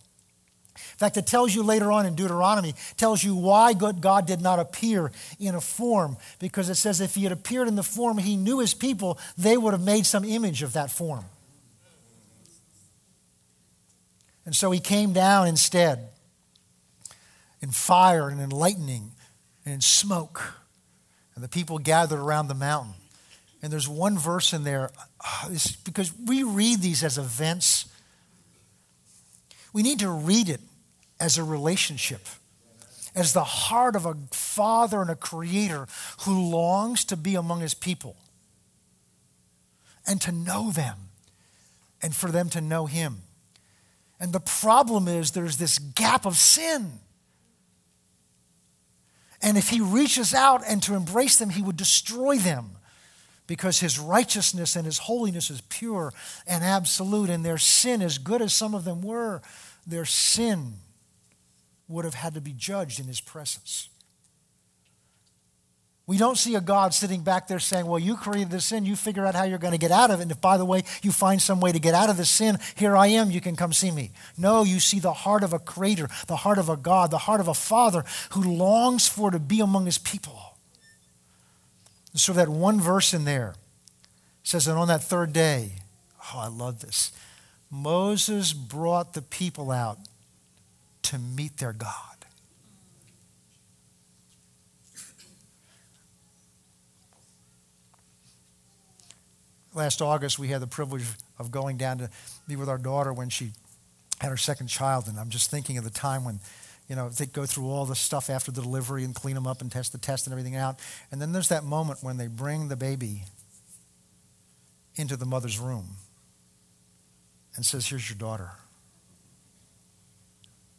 In 0.75 0.97
fact, 0.97 1.15
it 1.17 1.27
tells 1.27 1.53
you 1.53 1.61
later 1.61 1.91
on 1.91 2.07
in 2.07 2.15
Deuteronomy, 2.15 2.73
tells 2.97 3.23
you 3.23 3.35
why 3.35 3.73
God 3.73 4.25
did 4.25 4.41
not 4.41 4.57
appear 4.57 5.11
in 5.39 5.53
a 5.53 5.61
form. 5.61 6.17
Because 6.39 6.69
it 6.69 6.75
says 6.75 7.01
if 7.01 7.13
he 7.13 7.21
had 7.21 7.31
appeared 7.31 7.67
in 7.67 7.75
the 7.75 7.83
form 7.83 8.17
he 8.17 8.35
knew 8.35 8.57
his 8.57 8.73
people, 8.73 9.19
they 9.37 9.57
would 9.57 9.73
have 9.73 9.83
made 9.83 10.07
some 10.07 10.25
image 10.25 10.63
of 10.63 10.73
that 10.73 10.89
form. 10.89 11.25
And 14.43 14.55
so 14.55 14.71
he 14.71 14.79
came 14.79 15.13
down 15.13 15.45
instead 15.45 16.09
in 17.61 17.69
fire 17.69 18.27
and 18.27 18.41
in 18.41 18.49
lightning 18.49 19.11
and 19.65 19.75
in 19.75 19.81
smoke. 19.81 20.55
And 21.39 21.43
the 21.45 21.47
people 21.47 21.79
gathered 21.79 22.19
around 22.19 22.49
the 22.49 22.53
mountain. 22.53 22.95
And 23.61 23.71
there's 23.71 23.87
one 23.87 24.17
verse 24.17 24.51
in 24.51 24.65
there, 24.65 24.91
uh, 25.23 25.49
because 25.85 26.11
we 26.25 26.43
read 26.43 26.81
these 26.81 27.01
as 27.01 27.17
events. 27.17 27.87
We 29.71 29.81
need 29.81 29.99
to 29.99 30.09
read 30.09 30.49
it 30.49 30.59
as 31.17 31.37
a 31.37 31.43
relationship, 31.45 32.27
as 33.15 33.31
the 33.31 33.45
heart 33.45 33.95
of 33.95 34.05
a 34.05 34.15
father 34.31 34.99
and 34.99 35.09
a 35.09 35.15
creator 35.15 35.87
who 36.25 36.49
longs 36.49 37.05
to 37.05 37.15
be 37.15 37.35
among 37.35 37.61
his 37.61 37.73
people 37.73 38.17
and 40.05 40.19
to 40.19 40.33
know 40.33 40.71
them 40.71 40.97
and 42.01 42.13
for 42.13 42.29
them 42.31 42.49
to 42.49 42.59
know 42.59 42.85
him. 42.85 43.21
And 44.19 44.33
the 44.33 44.41
problem 44.41 45.07
is 45.07 45.31
there's 45.31 45.55
this 45.55 45.79
gap 45.79 46.25
of 46.25 46.35
sin. 46.35 46.99
And 49.41 49.57
if 49.57 49.69
he 49.69 49.81
reaches 49.81 50.33
out 50.33 50.63
and 50.67 50.83
to 50.83 50.95
embrace 50.95 51.37
them, 51.37 51.49
he 51.49 51.61
would 51.61 51.77
destroy 51.77 52.37
them 52.37 52.71
because 53.47 53.79
his 53.79 53.97
righteousness 53.97 54.75
and 54.75 54.85
his 54.85 54.99
holiness 54.99 55.49
is 55.49 55.61
pure 55.61 56.13
and 56.45 56.63
absolute. 56.63 57.29
And 57.29 57.43
their 57.43 57.57
sin, 57.57 58.01
as 58.01 58.17
good 58.17 58.41
as 58.41 58.53
some 58.53 58.75
of 58.75 58.83
them 58.83 59.01
were, 59.01 59.41
their 59.87 60.05
sin 60.05 60.73
would 61.87 62.05
have 62.05 62.13
had 62.13 62.35
to 62.35 62.41
be 62.41 62.53
judged 62.53 62.99
in 62.99 63.07
his 63.07 63.21
presence. 63.21 63.89
We 66.09 66.17
don't 66.17 66.39
see 66.39 66.55
a 66.55 66.59
God 66.59 66.95
sitting 66.95 67.21
back 67.21 67.47
there 67.47 67.59
saying, 67.59 67.85
Well, 67.85 67.99
you 67.99 68.17
created 68.17 68.49
the 68.49 68.59
sin, 68.59 68.83
you 68.83 68.95
figure 68.95 69.27
out 69.27 69.35
how 69.35 69.43
you're 69.43 69.59
going 69.59 69.73
to 69.73 69.77
get 69.77 69.91
out 69.91 70.09
of 70.09 70.19
it. 70.19 70.23
And 70.23 70.31
if, 70.31 70.41
by 70.41 70.57
the 70.57 70.65
way, 70.65 70.81
you 71.03 71.11
find 71.11 71.39
some 71.39 71.59
way 71.59 71.71
to 71.71 71.77
get 71.77 71.93
out 71.93 72.09
of 72.09 72.17
the 72.17 72.25
sin, 72.25 72.57
here 72.73 72.97
I 72.97 73.05
am, 73.09 73.29
you 73.29 73.39
can 73.39 73.55
come 73.55 73.71
see 73.71 73.91
me. 73.91 74.09
No, 74.35 74.63
you 74.63 74.79
see 74.79 74.99
the 74.99 75.13
heart 75.13 75.43
of 75.43 75.53
a 75.53 75.59
creator, 75.59 76.09
the 76.25 76.37
heart 76.37 76.57
of 76.57 76.67
a 76.67 76.75
God, 76.75 77.11
the 77.11 77.19
heart 77.19 77.39
of 77.39 77.47
a 77.47 77.53
father 77.53 78.03
who 78.31 78.41
longs 78.41 79.07
for 79.07 79.29
to 79.29 79.37
be 79.37 79.59
among 79.59 79.85
his 79.85 79.99
people. 79.99 80.57
So 82.15 82.33
that 82.33 82.49
one 82.49 82.81
verse 82.81 83.13
in 83.13 83.25
there 83.25 83.53
says, 84.41 84.67
And 84.67 84.79
on 84.79 84.87
that 84.87 85.03
third 85.03 85.31
day, 85.31 85.73
oh, 86.33 86.39
I 86.39 86.47
love 86.47 86.79
this. 86.79 87.11
Moses 87.69 88.51
brought 88.51 89.13
the 89.13 89.21
people 89.21 89.69
out 89.69 89.99
to 91.03 91.19
meet 91.19 91.57
their 91.57 91.73
God. 91.73 92.08
Last 99.73 100.01
August, 100.01 100.39
we 100.39 100.49
had 100.49 100.61
the 100.61 100.67
privilege 100.67 101.05
of 101.37 101.51
going 101.51 101.77
down 101.77 101.99
to 101.99 102.09
be 102.47 102.55
with 102.55 102.69
our 102.69 102.77
daughter 102.77 103.13
when 103.13 103.29
she 103.29 103.51
had 104.19 104.29
her 104.29 104.37
second 104.37 104.67
child. 104.67 105.07
And 105.07 105.19
I'm 105.19 105.29
just 105.29 105.49
thinking 105.49 105.77
of 105.77 105.83
the 105.83 105.89
time 105.89 106.23
when, 106.25 106.39
you 106.87 106.95
know, 106.95 107.09
they 107.09 107.25
go 107.25 107.45
through 107.45 107.69
all 107.69 107.85
the 107.85 107.95
stuff 107.95 108.29
after 108.29 108.51
the 108.51 108.61
delivery 108.61 109.03
and 109.03 109.15
clean 109.15 109.35
them 109.35 109.47
up 109.47 109.61
and 109.61 109.71
test 109.71 109.91
the 109.91 109.97
test 109.97 110.27
and 110.27 110.33
everything 110.33 110.55
out. 110.55 110.79
And 111.11 111.21
then 111.21 111.31
there's 111.31 111.49
that 111.49 111.63
moment 111.63 111.99
when 112.01 112.17
they 112.17 112.27
bring 112.27 112.67
the 112.67 112.75
baby 112.75 113.23
into 114.95 115.15
the 115.15 115.25
mother's 115.25 115.59
room 115.59 115.95
and 117.55 117.65
says, 117.65 117.87
Here's 117.87 118.09
your 118.09 118.17
daughter. 118.17 118.51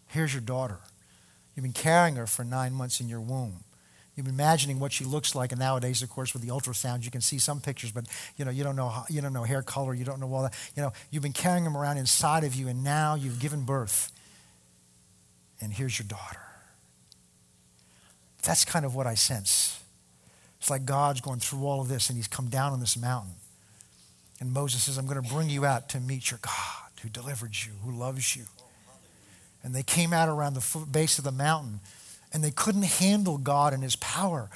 Here's 0.09 0.35
your 0.35 0.43
daughter. 0.43 0.79
You've 1.55 1.63
been 1.63 1.73
carrying 1.73 2.17
her 2.17 2.27
for 2.27 2.45
nine 2.45 2.73
months 2.73 3.01
in 3.01 3.09
your 3.09 3.21
womb. 3.21 3.65
You're 4.21 4.29
imagining 4.29 4.79
what 4.79 4.93
she 4.93 5.05
looks 5.05 5.35
like, 5.35 5.51
and 5.53 5.59
nowadays, 5.59 6.03
of 6.03 6.11
course, 6.11 6.35
with 6.35 6.43
the 6.43 6.49
ultrasound, 6.49 7.05
you 7.05 7.11
can 7.11 7.23
see 7.23 7.39
some 7.39 7.61
pictures, 7.61 7.91
but 7.91 8.05
you 8.37 8.45
know, 8.45 8.51
you 8.51 8.63
don't 8.63 8.77
know, 8.77 9.05
you 9.09 9.23
don't 9.23 9.33
know 9.33 9.45
hair 9.45 9.63
color, 9.63 9.95
you 9.95 10.05
don't 10.05 10.21
know 10.21 10.33
all 10.33 10.43
that. 10.43 10.55
You 10.77 10.83
know, 10.83 10.93
you've 11.11 11.23
been 11.23 11.33
carrying 11.33 11.65
them 11.65 11.77
around 11.77 11.97
inside 11.97 12.45
of 12.45 12.55
you, 12.55 12.69
and 12.69 12.85
now 12.85 13.15
you've 13.15 13.41
given 13.41 13.63
birth, 13.63 14.13
and 15.61 15.73
here's 15.73 15.99
your 15.99 16.07
daughter. 16.07 16.41
That's 18.43 18.65
kind 18.65 18.85
of 18.85 18.95
what 18.95 19.07
I 19.07 19.15
sense. 19.15 19.83
It's 20.59 20.69
like 20.69 20.85
God's 20.85 21.23
going 21.23 21.41
through 21.41 21.65
all 21.65 21.81
of 21.81 21.89
this, 21.89 22.11
and 22.11 22.17
He's 22.17 22.29
come 22.29 22.49
down 22.49 22.73
on 22.73 22.81
this 22.81 22.97
mountain. 22.97 23.33
And 24.39 24.53
Moses 24.53 24.83
says, 24.83 24.99
I'm 24.99 25.07
going 25.07 25.23
to 25.23 25.29
bring 25.35 25.49
you 25.49 25.65
out 25.65 25.89
to 25.91 26.01
meet 26.01 26.31
your 26.31 26.41
God 26.43 26.91
who 27.03 27.09
delivered 27.09 27.55
you, 27.55 27.73
who 27.85 27.93
loves 27.93 28.37
you. 28.37 28.45
And 29.63 29.75
they 29.75 29.83
came 29.83 30.13
out 30.13 30.29
around 30.29 30.55
the 30.55 30.87
base 30.91 31.19
of 31.19 31.25
the 31.25 31.33
mountain 31.33 31.81
and 32.33 32.45
they 32.45 32.51
couldn't 32.51 32.85
handle 32.85 33.39
God 33.39 33.73
and 33.73 33.83
his 33.83 33.97
power. 33.97 34.51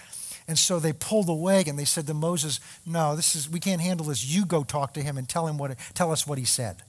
And 0.46 0.58
so 0.58 0.78
they 0.78 0.92
pulled 0.92 1.28
away 1.28 1.64
and 1.66 1.78
they 1.78 1.84
said 1.84 2.06
to 2.06 2.14
Moses, 2.14 2.60
No, 2.84 3.16
this 3.16 3.34
is 3.34 3.48
we 3.48 3.60
can't 3.60 3.80
handle 3.80 4.06
this. 4.06 4.24
You 4.24 4.44
go 4.44 4.62
talk 4.62 4.94
to 4.94 5.02
him 5.02 5.16
and 5.16 5.28
tell 5.28 5.46
him 5.46 5.56
what 5.56 5.76
tell 5.94 6.12
us 6.12 6.26
what 6.26 6.38
he 6.38 6.44
said. 6.44 6.82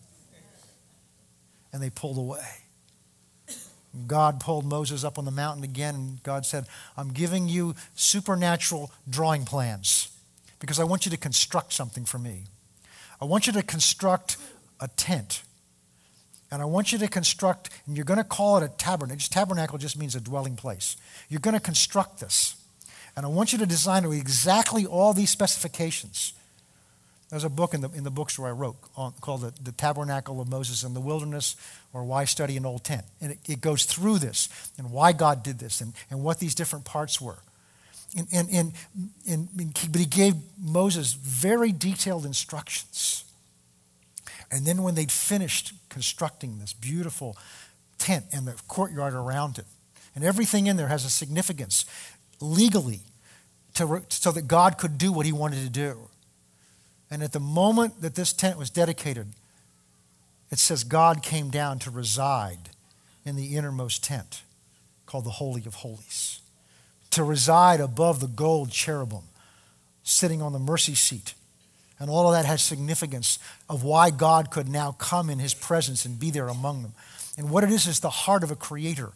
And 1.72 1.82
they 1.82 1.90
pulled 1.90 2.18
away. 2.18 2.66
God 4.08 4.40
pulled 4.40 4.66
Moses 4.66 5.04
up 5.04 5.18
on 5.18 5.26
the 5.26 5.32
mountain 5.32 5.64
again, 5.64 5.96
and 5.96 6.24
God 6.24 6.46
said, 6.46 6.66
I'm 6.98 7.14
giving 7.14 7.48
you 7.48 7.76
supernatural 7.96 8.92
drawing 9.10 9.46
plans 9.46 10.10
because 10.60 10.80
I 10.80 10.84
want 10.84 11.06
you 11.06 11.12
to 11.12 11.18
construct 11.18 11.72
something 11.72 12.04
for 12.04 12.20
me. 12.20 12.44
I 13.22 13.26
want 13.26 13.48
you 13.48 13.54
to 13.54 13.64
construct 13.64 14.38
a 14.82 14.90
tent. 14.90 15.44
And 16.52 16.62
I 16.62 16.66
want 16.66 16.92
you 16.92 16.98
to 17.00 17.08
construct, 17.08 17.70
and 17.88 17.96
you're 17.96 18.06
going 18.06 18.18
to 18.18 18.24
call 18.24 18.58
it 18.58 18.64
a 18.64 18.70
tabernacle. 18.70 19.26
Tabernacle 19.30 19.78
just 19.78 19.98
means 19.98 20.16
a 20.16 20.22
dwelling 20.22 20.56
place. 20.56 20.96
You're 21.28 21.40
going 21.40 21.56
to 21.56 21.60
construct 21.60 22.20
this. 22.20 22.56
And 23.16 23.26
I 23.26 23.30
want 23.30 23.52
you 23.52 23.60
to 23.60 23.66
design 23.66 24.06
it 24.06 24.12
exactly 24.12 24.86
all 24.86 25.14
these 25.14 25.30
specifications. 25.30 26.34
There's 27.30 27.44
a 27.44 27.50
book 27.50 27.74
in 27.74 27.82
the, 27.82 27.90
in 27.90 28.04
the 28.04 28.12
bookstore 28.12 28.48
I 28.48 28.52
wrote 28.52 28.76
on, 28.96 29.14
called 29.20 29.42
the, 29.42 29.54
the 29.64 29.72
Tabernacle 29.72 30.40
of 30.40 30.48
Moses 30.48 30.84
in 30.84 30.94
the 30.94 31.00
Wilderness 31.00 31.56
or 31.92 32.04
Why 32.04 32.26
Study 32.26 32.56
an 32.58 32.66
Old 32.66 32.84
Tent. 32.84 33.04
And 33.20 33.32
it, 33.32 33.40
it 33.48 33.62
goes 33.62 33.86
through 33.86 34.20
this 34.20 34.48
and 34.78 34.92
why 34.92 35.12
God 35.12 35.42
did 35.42 35.58
this 35.58 35.82
and, 35.82 35.94
and 36.12 36.24
what 36.24 36.40
these 36.40 36.54
different 36.54 36.86
parts 36.86 37.20
were. 37.20 37.40
And, 38.16 38.28
and, 38.32 38.50
and, 38.50 38.74
and, 39.28 39.50
but 39.92 40.00
he 40.00 40.06
gave 40.06 40.36
Moses 40.58 41.14
very 41.14 41.72
detailed 41.72 42.26
instructions. 42.26 43.26
And 44.52 44.66
then 44.66 44.84
when 44.84 44.96
they'd 44.96 45.12
finished 45.12 45.74
constructing 45.90 46.60
this 46.60 46.74
beautiful 46.74 47.38
tent 47.98 48.26
and 48.32 48.48
the 48.48 48.56
courtyard 48.68 49.14
around 49.14 49.58
it, 49.58 49.66
and 50.14 50.24
everything 50.24 50.68
in 50.68 50.78
there 50.78 50.88
has 50.88 51.04
a 51.04 51.10
significance 51.10 51.86
legally 52.40 53.02
to, 53.76 54.04
so 54.10 54.32
that 54.32 54.48
God 54.48 54.78
could 54.78 54.98
do 54.98 55.12
what 55.12 55.26
he 55.26 55.32
wanted 55.32 55.64
to 55.64 55.70
do. 55.70 56.10
And 57.12 57.22
at 57.22 57.34
the 57.34 57.40
moment 57.40 58.02
that 58.02 58.16
this 58.16 58.34
tent 58.34 58.58
was 58.58 58.70
dedicated, 58.70 59.28
it 60.52 60.60
says 60.60 60.84
God 60.84 61.22
came 61.22 61.50
down 61.50 61.80
to 61.80 61.92
reside 61.92 62.70
in 63.26 63.36
the 63.36 63.56
innermost 63.56 64.04
tent 64.04 64.44
called 65.06 65.26
the 65.26 65.32
Holy 65.32 65.64
of 65.66 65.76
Holies, 65.76 66.40
to 67.12 67.24
reside 67.24 67.80
above 67.80 68.20
the 68.20 68.28
gold 68.28 68.72
cherubim 68.72 69.24
sitting 70.04 70.42
on 70.42 70.54
the 70.54 70.60
mercy 70.60 70.96
seat 70.96 71.34
and 72.00 72.10
all 72.10 72.28
of 72.28 72.34
that 72.34 72.46
has 72.46 72.62
significance 72.62 73.40
of 73.70 73.84
why 73.84 74.10
God 74.10 74.52
could 74.52 74.68
now 74.68 74.92
come 74.94 75.30
in 75.30 75.40
his 75.40 75.54
presence 75.54 76.06
and 76.06 76.20
be 76.20 76.30
there 76.30 76.48
among 76.48 76.82
them. 76.82 76.94
And 77.38 77.50
what 77.50 77.64
it 77.64 77.72
is 77.72 77.88
is 77.88 78.00
the 78.00 78.10
heart 78.10 78.44
of 78.44 78.52
a 78.52 78.56
creator 78.56 79.12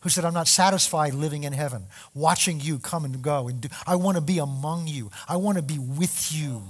who 0.00 0.08
said, 0.08 0.24
I'm 0.24 0.34
not 0.34 0.48
satisfied 0.48 1.12
living 1.14 1.44
in 1.44 1.52
heaven, 1.52 1.84
watching 2.14 2.60
you 2.60 2.78
come 2.78 3.04
and 3.04 3.20
go. 3.20 3.48
And 3.48 3.60
do, 3.60 3.68
I 3.86 3.96
want 3.96 4.16
to 4.16 4.20
be 4.22 4.38
among 4.38 4.86
you, 4.86 5.10
I 5.28 5.36
want 5.36 5.56
to 5.58 5.62
be 5.62 5.78
with 5.78 6.32
you. 6.32 6.62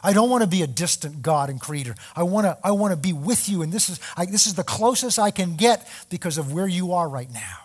I 0.00 0.12
don't 0.12 0.30
want 0.30 0.42
to 0.42 0.48
be 0.48 0.62
a 0.62 0.66
distant 0.68 1.22
God 1.22 1.50
and 1.50 1.60
creator. 1.60 1.96
I 2.14 2.22
want 2.22 2.44
to, 2.44 2.56
I 2.62 2.70
want 2.70 2.92
to 2.92 2.96
be 2.96 3.12
with 3.12 3.48
you, 3.48 3.62
and 3.62 3.72
this 3.72 3.88
is, 3.88 3.98
I, 4.16 4.26
this 4.26 4.46
is 4.46 4.54
the 4.54 4.62
closest 4.62 5.18
I 5.18 5.32
can 5.32 5.56
get 5.56 5.88
because 6.08 6.38
of 6.38 6.52
where 6.52 6.68
you 6.68 6.92
are 6.92 7.08
right 7.08 7.30
now. 7.32 7.58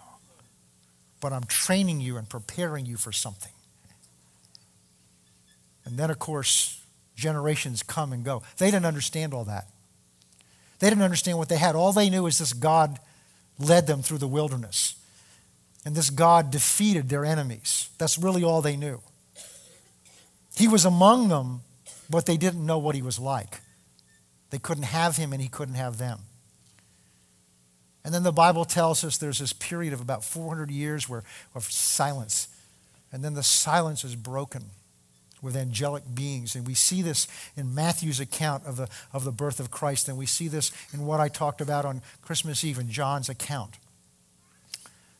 But 1.22 1.32
I'm 1.32 1.44
training 1.44 2.02
you 2.02 2.18
and 2.18 2.28
preparing 2.28 2.88
you 2.88 2.98
for 2.98 3.12
something. 3.12 3.52
And 5.86 5.98
then, 5.98 6.10
of 6.10 6.20
course, 6.20 6.82
generations 7.16 7.84
come 7.84 8.14
and 8.14 8.24
go. 8.24 8.44
They 8.58 8.68
didn't 8.68 8.86
understand 8.86 9.34
all 9.34 9.46
that. 9.46 9.68
They 10.80 10.90
didn't 10.90 11.04
understand 11.04 11.38
what 11.38 11.50
they 11.50 11.58
had. 11.58 11.76
All 11.76 11.94
they 11.94 12.10
knew 12.10 12.26
is 12.26 12.40
this 12.40 12.54
God 12.54 13.00
led 13.60 13.88
them 13.88 14.02
through 14.02 14.18
the 14.18 14.28
wilderness. 14.28 14.96
And 15.86 15.96
this 15.96 16.10
God 16.10 16.52
defeated 16.52 17.10
their 17.10 17.26
enemies. 17.26 17.90
That's 17.98 18.18
really 18.18 18.44
all 18.44 18.62
they 18.62 18.78
knew. 18.78 19.02
He 20.56 20.68
was 20.68 20.86
among 20.86 21.30
them, 21.30 21.62
but 22.10 22.26
they 22.26 22.38
didn't 22.38 22.66
know 22.66 22.78
what 22.78 22.96
he 22.96 23.02
was 23.02 23.20
like. 23.20 23.60
They 24.50 24.60
couldn't 24.60 24.84
have 24.84 25.18
him, 25.18 25.34
and 25.34 25.42
he 25.42 25.50
couldn't 25.50 25.76
have 25.76 25.98
them. 25.98 26.20
And 28.06 28.14
then 28.14 28.24
the 28.24 28.32
Bible 28.32 28.66
tells 28.66 29.04
us 29.04 29.18
there's 29.18 29.40
this 29.40 29.54
period 29.54 29.94
of 29.94 30.02
about 30.02 30.24
400 30.24 30.70
years 30.70 31.08
where, 31.08 31.24
of 31.56 31.64
silence. 31.64 32.50
And 33.12 33.24
then 33.24 33.34
the 33.34 33.44
silence 33.44 34.04
is 34.04 34.16
broken 34.16 34.66
with 35.44 35.56
angelic 35.56 36.04
beings. 36.16 36.56
And 36.56 36.66
we 36.66 36.74
see 36.74 37.04
this 37.04 37.28
in 37.56 37.76
Matthew's 37.76 38.20
account 38.20 38.66
of 38.66 38.78
the, 38.78 38.90
of 39.12 39.26
the 39.26 39.32
birth 39.32 39.60
of 39.60 39.70
Christ, 39.70 40.08
and 40.08 40.18
we 40.18 40.26
see 40.26 40.48
this 40.48 40.72
in 40.94 41.06
what 41.06 41.20
I 41.20 41.28
talked 41.28 41.62
about 41.62 41.86
on 41.86 42.02
Christmas 42.24 42.64
Eve 42.64 42.80
in 42.80 42.90
John's 42.90 43.30
account. 43.30 43.78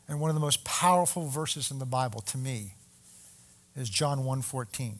And 0.08 0.20
one 0.20 0.30
of 0.30 0.34
the 0.34 0.40
most 0.40 0.64
powerful 0.64 1.28
verses 1.28 1.70
in 1.70 1.78
the 1.78 1.86
Bible 1.86 2.20
to 2.22 2.38
me 2.38 2.74
is 3.76 3.88
John 3.88 4.24
1:14. 4.24 4.98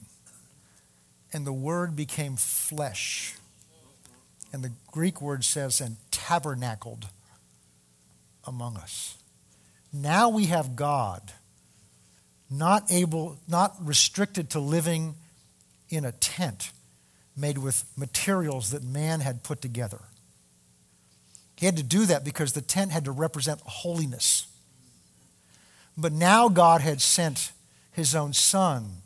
And 1.33 1.45
the 1.45 1.53
word 1.53 1.95
became 1.95 2.37
flesh. 2.37 3.35
And 4.53 4.63
the 4.63 4.71
Greek 4.91 5.21
word 5.21 5.43
says 5.43 5.81
and 5.81 5.97
tabernacled 6.11 7.09
among 8.45 8.77
us. 8.77 9.17
Now 9.91 10.29
we 10.29 10.45
have 10.45 10.75
God 10.75 11.33
not 12.49 12.91
able, 12.91 13.37
not 13.47 13.75
restricted 13.81 14.49
to 14.51 14.59
living 14.59 15.15
in 15.89 16.05
a 16.05 16.11
tent 16.11 16.71
made 17.37 17.57
with 17.57 17.83
materials 17.97 18.71
that 18.71 18.83
man 18.83 19.19
had 19.19 19.43
put 19.43 19.61
together. 19.61 19.99
He 21.57 21.65
had 21.65 21.77
to 21.77 21.83
do 21.83 22.05
that 22.05 22.23
because 22.23 22.53
the 22.53 22.61
tent 22.61 22.91
had 22.91 23.05
to 23.05 23.11
represent 23.11 23.61
holiness. 23.61 24.47
But 25.97 26.11
now 26.11 26.49
God 26.49 26.81
had 26.81 27.01
sent 27.01 27.51
his 27.91 28.13
own 28.13 28.33
son 28.33 29.01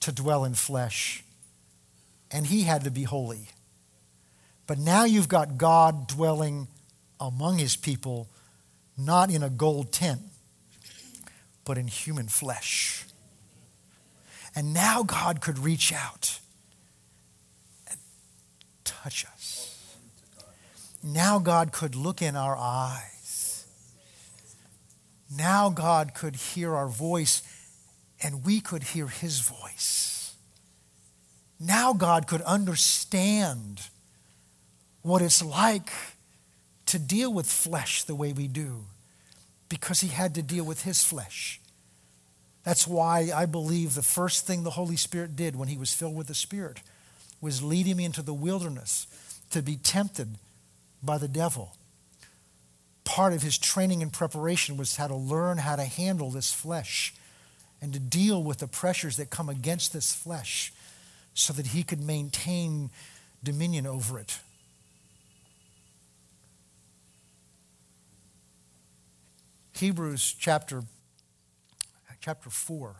to 0.00 0.12
dwell 0.12 0.44
in 0.44 0.54
flesh, 0.54 1.24
and 2.30 2.46
he 2.46 2.62
had 2.62 2.84
to 2.84 2.90
be 2.90 3.04
holy. 3.04 3.48
But 4.66 4.78
now 4.78 5.04
you've 5.04 5.28
got 5.28 5.58
God 5.58 6.08
dwelling 6.08 6.66
among 7.20 7.58
his 7.58 7.76
people, 7.76 8.28
not 8.98 9.30
in 9.30 9.42
a 9.42 9.50
gold 9.50 9.92
tent, 9.92 10.20
but 11.66 11.76
in 11.76 11.88
human 11.88 12.28
flesh. 12.28 13.04
And 14.54 14.72
now 14.72 15.02
God 15.02 15.42
could 15.42 15.58
reach 15.58 15.92
out 15.92 16.38
and 17.90 17.98
touch 18.84 19.26
us. 19.26 19.84
Now 21.02 21.38
God 21.38 21.72
could 21.72 21.94
look 21.94 22.22
in 22.22 22.36
our 22.36 22.56
eyes. 22.56 23.66
Now 25.36 25.68
God 25.68 26.14
could 26.14 26.36
hear 26.36 26.74
our 26.74 26.88
voice 26.88 27.42
and 28.22 28.46
we 28.46 28.60
could 28.60 28.82
hear 28.82 29.08
his 29.08 29.40
voice. 29.40 30.34
Now 31.60 31.92
God 31.92 32.26
could 32.26 32.42
understand 32.42 33.82
what 35.02 35.20
it's 35.20 35.44
like 35.44 35.90
to 36.86 36.98
deal 36.98 37.32
with 37.32 37.46
flesh 37.46 38.04
the 38.04 38.14
way 38.14 38.32
we 38.32 38.46
do 38.46 38.84
because 39.68 40.00
he 40.00 40.08
had 40.08 40.34
to 40.34 40.42
deal 40.42 40.64
with 40.64 40.82
his 40.82 41.02
flesh. 41.02 41.60
That's 42.64 42.86
why 42.86 43.30
I 43.34 43.46
believe 43.46 43.94
the 43.94 44.02
first 44.02 44.46
thing 44.46 44.62
the 44.62 44.70
Holy 44.70 44.96
Spirit 44.96 45.36
did 45.36 45.56
when 45.56 45.68
he 45.68 45.76
was 45.76 45.94
filled 45.94 46.16
with 46.16 46.26
the 46.26 46.34
Spirit 46.34 46.80
was 47.40 47.62
lead 47.62 47.86
him 47.86 48.00
into 48.00 48.22
the 48.22 48.34
wilderness 48.34 49.06
to 49.50 49.62
be 49.62 49.76
tempted 49.76 50.36
by 51.02 51.18
the 51.18 51.28
devil. 51.28 51.76
Part 53.04 53.32
of 53.32 53.42
his 53.42 53.56
training 53.56 54.02
and 54.02 54.12
preparation 54.12 54.76
was 54.76 54.96
how 54.96 55.06
to 55.06 55.14
learn 55.14 55.58
how 55.58 55.76
to 55.76 55.84
handle 55.84 56.30
this 56.30 56.52
flesh 56.52 57.14
and 57.80 57.92
to 57.92 58.00
deal 58.00 58.42
with 58.42 58.58
the 58.58 58.66
pressures 58.66 59.16
that 59.18 59.30
come 59.30 59.48
against 59.48 59.92
this 59.92 60.12
flesh 60.12 60.72
so 61.34 61.52
that 61.52 61.68
he 61.68 61.82
could 61.82 62.00
maintain 62.00 62.90
dominion 63.44 63.86
over 63.86 64.18
it. 64.18 64.40
Hebrews 69.76 70.34
chapter, 70.38 70.84
chapter 72.20 72.48
4, 72.48 72.96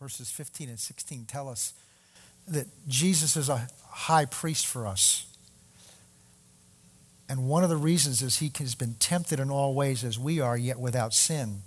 verses 0.00 0.30
15 0.30 0.70
and 0.70 0.80
16 0.80 1.26
tell 1.26 1.48
us 1.48 1.74
that 2.46 2.66
Jesus 2.88 3.36
is 3.36 3.50
a 3.50 3.68
high 3.90 4.24
priest 4.24 4.66
for 4.66 4.86
us. 4.86 5.26
And 7.28 7.46
one 7.46 7.62
of 7.62 7.68
the 7.68 7.76
reasons 7.76 8.22
is 8.22 8.38
he 8.38 8.50
has 8.58 8.74
been 8.74 8.94
tempted 8.94 9.38
in 9.38 9.50
all 9.50 9.74
ways 9.74 10.02
as 10.02 10.18
we 10.18 10.40
are, 10.40 10.56
yet 10.56 10.80
without 10.80 11.12
sin, 11.12 11.58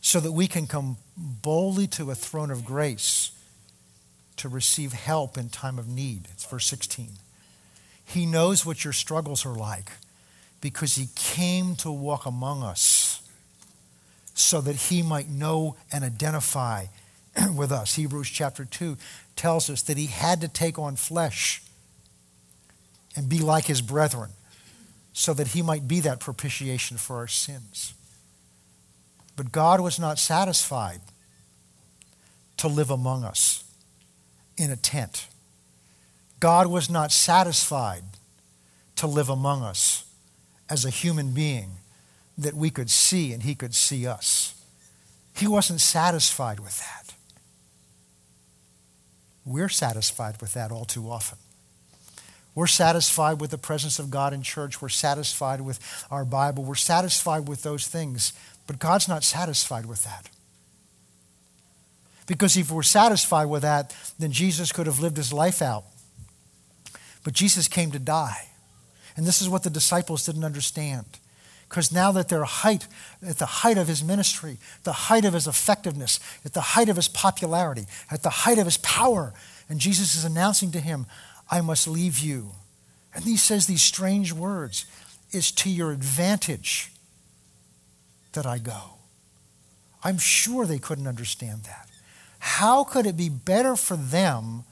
so 0.00 0.18
that 0.18 0.32
we 0.32 0.46
can 0.46 0.66
come 0.66 0.96
boldly 1.16 1.86
to 1.88 2.10
a 2.10 2.14
throne 2.14 2.50
of 2.50 2.64
grace 2.64 3.32
to 4.38 4.48
receive 4.48 4.94
help 4.94 5.36
in 5.36 5.50
time 5.50 5.78
of 5.78 5.86
need. 5.86 6.26
It's 6.32 6.46
verse 6.46 6.66
16. 6.66 7.10
He 8.02 8.24
knows 8.24 8.64
what 8.64 8.82
your 8.82 8.94
struggles 8.94 9.44
are 9.44 9.54
like 9.54 9.90
because 10.62 10.96
he 10.96 11.08
came 11.14 11.76
to 11.76 11.90
walk 11.90 12.24
among 12.24 12.62
us 12.62 12.99
so 14.40 14.60
that 14.60 14.76
he 14.76 15.02
might 15.02 15.28
know 15.28 15.76
and 15.92 16.04
identify 16.04 16.86
with 17.54 17.70
us. 17.72 17.94
Hebrews 17.94 18.28
chapter 18.28 18.64
2 18.64 18.96
tells 19.36 19.70
us 19.70 19.82
that 19.82 19.96
he 19.96 20.06
had 20.06 20.40
to 20.40 20.48
take 20.48 20.78
on 20.78 20.96
flesh 20.96 21.62
and 23.16 23.28
be 23.28 23.38
like 23.38 23.64
his 23.64 23.82
brethren 23.82 24.30
so 25.12 25.34
that 25.34 25.48
he 25.48 25.62
might 25.62 25.88
be 25.88 26.00
that 26.00 26.20
propitiation 26.20 26.96
for 26.96 27.16
our 27.16 27.26
sins. 27.26 27.94
But 29.36 29.52
God 29.52 29.80
was 29.80 29.98
not 29.98 30.18
satisfied 30.18 31.00
to 32.58 32.68
live 32.68 32.90
among 32.90 33.24
us 33.24 33.64
in 34.56 34.70
a 34.70 34.76
tent. 34.76 35.28
God 36.38 36.66
was 36.66 36.90
not 36.90 37.10
satisfied 37.12 38.02
to 38.96 39.06
live 39.06 39.28
among 39.28 39.62
us 39.62 40.04
as 40.68 40.84
a 40.84 40.90
human 40.90 41.32
being 41.32 41.79
that 42.40 42.54
we 42.54 42.70
could 42.70 42.90
see 42.90 43.32
and 43.32 43.42
he 43.42 43.54
could 43.54 43.74
see 43.74 44.06
us. 44.06 44.54
He 45.34 45.46
wasn't 45.46 45.80
satisfied 45.80 46.60
with 46.60 46.78
that. 46.80 47.14
We're 49.44 49.68
satisfied 49.68 50.40
with 50.40 50.54
that 50.54 50.70
all 50.70 50.84
too 50.84 51.10
often. 51.10 51.38
We're 52.54 52.66
satisfied 52.66 53.40
with 53.40 53.50
the 53.50 53.58
presence 53.58 53.98
of 53.98 54.10
God 54.10 54.32
in 54.32 54.42
church. 54.42 54.82
We're 54.82 54.88
satisfied 54.88 55.60
with 55.60 55.78
our 56.10 56.24
Bible. 56.24 56.64
We're 56.64 56.74
satisfied 56.74 57.48
with 57.48 57.62
those 57.62 57.86
things. 57.86 58.32
But 58.66 58.78
God's 58.78 59.08
not 59.08 59.24
satisfied 59.24 59.86
with 59.86 60.04
that. 60.04 60.28
Because 62.26 62.56
if 62.56 62.70
we're 62.70 62.82
satisfied 62.82 63.46
with 63.46 63.62
that, 63.62 63.94
then 64.18 64.32
Jesus 64.32 64.72
could 64.72 64.86
have 64.86 65.00
lived 65.00 65.16
his 65.16 65.32
life 65.32 65.62
out. 65.62 65.84
But 67.24 67.34
Jesus 67.34 67.68
came 67.68 67.90
to 67.92 67.98
die. 67.98 68.48
And 69.16 69.26
this 69.26 69.42
is 69.42 69.48
what 69.48 69.62
the 69.62 69.70
disciples 69.70 70.26
didn't 70.26 70.44
understand. 70.44 71.06
Because 71.70 71.92
now 71.92 72.10
that 72.10 72.28
they're 72.28 72.42
height, 72.42 72.88
at 73.24 73.38
the 73.38 73.46
height 73.46 73.78
of 73.78 73.86
his 73.86 74.02
ministry, 74.02 74.58
the 74.82 74.92
height 74.92 75.24
of 75.24 75.34
his 75.34 75.46
effectiveness, 75.46 76.18
at 76.44 76.52
the 76.52 76.60
height 76.60 76.88
of 76.88 76.96
his 76.96 77.06
popularity, 77.06 77.86
at 78.10 78.24
the 78.24 78.30
height 78.30 78.58
of 78.58 78.64
his 78.64 78.76
power, 78.78 79.32
and 79.68 79.78
Jesus 79.78 80.16
is 80.16 80.24
announcing 80.24 80.72
to 80.72 80.80
him, 80.80 81.06
I 81.48 81.60
must 81.60 81.86
leave 81.86 82.18
you. 82.18 82.50
And 83.14 83.22
he 83.22 83.36
says 83.36 83.66
these 83.66 83.82
strange 83.82 84.32
words 84.32 84.84
It's 85.30 85.52
to 85.52 85.70
your 85.70 85.92
advantage 85.92 86.90
that 88.32 88.46
I 88.46 88.58
go. 88.58 88.96
I'm 90.02 90.18
sure 90.18 90.66
they 90.66 90.78
couldn't 90.80 91.06
understand 91.06 91.62
that. 91.64 91.88
How 92.40 92.82
could 92.82 93.06
it 93.06 93.16
be 93.16 93.28
better 93.28 93.76
for 93.76 93.96
them 93.96 94.64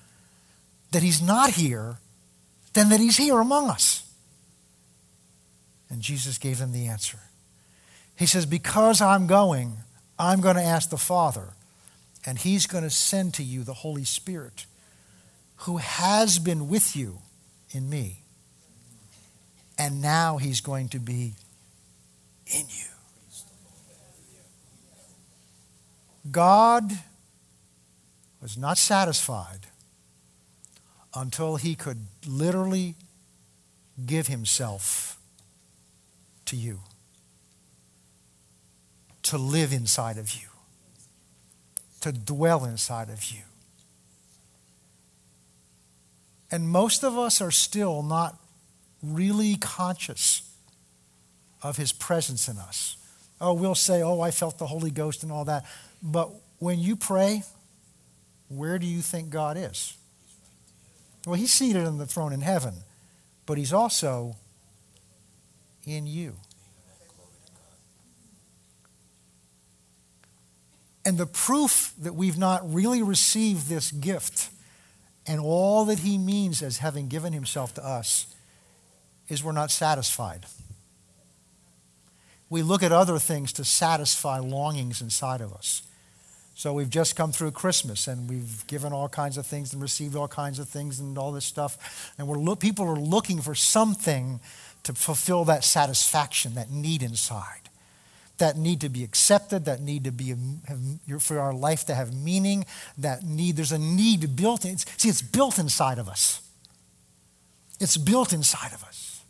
that 0.90 1.04
he's 1.04 1.22
not 1.22 1.50
here 1.50 1.98
than 2.72 2.88
that 2.88 2.98
he's 2.98 3.18
here 3.18 3.38
among 3.38 3.70
us? 3.70 4.07
And 5.90 6.02
Jesus 6.02 6.38
gave 6.38 6.58
them 6.58 6.72
the 6.72 6.86
answer. 6.86 7.18
He 8.16 8.26
says, 8.26 8.46
Because 8.46 9.00
I'm 9.00 9.26
going, 9.26 9.78
I'm 10.18 10.40
going 10.40 10.56
to 10.56 10.62
ask 10.62 10.90
the 10.90 10.98
Father, 10.98 11.50
and 12.26 12.38
He's 12.38 12.66
going 12.66 12.84
to 12.84 12.90
send 12.90 13.34
to 13.34 13.42
you 13.42 13.62
the 13.62 13.74
Holy 13.74 14.04
Spirit, 14.04 14.66
who 15.58 15.78
has 15.78 16.38
been 16.38 16.68
with 16.68 16.96
you 16.96 17.18
in 17.70 17.88
me. 17.88 18.22
And 19.78 20.02
now 20.02 20.38
He's 20.38 20.60
going 20.60 20.88
to 20.90 20.98
be 20.98 21.34
in 22.46 22.66
you. 22.68 22.84
God 26.30 26.90
was 28.42 28.58
not 28.58 28.76
satisfied 28.76 29.68
until 31.14 31.56
He 31.56 31.74
could 31.74 32.06
literally 32.26 32.96
give 34.04 34.26
Himself 34.26 35.17
to 36.48 36.56
you, 36.56 36.80
to 39.22 39.38
live 39.38 39.72
inside 39.72 40.18
of 40.18 40.32
you, 40.32 40.48
to 42.00 42.12
dwell 42.12 42.64
inside 42.64 43.10
of 43.10 43.24
you. 43.24 43.42
And 46.50 46.68
most 46.68 47.04
of 47.04 47.18
us 47.18 47.40
are 47.40 47.50
still 47.50 48.02
not 48.02 48.38
really 49.02 49.56
conscious 49.56 50.42
of 51.62 51.76
his 51.76 51.92
presence 51.92 52.48
in 52.48 52.56
us. 52.56 52.96
Oh, 53.40 53.52
we'll 53.52 53.74
say, 53.74 54.02
oh, 54.02 54.20
I 54.20 54.30
felt 54.30 54.58
the 54.58 54.66
Holy 54.66 54.90
Ghost 54.90 55.22
and 55.22 55.30
all 55.30 55.44
that. 55.44 55.66
But 56.02 56.30
when 56.58 56.78
you 56.78 56.96
pray, 56.96 57.42
where 58.48 58.78
do 58.78 58.86
you 58.86 59.02
think 59.02 59.30
God 59.30 59.56
is? 59.58 59.96
Well, 61.26 61.34
he's 61.34 61.52
seated 61.52 61.84
on 61.84 61.98
the 61.98 62.06
throne 62.06 62.32
in 62.32 62.40
heaven, 62.40 62.74
but 63.44 63.58
he's 63.58 63.72
also 63.72 64.36
in 65.88 66.06
you. 66.06 66.34
And 71.04 71.16
the 71.16 71.26
proof 71.26 71.94
that 71.98 72.14
we've 72.14 72.36
not 72.36 72.70
really 72.72 73.02
received 73.02 73.68
this 73.68 73.90
gift 73.90 74.50
and 75.26 75.40
all 75.40 75.86
that 75.86 76.00
he 76.00 76.18
means 76.18 76.62
as 76.62 76.78
having 76.78 77.08
given 77.08 77.32
himself 77.32 77.74
to 77.74 77.86
us 77.86 78.26
is 79.28 79.42
we're 79.44 79.52
not 79.52 79.70
satisfied. 79.70 80.46
We 82.50 82.62
look 82.62 82.82
at 82.82 82.92
other 82.92 83.18
things 83.18 83.52
to 83.54 83.64
satisfy 83.64 84.38
longings 84.38 85.02
inside 85.02 85.40
of 85.40 85.52
us. 85.52 85.82
So 86.54 86.72
we've 86.72 86.90
just 86.90 87.14
come 87.14 87.30
through 87.30 87.52
Christmas 87.52 88.08
and 88.08 88.28
we've 88.28 88.66
given 88.66 88.92
all 88.92 89.08
kinds 89.08 89.38
of 89.38 89.46
things 89.46 89.72
and 89.72 89.80
received 89.80 90.16
all 90.16 90.26
kinds 90.26 90.58
of 90.58 90.68
things 90.68 90.98
and 90.98 91.16
all 91.16 91.30
this 91.30 91.44
stuff. 91.44 92.12
And 92.18 92.26
we're 92.26 92.56
people 92.56 92.86
are 92.86 92.96
looking 92.96 93.40
for 93.40 93.54
something 93.54 94.40
to 94.88 94.94
fulfill 94.94 95.44
that 95.44 95.64
satisfaction, 95.64 96.54
that 96.54 96.70
need 96.70 97.02
inside. 97.02 97.68
that 98.38 98.56
need 98.56 98.80
to 98.80 98.88
be 98.88 99.04
accepted, 99.04 99.64
that 99.66 99.80
need 99.80 100.04
to 100.04 100.12
be 100.12 100.34
have, 100.66 101.22
for 101.22 101.38
our 101.38 101.52
life 101.52 101.84
to 101.86 101.94
have 101.94 102.14
meaning, 102.14 102.64
that 102.96 103.22
need, 103.22 103.56
there's 103.56 103.72
a 103.72 103.78
need 103.78 104.34
built 104.36 104.64
in. 104.64 104.78
See, 104.78 105.08
it's 105.08 105.22
built 105.22 105.58
inside 105.58 105.98
of 105.98 106.08
us. 106.08 106.40
It's 107.80 107.96
built 107.96 108.32
inside 108.32 108.72
of 108.72 108.82
us. 108.84 109.22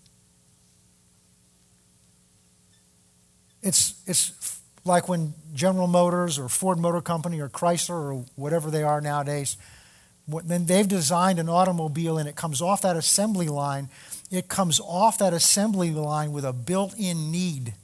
It's, 3.63 3.95
it's 4.07 4.61
like 4.85 5.09
when 5.09 5.35
General 5.55 5.87
Motors 5.87 6.39
or 6.39 6.49
Ford 6.49 6.79
Motor 6.79 7.01
Company 7.01 7.41
or 7.41 7.49
Chrysler 7.49 7.91
or 7.91 8.25
whatever 8.37 8.71
they 8.71 8.83
are 8.83 9.01
nowadays, 9.01 9.57
when 10.27 10.67
they've 10.67 10.87
designed 10.87 11.39
an 11.39 11.49
automobile 11.49 12.19
and 12.19 12.29
it 12.29 12.37
comes 12.37 12.61
off 12.61 12.83
that 12.83 12.97
assembly 12.97 13.49
line, 13.49 13.89
it 14.31 14.49
comes 14.49 14.81
off 14.81 15.19
that 15.19 15.33
assembly 15.33 15.91
line 15.91 16.33
with 16.33 16.45
a 16.45 16.53
built 16.53 16.95
in 16.99 17.31
need. 17.31 17.75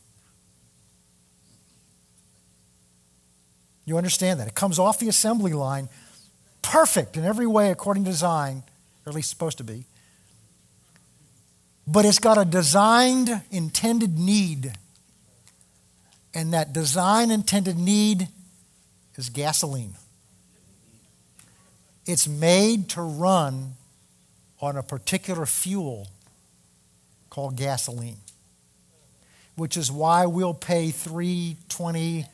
You 3.87 3.99
understand 3.99 4.41
that? 4.41 4.49
It 4.49 4.55
comes 4.55 4.79
off 4.79 4.99
the 4.99 5.09
assembly 5.09 5.53
line 5.53 5.89
perfect 6.63 7.17
in 7.17 7.25
every 7.25 7.47
way 7.47 7.71
according 7.71 8.05
to 8.05 8.11
design, 8.11 8.63
or 9.05 9.11
at 9.11 9.15
least 9.15 9.31
supposed 9.31 9.59
to 9.59 9.65
be. 9.65 9.85
But 11.87 12.05
it's 12.07 12.19
got 12.19 12.39
a 12.39 12.45
designed, 12.45 13.43
intended 13.51 14.19
need. 14.19 14.73
And 16.33 16.53
that 16.53 16.73
design 16.73 17.31
intended 17.31 17.79
need 17.79 18.29
is 19.17 19.29
gasoline. 19.29 19.95
It's 22.07 22.27
made 22.27 22.89
to 22.91 23.03
run 23.03 23.75
on 24.61 24.77
a 24.77 24.83
particular 24.83 25.47
fuel 25.47 26.09
called 27.35 27.57
gasoline, 27.57 28.19
which 29.57 29.77
is 29.77 29.91
why 29.91 30.25
we'll 30.25 30.55
pay 30.55 30.93
320 30.93 32.27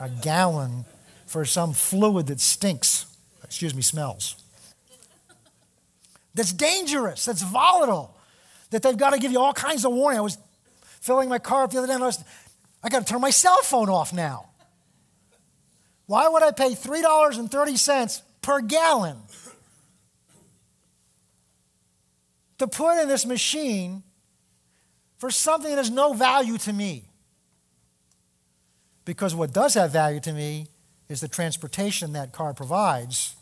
a 0.00 0.08
gallon 0.20 0.84
for 1.24 1.46
some 1.46 1.72
fluid 1.72 2.26
that 2.26 2.40
stinks, 2.40 3.06
excuse 3.42 3.74
me, 3.74 3.80
smells. 3.80 4.36
That's 6.34 6.52
dangerous, 6.52 7.24
that's 7.24 7.40
volatile, 7.40 8.14
that 8.68 8.82
they've 8.82 8.98
got 8.98 9.14
to 9.14 9.18
give 9.18 9.32
you 9.32 9.40
all 9.40 9.54
kinds 9.54 9.86
of 9.86 9.92
warning. 9.92 10.18
I 10.18 10.22
was 10.22 10.36
filling 11.00 11.30
my 11.30 11.38
car 11.38 11.64
up 11.64 11.70
the 11.70 11.78
other 11.78 11.86
day 11.86 11.94
and 11.94 12.02
I 12.02 12.06
was, 12.06 12.22
I 12.82 12.90
got 12.90 13.06
to 13.06 13.10
turn 13.10 13.22
my 13.22 13.30
cell 13.30 13.62
phone 13.62 13.88
off 13.88 14.12
now. 14.12 14.50
Why 16.04 16.28
would 16.28 16.42
I 16.42 16.50
pay 16.50 16.72
$3.30 16.72 18.22
per 18.42 18.60
gallon 18.60 19.16
to 22.58 22.66
put 22.66 23.00
in 23.00 23.08
this 23.08 23.24
machine 23.24 24.02
for 25.24 25.30
something 25.30 25.70
that 25.70 25.78
has 25.78 25.90
no 25.90 26.12
value 26.12 26.58
to 26.58 26.70
me? 26.70 27.02
Because 29.06 29.34
what 29.34 29.54
does 29.54 29.72
have 29.72 29.90
value 29.90 30.20
to 30.20 30.34
me 30.34 30.66
is 31.08 31.22
the 31.22 31.28
transportation 31.28 32.12
that 32.12 32.32
car 32.32 32.52
provides, 32.52 33.34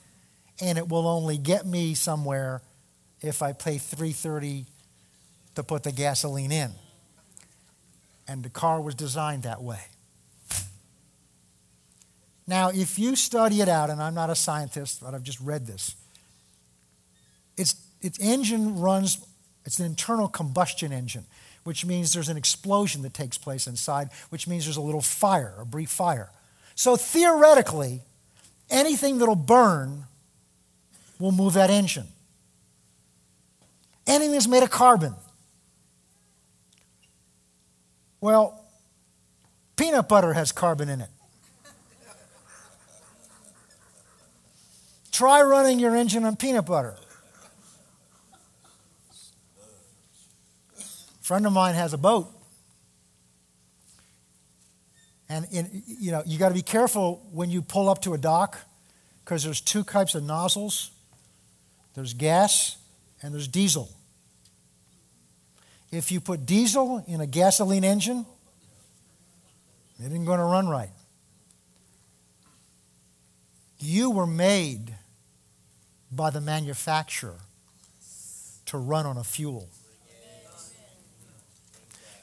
and 0.61 0.79
it 0.79 0.89
will 0.89 1.09
only 1.09 1.37
get 1.37 1.67
me 1.67 1.95
somewhere 1.95 2.63
if 3.21 3.43
I 3.43 3.53
pay 3.53 3.79
330 3.79 4.65
to 5.57 5.65
put 5.65 5.83
the 5.83 5.91
gasoline 5.91 6.53
in. 6.53 6.71
And 8.29 8.45
the 8.45 8.51
car 8.51 8.81
was 8.81 8.95
designed 8.95 9.43
that 9.43 9.61
way. 9.61 9.83
Now, 12.47 12.69
if 12.69 12.97
you 12.97 13.17
study 13.17 13.61
it 13.61 13.69
out, 13.69 13.91
and 13.91 14.01
I'm 14.01 14.15
not 14.15 14.31
a 14.31 14.37
scientist, 14.37 15.01
but 15.03 15.15
I've 15.15 15.25
just 15.25 15.41
read 15.41 15.67
this, 15.67 15.97
its, 17.57 17.75
its 18.01 18.21
engine 18.21 18.79
runs, 18.79 19.19
it's 19.65 19.81
an 19.81 19.87
internal 19.87 20.29
combustion 20.29 20.93
engine 20.93 21.27
which 21.65 21.85
means 21.85 22.13
there's 22.13 22.29
an 22.29 22.37
explosion 22.37 23.03
that 23.03 23.15
takes 23.15 23.39
place 23.39 23.67
inside, 23.67 24.11
which 24.31 24.49
means 24.49 24.65
there's 24.65 24.77
a 24.77 24.83
little 24.83 25.01
fire, 25.01 25.55
a 25.59 25.65
brief 25.65 25.91
fire. 25.91 26.31
So 26.75 26.97
theoretically, 26.97 28.01
anything 28.71 29.19
that'll 29.19 29.35
burn 29.37 30.05
will 31.19 31.33
move 31.33 31.53
that 31.55 31.71
engine. 31.71 32.09
Anything 34.07 34.33
that's 34.33 34.49
made 34.49 34.63
of 34.63 34.71
carbon. 34.71 35.15
Well, 38.21 38.65
peanut 39.77 40.09
butter 40.09 40.33
has 40.33 40.53
carbon 40.53 40.89
in 40.89 41.01
it. 41.01 41.11
Try 45.13 45.43
running 45.43 45.79
your 45.79 45.95
engine 45.95 46.25
on 46.25 46.37
peanut 46.37 46.67
butter. 46.67 46.97
Friend 51.23 51.47
of 51.47 51.53
mine 51.53 51.75
has 51.75 51.95
a 51.95 51.99
boat. 51.99 52.29
And 55.29 55.47
in, 55.51 55.83
you 55.87 56.11
know, 56.11 56.23
you 56.27 56.39
got 56.39 56.49
to 56.49 56.55
be 56.55 56.63
careful 56.63 57.27
when 57.33 57.49
you 57.49 57.63
pull 57.63 57.89
up 57.89 58.03
to 58.03 58.13
a 58.13 58.19
dock 58.19 58.59
because 59.25 59.43
there's 59.43 59.61
two 59.61 59.83
types 59.83 60.15
of 60.15 60.23
nozzles. 60.25 60.91
There's 61.95 62.13
gas 62.13 62.77
and 63.23 63.33
there's 63.33 63.49
diesel. 63.49 63.89
If 65.91 66.11
you 66.11 66.21
put 66.21 66.45
diesel 66.45 67.05
in 67.07 67.21
a 67.21 67.27
gasoline 67.27 67.85
engine, 67.85 68.27
it 69.99 70.07
isn't 70.07 70.25
going 70.25 70.39
to 70.39 70.45
run 70.45 70.69
right. 70.69 70.91
You 73.79 74.11
were 74.11 74.27
made 74.27 74.95
by 76.11 76.31
the 76.31 76.41
manufacturer 76.41 77.39
to 78.67 78.79
run 78.79 79.07
on 79.07 79.17
a 79.17 79.25
fuel. 79.25 79.69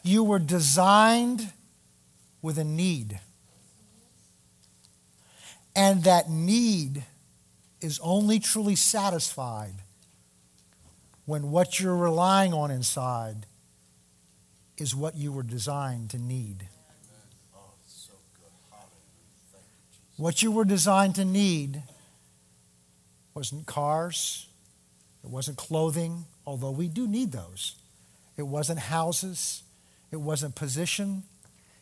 You 0.10 0.24
were 0.24 0.40
designed 0.40 1.54
with 2.42 2.58
a 2.58 2.64
need. 2.64 3.20
And 5.76 6.04
that 6.04 6.32
need 6.32 7.06
is 7.80 8.00
only 8.02 8.40
truly 8.40 8.76
satisfied 8.76 9.76
when 11.26 11.52
what 11.52 11.80
you're 11.80 11.96
relying 11.96 12.56
on 12.56 12.72
inside 12.72 13.46
is 14.80 14.96
what 14.96 15.16
you 15.16 15.32
were 15.32 15.44
designed 15.44 16.10
to 16.10 16.18
need. 16.18 16.68
What 20.18 20.42
you 20.42 20.52
were 20.52 20.66
designed 20.66 21.14
to 21.16 21.24
need 21.24 21.84
wasn't 23.36 23.68
cars, 23.68 24.48
it 25.24 25.30
wasn't 25.30 25.58
clothing, 25.58 26.26
although 26.48 26.72
we 26.72 26.88
do 26.88 27.08
need 27.08 27.32
those. 27.32 27.76
It 28.38 28.48
wasn't 28.48 28.80
houses, 28.80 29.62
it 30.12 30.18
wasn't 30.18 30.56
position. 30.56 31.24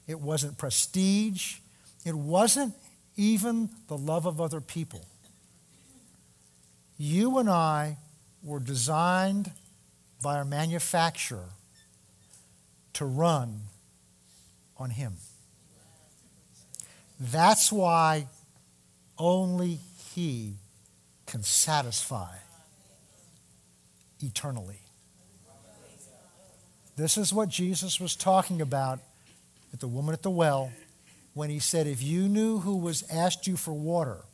It 0.08 0.20
wasn't 0.20 0.58
prestige. 0.58 1.58
It 2.06 2.16
wasn't 2.16 2.74
even 3.16 3.70
the 3.88 3.98
love 3.98 4.26
of 4.26 4.40
other 4.40 4.62
people. 4.62 5.06
You 6.98 7.38
and 7.38 7.50
I 7.50 7.98
were 8.44 8.60
designed 8.60 9.52
by 10.24 10.38
our 10.38 10.46
manufacturer 10.46 11.50
to 12.94 13.06
run 13.06 13.62
on 14.78 14.90
Him. 14.92 15.14
That's 17.20 17.72
why 17.72 18.28
only 19.18 19.80
He 20.16 20.54
can 21.26 21.44
satisfy 21.44 22.36
eternally. 24.22 24.80
This 26.98 27.16
is 27.16 27.32
what 27.32 27.50
Jesus 27.50 28.00
was 28.00 28.16
talking 28.16 28.60
about 28.60 29.00
at 29.72 29.80
the 29.80 29.88
woman 29.88 30.14
at 30.14 30.24
the 30.24 30.32
well 30.32 30.72
when 31.36 31.52
he 31.52 31.60
said, 31.60 31.86
If 31.86 32.02
you 32.02 32.28
knew 32.28 32.58
who 32.60 32.76
was 32.76 33.04
asked 33.12 33.45
you 33.45 33.56
for 33.56 33.72
water, 33.72 34.26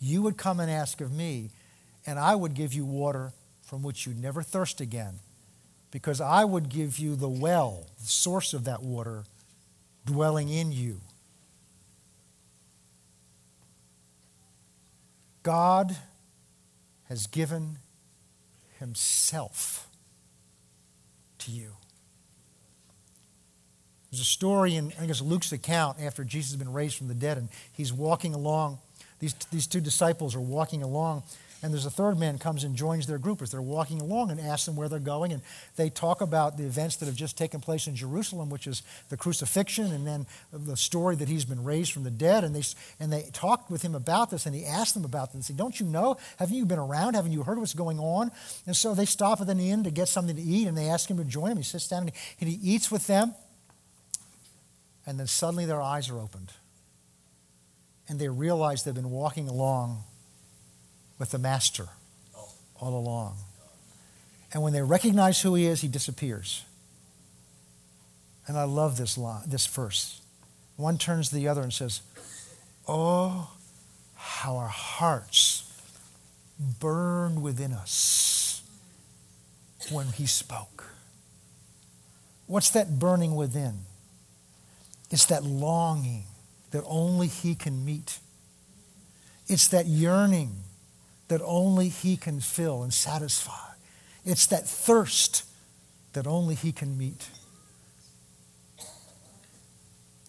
you 0.00 0.22
would 0.22 0.38
come 0.38 0.58
and 0.58 0.70
ask 0.70 1.02
of 1.02 1.12
me, 1.12 1.50
and 2.06 2.18
I 2.18 2.34
would 2.34 2.54
give 2.54 2.72
you 2.72 2.86
water 2.86 3.32
from 3.60 3.82
which 3.82 4.06
you'd 4.06 4.20
never 4.20 4.42
thirst 4.42 4.80
again, 4.80 5.18
because 5.90 6.18
I 6.18 6.46
would 6.46 6.70
give 6.70 6.98
you 6.98 7.14
the 7.14 7.28
well, 7.28 7.86
the 8.00 8.06
source 8.06 8.54
of 8.54 8.64
that 8.64 8.82
water, 8.82 9.24
dwelling 10.06 10.48
in 10.48 10.72
you. 10.72 11.02
God 15.42 15.98
has 17.10 17.26
given 17.26 17.76
himself 18.78 19.89
to 21.40 21.50
you. 21.50 21.72
There's 24.10 24.20
a 24.20 24.24
story 24.24 24.74
in, 24.74 24.92
I 25.00 25.06
guess, 25.06 25.20
Luke's 25.20 25.52
account 25.52 26.00
after 26.00 26.24
Jesus 26.24 26.50
has 26.50 26.58
been 26.58 26.72
raised 26.72 26.96
from 26.96 27.08
the 27.08 27.14
dead, 27.14 27.38
and 27.38 27.48
he's 27.72 27.92
walking 27.92 28.34
along. 28.34 28.78
These, 29.20 29.34
these 29.52 29.66
two 29.66 29.80
disciples 29.80 30.34
are 30.34 30.40
walking 30.40 30.82
along, 30.82 31.22
and 31.62 31.74
there's 31.74 31.84
a 31.84 31.90
third 31.90 32.18
man 32.18 32.38
comes 32.38 32.64
and 32.64 32.74
joins 32.74 33.06
their 33.06 33.18
group 33.18 33.42
as 33.42 33.50
they're 33.50 33.60
walking 33.60 34.00
along 34.00 34.30
and 34.30 34.40
asks 34.40 34.64
them 34.64 34.76
where 34.76 34.88
they're 34.88 34.98
going. 34.98 35.30
And 35.30 35.42
they 35.76 35.90
talk 35.90 36.22
about 36.22 36.56
the 36.56 36.64
events 36.64 36.96
that 36.96 37.06
have 37.06 37.14
just 37.14 37.36
taken 37.36 37.60
place 37.60 37.86
in 37.86 37.94
Jerusalem, 37.94 38.48
which 38.48 38.66
is 38.66 38.82
the 39.10 39.18
crucifixion 39.18 39.92
and 39.92 40.06
then 40.06 40.26
the 40.52 40.76
story 40.76 41.16
that 41.16 41.28
he's 41.28 41.44
been 41.44 41.62
raised 41.62 41.92
from 41.92 42.04
the 42.04 42.10
dead. 42.10 42.44
And 42.44 42.56
they, 42.56 42.62
and 42.98 43.12
they 43.12 43.28
talked 43.34 43.70
with 43.70 43.82
him 43.82 43.94
about 43.94 44.30
this 44.30 44.46
and 44.46 44.54
he 44.54 44.64
asked 44.64 44.94
them 44.94 45.04
about 45.04 45.28
this 45.28 45.34
and 45.34 45.44
said, 45.44 45.56
Don't 45.58 45.78
you 45.78 45.84
know? 45.84 46.16
Haven't 46.38 46.56
you 46.56 46.64
been 46.64 46.78
around? 46.78 47.12
Haven't 47.12 47.32
you 47.32 47.42
heard 47.42 47.58
what's 47.58 47.74
going 47.74 47.98
on? 47.98 48.30
And 48.66 48.74
so 48.74 48.94
they 48.94 49.04
stop 49.04 49.42
at 49.42 49.46
the 49.46 49.52
inn 49.52 49.84
to 49.84 49.90
get 49.90 50.08
something 50.08 50.36
to 50.36 50.42
eat 50.42 50.66
and 50.66 50.78
they 50.78 50.88
ask 50.88 51.10
him 51.10 51.18
to 51.18 51.24
join 51.24 51.50
them. 51.50 51.58
He 51.58 51.64
sits 51.64 51.88
down 51.88 52.10
and 52.40 52.48
he 52.48 52.58
eats 52.62 52.90
with 52.90 53.06
them. 53.06 53.34
and 55.06 55.20
then 55.20 55.26
suddenly 55.26 55.66
their 55.66 55.82
eyes 55.82 56.08
are 56.08 56.18
opened. 56.18 56.52
And 58.08 58.18
they 58.18 58.28
realize 58.28 58.84
they've 58.84 58.94
been 58.94 59.10
walking 59.10 59.46
along 59.46 60.04
with 61.20 61.30
the 61.30 61.38
Master 61.38 61.86
all 62.80 62.98
along. 62.98 63.36
And 64.52 64.62
when 64.62 64.72
they 64.72 64.82
recognize 64.82 65.42
who 65.42 65.54
he 65.54 65.66
is, 65.66 65.82
he 65.82 65.86
disappears. 65.86 66.64
And 68.48 68.56
I 68.56 68.64
love 68.64 68.96
this 68.96 69.16
line, 69.16 69.42
this 69.46 69.66
verse. 69.66 70.22
One 70.76 70.98
turns 70.98 71.28
to 71.28 71.36
the 71.36 71.46
other 71.46 71.60
and 71.60 71.72
says, 71.72 72.00
Oh, 72.88 73.52
how 74.16 74.56
our 74.56 74.68
hearts 74.68 75.70
burned 76.80 77.42
within 77.42 77.72
us 77.72 78.62
when 79.92 80.06
he 80.06 80.26
spoke. 80.26 80.86
What's 82.46 82.70
that 82.70 82.98
burning 82.98 83.36
within? 83.36 83.80
It's 85.10 85.26
that 85.26 85.44
longing 85.44 86.24
that 86.70 86.82
only 86.86 87.26
he 87.26 87.54
can 87.54 87.84
meet. 87.84 88.18
It's 89.48 89.68
that 89.68 89.86
yearning 89.86 90.64
that 91.30 91.40
only 91.44 91.88
he 91.88 92.16
can 92.16 92.40
fill 92.40 92.82
and 92.82 92.92
satisfy. 92.92 93.52
It's 94.24 94.46
that 94.48 94.66
thirst 94.66 95.44
that 96.12 96.26
only 96.26 96.56
he 96.56 96.72
can 96.72 96.98
meet. 96.98 97.28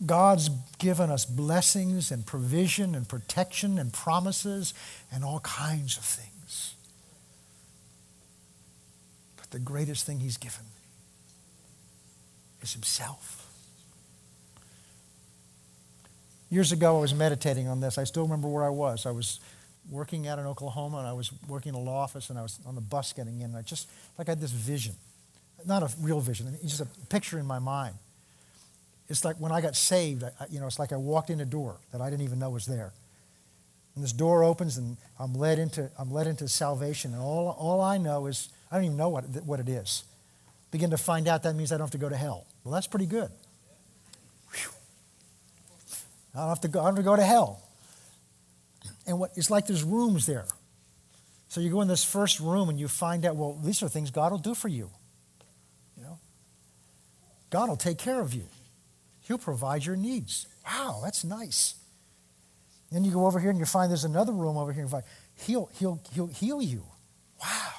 God's 0.05 0.49
given 0.77 1.09
us 1.09 1.25
blessings 1.25 2.11
and 2.11 2.23
provision 2.23 2.93
and 2.93 3.09
protection 3.09 3.79
and 3.79 3.91
promises 3.91 4.75
and 5.11 5.23
all 5.25 5.39
kinds 5.39 5.97
of 5.97 6.03
things. 6.03 6.75
But 9.37 9.49
the 9.49 9.59
greatest 9.59 10.05
thing 10.05 10.19
He's 10.19 10.37
given 10.37 10.65
is 12.61 12.73
Himself. 12.73 13.47
Years 16.51 16.71
ago, 16.71 16.97
I 16.97 17.01
was 17.01 17.15
meditating 17.15 17.67
on 17.67 17.79
this. 17.79 17.97
I 17.97 18.03
still 18.03 18.23
remember 18.23 18.47
where 18.47 18.63
I 18.63 18.69
was. 18.69 19.07
I 19.07 19.11
was 19.11 19.39
working 19.91 20.27
out 20.27 20.39
in 20.39 20.45
Oklahoma, 20.45 20.97
and 20.97 21.07
I 21.07 21.13
was 21.13 21.31
working 21.47 21.69
in 21.69 21.75
a 21.75 21.79
law 21.79 22.01
office, 22.01 22.31
and 22.31 22.39
I 22.39 22.41
was 22.41 22.57
on 22.65 22.73
the 22.73 22.81
bus 22.81 23.13
getting 23.13 23.41
in, 23.41 23.51
and 23.51 23.57
I 23.57 23.61
just, 23.61 23.87
like, 24.17 24.27
I 24.27 24.31
had 24.31 24.41
this 24.41 24.51
vision. 24.51 24.95
Not 25.67 25.83
a 25.83 25.89
real 26.01 26.21
vision, 26.21 26.57
just 26.63 26.81
a 26.81 26.87
picture 27.09 27.37
in 27.37 27.45
my 27.45 27.59
mind 27.59 27.95
it's 29.11 29.25
like 29.25 29.35
when 29.41 29.51
I 29.51 29.59
got 29.59 29.75
saved, 29.75 30.23
I, 30.23 30.31
you 30.49 30.61
know, 30.61 30.67
it's 30.67 30.79
like 30.79 30.93
I 30.93 30.95
walked 30.95 31.29
in 31.29 31.41
a 31.41 31.45
door 31.45 31.75
that 31.91 31.99
I 31.99 32.09
didn't 32.09 32.23
even 32.23 32.39
know 32.39 32.49
was 32.49 32.65
there. 32.65 32.93
And 33.93 34.03
this 34.03 34.13
door 34.13 34.41
opens 34.45 34.77
and 34.77 34.95
I'm 35.19 35.33
led 35.33 35.59
into, 35.59 35.91
I'm 35.99 36.09
led 36.09 36.27
into 36.27 36.47
salvation. 36.47 37.11
And 37.11 37.21
all, 37.21 37.49
all 37.59 37.81
I 37.81 37.97
know 37.97 38.27
is, 38.27 38.47
I 38.71 38.75
don't 38.75 38.85
even 38.85 38.97
know 38.97 39.09
what, 39.09 39.25
what 39.45 39.59
it 39.59 39.67
is. 39.67 40.05
Begin 40.71 40.91
to 40.91 40.97
find 40.97 41.27
out 41.27 41.43
that 41.43 41.55
means 41.55 41.73
I 41.73 41.75
don't 41.75 41.87
have 41.87 41.91
to 41.91 41.97
go 41.97 42.07
to 42.07 42.15
hell. 42.15 42.45
Well, 42.63 42.73
that's 42.73 42.87
pretty 42.87 43.05
good. 43.05 43.29
I 46.33 46.39
don't 46.39 46.47
have 46.47 46.61
to 46.61 46.69
go, 46.69 46.79
I 46.79 46.83
don't 46.83 46.95
have 46.95 47.03
to, 47.03 47.09
go 47.09 47.15
to 47.17 47.25
hell. 47.25 47.61
And 49.07 49.19
what, 49.19 49.31
it's 49.35 49.49
like 49.49 49.67
there's 49.67 49.83
rooms 49.83 50.25
there. 50.25 50.45
So 51.47 51.59
you 51.59 51.69
go 51.69 51.81
in 51.81 51.87
this 51.87 52.03
first 52.03 52.39
room 52.39 52.69
and 52.69 52.79
you 52.79 52.87
find 52.87 53.25
out, 53.25 53.35
well, 53.35 53.59
these 53.63 53.83
are 53.83 53.89
things 53.89 54.09
God 54.11 54.31
will 54.31 54.39
do 54.39 54.55
for 54.55 54.67
you. 54.67 54.89
You 55.97 56.03
know? 56.03 56.19
God 57.49 57.69
will 57.69 57.77
take 57.77 57.97
care 57.97 58.21
of 58.21 58.33
you. 58.33 58.45
He'll 59.21 59.37
provide 59.37 59.85
your 59.85 59.95
needs. 59.95 60.47
Wow, 60.65 61.01
that's 61.03 61.23
nice. 61.23 61.75
Then 62.91 63.03
you 63.03 63.11
go 63.11 63.25
over 63.25 63.39
here 63.39 63.49
and 63.49 63.59
you 63.59 63.65
find 63.65 63.89
there's 63.89 64.03
another 64.03 64.33
room 64.33 64.57
over 64.57 64.73
here 64.73 64.83
and 64.83 64.91
find 64.91 65.03
he'll, 65.45 65.69
he'll, 65.79 66.01
he'll 66.13 66.27
heal 66.27 66.61
you. 66.61 66.83
Wow, 67.41 67.73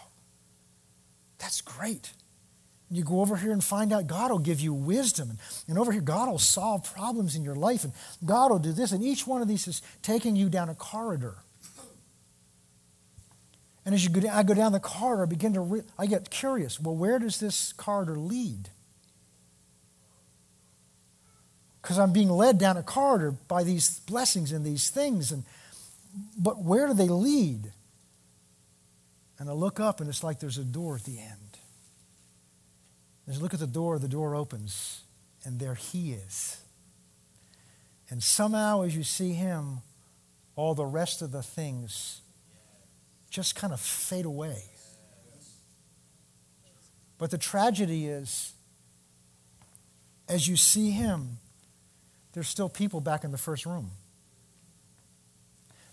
that's 1.39 1.61
great. 1.61 2.13
You 2.93 3.05
go 3.05 3.21
over 3.21 3.37
here 3.37 3.53
and 3.53 3.65
find 3.65 3.93
out 3.93 4.07
God 4.07 4.31
will 4.31 4.39
give 4.39 4.61
you 4.61 4.75
wisdom. 4.75 5.31
And, 5.31 5.39
and 5.67 5.79
over 5.79 5.93
here, 5.93 6.03
God 6.03 6.29
will 6.29 6.39
solve 6.39 6.85
problems 6.93 7.35
in 7.35 7.43
your 7.43 7.57
life. 7.57 7.85
And 7.85 7.93
God 8.25 8.51
will 8.51 8.59
do 8.59 8.73
this. 8.73 8.93
And 8.93 9.03
each 9.03 9.27
one 9.27 9.41
of 9.43 9.49
these 9.49 9.67
is 9.67 9.83
taking 10.03 10.37
you 10.37 10.49
down 10.49 10.69
a 10.69 10.75
corridor. 10.75 11.37
And 13.85 13.95
as 13.95 14.05
you 14.05 14.11
go, 14.11 14.29
I 14.29 14.43
go 14.43 14.55
down 14.55 14.73
the 14.73 14.81
corridor, 14.81 15.23
I 15.23 15.27
begin 15.27 15.55
to, 15.55 15.61
re- 15.61 15.83
I 15.99 16.07
get 16.07 16.31
curious. 16.31 16.79
Well, 16.79 16.95
where 16.95 17.19
does 17.19 17.41
this 17.41 17.73
corridor 17.73 18.17
lead? 18.17 18.69
because 21.83 21.99
I'm 21.99 22.13
being 22.13 22.31
led 22.31 22.59
down 22.59 22.77
a 22.77 22.83
corridor 22.83 23.33
by 23.49 23.65
these 23.65 23.99
blessings 24.01 24.53
and 24.53 24.65
these 24.65 24.89
things. 24.89 25.33
And, 25.33 25.43
but 26.39 26.63
where 26.63 26.87
do 26.87 26.95
they 26.95 27.09
lead? 27.09 27.73
And 29.39 29.51
I 29.51 29.53
look 29.53 29.81
up 29.81 30.01
and 30.01 30.09
it's 30.09 30.23
like 30.23 30.39
there's 30.39 30.59
a 30.59 30.65
door 30.65 30.97
at 30.97 31.05
the 31.05 31.19
end. 31.19 31.42
As 33.29 33.39
I 33.39 33.41
look 33.41 33.55
at 33.55 33.61
the 33.61 33.67
door, 33.67 33.99
the 33.99 34.09
door 34.09 34.35
opens, 34.35 35.03
and 35.45 35.61
there 35.61 35.75
he 35.75 36.13
is. 36.13 36.61
And 38.11 38.23
somehow, 38.23 38.83
as 38.83 38.97
you 38.97 39.05
see 39.05 39.33
him, 39.33 39.79
all 40.57 40.75
the 40.75 40.85
rest 40.85 41.23
of 41.23 41.33
the 41.33 41.43
things 41.43 42.21
just 43.31 43.57
kind 43.57 43.73
of 43.73 43.81
fade 43.81 44.27
away. 44.27 44.65
But 47.17 47.31
the 47.31 47.39
tragedy 47.39 48.09
is, 48.09 48.53
as 50.29 50.49
you 50.49 50.57
see 50.57 50.91
him, 50.91 51.39
there's 52.33 52.49
still 52.49 52.69
people 52.69 53.01
back 53.01 53.25
in 53.25 53.31
the 53.31 53.39
first 53.39 53.65
room. 53.65 53.93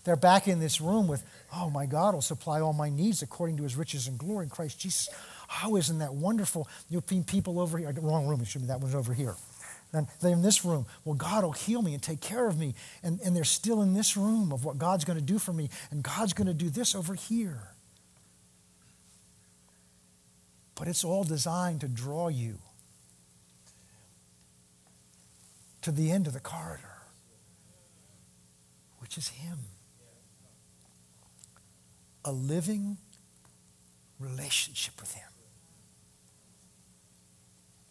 They're 0.04 0.16
back 0.16 0.48
in 0.48 0.60
this 0.60 0.80
room 0.80 1.06
with, 1.06 1.22
oh, 1.54 1.70
my 1.70 1.86
God 1.86 2.14
will 2.14 2.22
supply 2.22 2.60
all 2.60 2.72
my 2.72 2.90
needs 2.90 3.22
according 3.22 3.58
to 3.58 3.62
his 3.62 3.76
riches 3.76 4.06
and 4.06 4.18
glory 4.18 4.44
in 4.44 4.50
Christ 4.50 4.80
Jesus. 4.80 5.08
How 5.50 5.74
isn't 5.74 5.98
that 5.98 6.14
wonderful? 6.14 6.68
You'll 6.88 7.00
find 7.00 7.26
people 7.26 7.58
over 7.58 7.76
here. 7.76 7.92
Wrong 8.00 8.24
room, 8.28 8.40
excuse 8.40 8.62
me, 8.62 8.68
that 8.68 8.80
one's 8.80 8.94
over 8.94 9.12
here. 9.12 9.34
And 9.92 10.06
they're 10.20 10.32
in 10.32 10.42
this 10.42 10.64
room. 10.64 10.86
Well, 11.04 11.16
God 11.16 11.42
will 11.42 11.50
heal 11.50 11.82
me 11.82 11.92
and 11.92 12.00
take 12.00 12.20
care 12.20 12.46
of 12.46 12.56
me. 12.56 12.76
And, 13.02 13.18
and 13.24 13.34
they're 13.34 13.42
still 13.42 13.82
in 13.82 13.92
this 13.92 14.16
room 14.16 14.52
of 14.52 14.64
what 14.64 14.78
God's 14.78 15.04
going 15.04 15.18
to 15.18 15.24
do 15.24 15.40
for 15.40 15.52
me. 15.52 15.68
And 15.90 16.04
God's 16.04 16.34
going 16.34 16.46
to 16.46 16.54
do 16.54 16.70
this 16.70 16.94
over 16.94 17.14
here. 17.14 17.72
But 20.76 20.86
it's 20.86 21.02
all 21.02 21.24
designed 21.24 21.80
to 21.80 21.88
draw 21.88 22.28
you 22.28 22.58
to 25.82 25.90
the 25.90 26.12
end 26.12 26.28
of 26.28 26.32
the 26.32 26.38
corridor, 26.38 27.02
which 29.00 29.18
is 29.18 29.30
Him. 29.30 29.58
A 32.24 32.30
living 32.30 32.98
relationship 34.20 34.94
with 35.00 35.14
Him. 35.14 35.29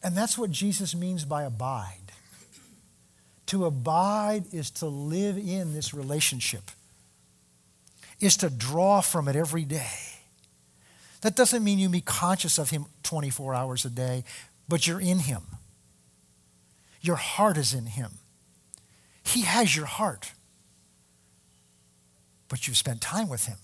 And 0.01 0.15
that's 0.15 0.37
what 0.37 0.51
Jesus 0.51 0.95
means 0.95 1.25
by 1.25 1.43
abide. 1.43 2.11
To 3.47 3.65
abide 3.65 4.45
is 4.53 4.69
to 4.71 4.85
live 4.85 5.37
in 5.37 5.73
this 5.73 5.93
relationship, 5.93 6.71
is 8.19 8.37
to 8.37 8.49
draw 8.49 9.01
from 9.01 9.27
it 9.27 9.35
every 9.35 9.65
day. 9.65 9.89
That 11.21 11.35
doesn't 11.35 11.63
mean 11.63 11.79
you 11.79 11.89
be 11.89 12.01
conscious 12.01 12.57
of 12.57 12.69
Him 12.69 12.85
24 13.03 13.53
hours 13.53 13.85
a 13.85 13.89
day, 13.89 14.23
but 14.69 14.87
you're 14.87 15.01
in 15.01 15.19
Him. 15.19 15.41
Your 17.01 17.15
heart 17.15 17.57
is 17.57 17.73
in 17.73 17.87
Him. 17.87 18.11
He 19.23 19.41
has 19.41 19.75
your 19.75 19.85
heart, 19.85 20.31
but 22.47 22.67
you've 22.67 22.77
spent 22.77 23.01
time 23.01 23.29
with 23.29 23.47
Him. 23.47 23.57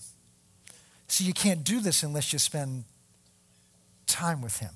So 1.08 1.24
you 1.24 1.32
can't 1.32 1.64
do 1.64 1.80
this 1.80 2.02
unless 2.02 2.32
you 2.32 2.38
spend 2.38 2.84
time 4.06 4.42
with 4.42 4.58
Him. 4.58 4.72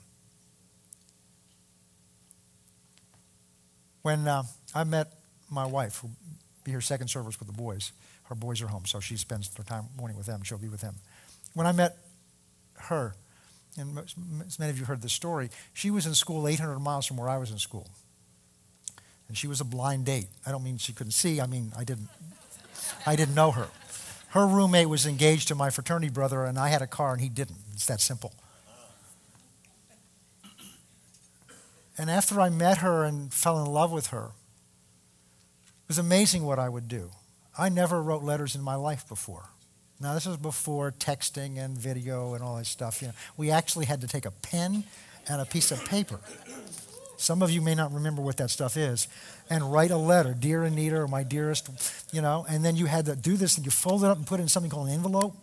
When 4.02 4.26
uh, 4.26 4.44
I 4.74 4.84
met 4.84 5.12
my 5.50 5.66
wife, 5.66 5.98
who'll 5.98 6.10
be 6.64 6.70
here 6.70 6.80
second 6.80 7.08
service 7.08 7.38
with 7.38 7.48
the 7.48 7.54
boys, 7.54 7.92
her 8.24 8.34
boys 8.34 8.62
are 8.62 8.68
home, 8.68 8.86
so 8.86 9.00
she 9.00 9.16
spends 9.16 9.54
her 9.56 9.64
time 9.64 9.86
morning 9.96 10.16
with 10.16 10.26
them. 10.26 10.42
She'll 10.42 10.58
be 10.58 10.68
with 10.68 10.80
them. 10.80 10.96
When 11.54 11.66
I 11.66 11.72
met 11.72 11.96
her, 12.74 13.14
and 13.76 13.98
as 13.98 14.58
many 14.58 14.70
of 14.70 14.78
you 14.78 14.84
heard 14.84 15.02
this 15.02 15.12
story, 15.12 15.50
she 15.72 15.90
was 15.90 16.06
in 16.06 16.14
school 16.14 16.46
800 16.46 16.78
miles 16.78 17.06
from 17.06 17.16
where 17.16 17.28
I 17.28 17.38
was 17.38 17.50
in 17.50 17.58
school 17.58 17.88
and 19.30 19.38
she 19.38 19.46
was 19.46 19.60
a 19.60 19.64
blind 19.64 20.06
date. 20.06 20.26
I 20.44 20.50
don't 20.50 20.64
mean 20.64 20.76
she 20.76 20.92
couldn't 20.92 21.12
see. 21.12 21.40
I 21.40 21.46
mean 21.46 21.72
I 21.78 21.84
didn't. 21.84 22.08
I 23.06 23.14
didn't 23.14 23.36
know 23.36 23.52
her. 23.52 23.68
Her 24.30 24.44
roommate 24.44 24.88
was 24.88 25.06
engaged 25.06 25.46
to 25.48 25.54
my 25.54 25.70
fraternity 25.70 26.10
brother, 26.10 26.44
and 26.44 26.58
I 26.58 26.68
had 26.68 26.82
a 26.82 26.86
car, 26.88 27.12
and 27.12 27.20
he 27.20 27.28
didn't. 27.28 27.58
It's 27.72 27.86
that 27.86 28.00
simple. 28.00 28.32
And 32.00 32.10
after 32.10 32.40
I 32.40 32.48
met 32.48 32.78
her 32.78 33.04
and 33.04 33.32
fell 33.32 33.62
in 33.62 33.70
love 33.70 33.92
with 33.92 34.08
her, 34.08 34.30
it 35.66 35.88
was 35.88 35.98
amazing 35.98 36.44
what 36.44 36.58
I 36.58 36.68
would 36.68 36.88
do. 36.88 37.10
I 37.58 37.68
never 37.68 38.02
wrote 38.02 38.22
letters 38.22 38.54
in 38.54 38.62
my 38.62 38.76
life 38.76 39.06
before. 39.08 39.50
Now, 40.00 40.14
this 40.14 40.24
was 40.24 40.38
before 40.38 40.92
texting 40.92 41.58
and 41.58 41.76
video 41.76 42.32
and 42.32 42.42
all 42.42 42.56
that 42.56 42.66
stuff. 42.66 43.02
You 43.02 43.08
know, 43.08 43.14
we 43.36 43.50
actually 43.50 43.84
had 43.84 44.00
to 44.00 44.06
take 44.06 44.24
a 44.24 44.30
pen 44.30 44.84
and 45.28 45.42
a 45.42 45.44
piece 45.44 45.70
of 45.70 45.84
paper 45.84 46.20
some 47.20 47.42
of 47.42 47.50
you 47.50 47.60
may 47.60 47.74
not 47.74 47.92
remember 47.92 48.22
what 48.22 48.38
that 48.38 48.50
stuff 48.50 48.76
is. 48.76 49.06
And 49.50 49.70
write 49.70 49.90
a 49.90 49.96
letter, 49.96 50.34
Dear 50.38 50.64
Anita, 50.64 50.96
or 50.96 51.08
my 51.08 51.22
dearest, 51.22 51.68
you 52.12 52.22
know, 52.22 52.46
and 52.48 52.64
then 52.64 52.76
you 52.76 52.86
had 52.86 53.04
to 53.06 53.16
do 53.16 53.36
this 53.36 53.56
and 53.56 53.66
you 53.66 53.70
fold 53.70 54.04
it 54.04 54.06
up 54.06 54.16
and 54.16 54.26
put 54.26 54.40
it 54.40 54.44
in 54.44 54.48
something 54.48 54.70
called 54.70 54.88
an 54.88 54.94
envelope 54.94 55.36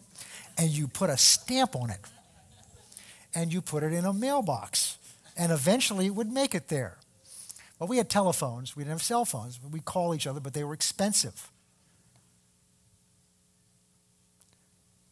and 0.57 0.69
you 0.69 0.87
put 0.87 1.09
a 1.09 1.17
stamp 1.17 1.75
on 1.75 1.91
it 1.91 1.99
and 3.35 3.53
you 3.53 3.61
put 3.61 3.83
it 3.83 3.93
in 3.93 4.05
a 4.05 4.13
mailbox. 4.13 4.96
And 5.37 5.51
eventually 5.51 6.07
it 6.07 6.15
would 6.15 6.31
make 6.31 6.55
it 6.55 6.67
there. 6.67 6.97
Well, 7.79 7.87
we 7.87 7.97
had 7.97 8.09
telephones. 8.09 8.75
We 8.75 8.83
didn't 8.83 8.93
have 8.93 9.03
cell 9.03 9.23
phones. 9.23 9.59
We 9.71 9.79
call 9.79 10.15
each 10.15 10.25
other, 10.25 10.39
but 10.39 10.53
they 10.53 10.63
were 10.63 10.73
expensive. 10.73 11.49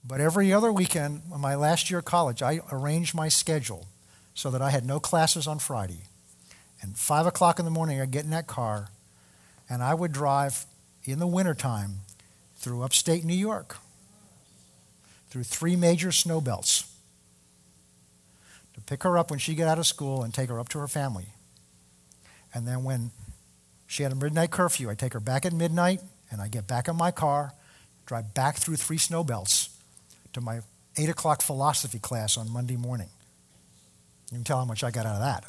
But 0.08 0.20
every 0.20 0.52
other 0.52 0.72
weekend, 0.72 1.22
my 1.30 1.56
last 1.56 1.90
year 1.90 2.00
of 2.00 2.06
college, 2.06 2.42
I 2.42 2.62
arranged 2.72 3.16
my 3.16 3.28
schedule 3.28 3.88
so 4.34 4.52
that 4.52 4.62
I 4.62 4.70
had 4.72 4.86
no 4.86 5.00
classes 5.00 5.48
on 5.48 5.60
Friday. 5.60 6.02
And 6.82 6.98
5 6.98 7.26
o'clock 7.26 7.58
in 7.58 7.66
the 7.66 7.72
morning, 7.72 8.02
I'd 8.02 8.12
get 8.12 8.24
in 8.24 8.32
that 8.32 8.48
car, 8.48 8.90
and 9.70 9.82
I 9.82 9.94
would 9.94 10.12
drive 10.12 10.66
in 11.06 11.20
the 11.20 11.28
wintertime 11.28 12.02
through 12.56 12.84
upstate 12.84 13.24
New 13.24 13.36
York, 13.36 13.78
through 15.30 15.44
three 15.44 15.76
major 15.76 16.12
snow 16.12 16.42
belts, 16.42 16.95
to 18.76 18.82
pick 18.82 19.04
her 19.04 19.18
up 19.18 19.30
when 19.32 19.40
she 19.40 19.56
got 19.56 19.68
out 19.68 19.80
of 19.80 19.88
school 19.88 20.24
and 20.24 20.34
take 20.34 20.50
her 20.50 20.60
up 20.60 20.70
to 20.70 20.80
her 20.80 20.88
family. 20.88 21.28
And 22.54 22.68
then 22.68 22.84
when 22.84 23.12
she 23.88 24.04
had 24.04 24.12
a 24.12 24.16
midnight 24.16 24.52
curfew, 24.52 24.90
I'd 24.90 25.00
take 25.00 25.14
her 25.14 25.20
back 25.20 25.46
at 25.46 25.54
midnight, 25.54 26.02
and 26.30 26.42
I'd 26.42 26.52
get 26.52 26.68
back 26.68 26.88
in 26.88 26.96
my 26.96 27.12
car, 27.12 27.54
drive 28.06 28.34
back 28.34 28.58
through 28.58 28.76
three 28.76 28.98
snow 28.98 29.24
belts 29.24 29.70
to 30.34 30.42
my 30.42 30.60
8 30.98 31.10
o'clock 31.10 31.42
philosophy 31.42 32.00
class 32.00 32.38
on 32.38 32.50
Monday 32.52 32.76
morning. 32.76 33.10
You 34.32 34.38
can 34.38 34.44
tell 34.44 34.60
how 34.60 34.66
much 34.66 34.84
I 34.84 34.92
got 34.92 35.06
out 35.06 35.16
of 35.16 35.22
that. 35.22 35.46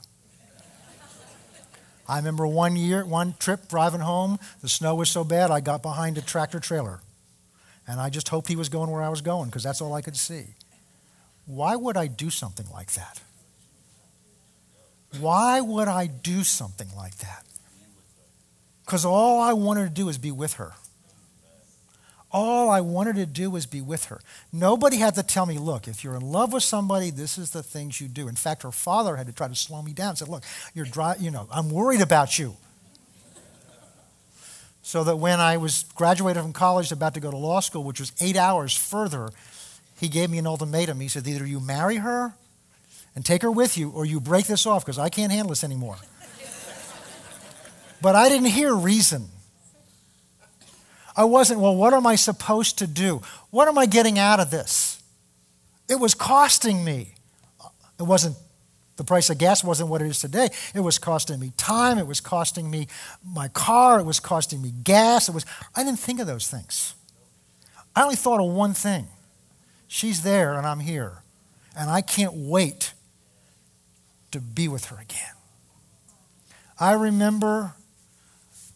I 2.09 2.19
remember 2.19 2.47
one 2.47 2.77
year, 2.77 3.05
one 3.05 3.35
trip 3.39 3.69
driving 3.69 4.01
home, 4.01 4.39
the 4.63 4.69
snow 4.69 4.95
was 4.95 5.09
so 5.09 5.25
bad 5.25 5.51
I 5.51 5.61
got 5.61 5.83
behind 5.83 6.19
a 6.19 6.23
tractor 6.23 6.61
trailer. 6.61 7.01
And 7.89 8.01
I 8.01 8.11
just 8.11 8.29
hoped 8.29 8.49
he 8.49 8.57
was 8.57 8.69
going 8.69 8.91
where 8.91 9.03
I 9.03 9.09
was 9.09 9.21
going 9.21 9.49
because 9.49 9.65
that's 9.65 9.81
all 9.81 9.93
I 9.93 10.03
could 10.03 10.17
see. 10.17 10.55
Why 11.47 11.77
would 11.77 11.97
I 11.97 12.09
do 12.09 12.29
something 12.29 12.67
like 12.73 12.93
that? 12.93 13.21
Why 15.19 15.61
would 15.61 15.89
I 15.89 16.07
do 16.07 16.43
something 16.43 16.89
like 16.97 17.19
that? 17.19 17.45
Because 18.85 19.05
all 19.05 19.41
I 19.41 19.53
wanted 19.53 19.85
to 19.85 19.91
do 19.91 20.07
was 20.07 20.19
be 20.19 20.31
with 20.31 20.55
her. 20.55 20.73
All 22.33 22.69
I 22.69 22.81
wanted 22.81 23.17
to 23.17 23.27
do 23.27 23.51
was 23.51 23.67
be 23.67 23.81
with 23.81 24.07
her. 24.07 24.21
Nobody 24.53 24.97
had 24.97 25.15
to 25.15 25.23
tell 25.23 25.47
me, 25.47 25.59
look, 25.59 25.89
if 25.89 26.05
you're 26.05 26.17
in 26.17 26.23
love 26.23 26.53
with 26.53 26.65
somebody, 26.65 27.11
this 27.11 27.39
is 27.39 27.53
the 27.53 27.63
things 27.63 28.01
you 28.01 28.09
do. 28.09 28.29
In 28.29 28.35
fact, 28.35 28.63
her 28.63 28.73
father 28.73 29.17
had 29.17 29.27
to 29.27 29.33
try 29.33 29.49
to 29.49 29.55
slow 29.55 29.81
me 29.81 29.93
down 29.93 30.11
and 30.11 30.19
said, 30.19 30.29
look, 30.29 30.45
you're 30.75 30.85
dry, 30.85 31.15
you 31.19 31.31
know, 31.31 31.49
I'm 31.51 31.71
worried 31.71 32.01
about 32.01 32.39
you. 32.39 32.57
So 34.83 35.03
that 35.05 35.17
when 35.17 35.41
I 35.41 35.57
was 35.57 35.85
graduated 35.95 36.43
from 36.43 36.53
college, 36.53 36.93
about 36.93 37.15
to 37.15 37.21
go 37.21 37.31
to 37.31 37.37
law 37.37 37.61
school, 37.61 37.85
which 37.85 38.01
was 38.01 38.13
eight 38.21 38.37
hours 38.37 38.77
further, 38.77 39.31
he 39.99 40.09
gave 40.09 40.31
me 40.31 40.39
an 40.39 40.47
ultimatum. 40.47 41.01
He 41.01 41.09
said, 41.09 41.27
either 41.27 41.47
you 41.47 41.61
marry 41.61 41.97
her 41.97 42.35
and 43.15 43.25
take 43.25 43.43
her 43.43 43.51
with 43.51 43.79
you, 43.79 43.91
or 43.91 44.05
you 44.05 44.21
break 44.21 44.47
this 44.47 44.67
off 44.67 44.85
because 44.85 44.99
I 44.99 45.09
can't 45.09 45.33
handle 45.33 45.49
this 45.49 45.65
anymore. 45.65 45.97
but 48.03 48.15
I 48.15 48.29
didn't 48.29 48.49
hear 48.49 48.75
reason. 48.75 49.29
I 51.17 51.25
wasn't, 51.25 51.61
well, 51.61 51.75
what 51.75 51.95
am 51.95 52.07
I 52.07 52.17
supposed 52.17 52.79
to 52.79 52.87
do? 52.87 53.23
What 53.51 53.69
am 53.69 53.79
I 53.79 53.87
getting 53.87 54.19
out 54.19 54.39
of 54.39 54.51
this? 54.51 55.03
It 55.89 55.99
was 55.99 56.15
costing 56.15 56.85
me. 56.85 57.15
It 57.99 58.03
wasn't, 58.03 58.37
the 58.97 59.05
price 59.05 59.31
of 59.31 59.39
gas 59.39 59.65
wasn't 59.65 59.89
what 59.89 60.03
it 60.03 60.09
is 60.09 60.19
today. 60.19 60.51
It 60.75 60.81
was 60.81 60.99
costing 60.99 61.41
me 61.41 61.53
time. 61.57 61.97
It 61.97 62.07
was 62.07 62.21
costing 62.21 62.71
me 62.71 62.89
my 63.25 63.49
car. 63.49 63.99
It 63.99 64.05
was 64.05 64.21
costing 64.21 64.61
me 64.61 64.75
gas. 64.85 65.31
It 65.31 65.33
was, 65.33 65.47
I 65.75 65.83
didn't 65.83 66.01
think 66.01 66.21
of 66.21 66.27
those 66.27 66.51
things. 66.51 66.95
I 67.95 68.03
only 68.03 68.17
thought 68.17 68.41
of 68.41 68.53
one 68.53 68.75
thing 68.75 69.09
she's 69.87 70.23
there 70.23 70.55
and 70.55 70.67
I'm 70.67 70.81
here. 70.81 71.23
And 71.79 71.91
I 71.91 72.01
can't 72.01 72.33
wait 72.35 72.95
to 74.31 74.41
be 74.41 74.69
with 74.69 74.87
her 74.87 74.99
again. 74.99 75.35
I 76.79 76.93
remember 76.93 77.75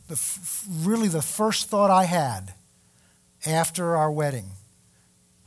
the, 0.08 0.20
really 0.68 1.08
the 1.08 1.22
first 1.22 1.68
thought 1.68 1.90
I 1.90 2.04
had 2.04 2.54
after 3.46 3.96
our 3.96 4.10
wedding 4.10 4.50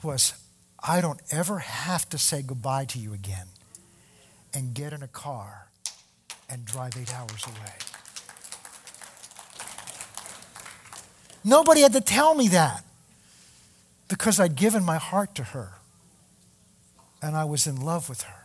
was, 0.01 0.33
I 0.79 0.99
don't 1.01 1.21
ever 1.31 1.59
have 1.59 2.09
to 2.09 2.17
say 2.17 2.41
goodbye 2.41 2.85
to 2.85 2.99
you 2.99 3.13
again 3.13 3.47
and 4.53 4.73
get 4.73 4.93
in 4.93 5.01
a 5.03 5.07
car 5.07 5.67
and 6.49 6.65
drive 6.65 6.97
eight 6.97 7.13
hours 7.13 7.45
away. 7.45 7.73
Nobody 11.43 11.81
had 11.81 11.93
to 11.93 12.01
tell 12.01 12.35
me 12.35 12.47
that 12.49 12.83
because 14.07 14.39
I'd 14.39 14.55
given 14.55 14.83
my 14.83 14.97
heart 14.97 15.35
to 15.35 15.43
her 15.43 15.73
and 17.21 17.35
I 17.35 17.45
was 17.45 17.67
in 17.67 17.79
love 17.79 18.09
with 18.09 18.23
her. 18.23 18.43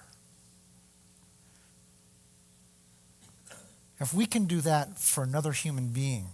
If 4.00 4.14
we 4.14 4.26
can 4.26 4.46
do 4.46 4.60
that 4.60 4.98
for 4.98 5.24
another 5.24 5.52
human 5.52 5.88
being 5.88 6.28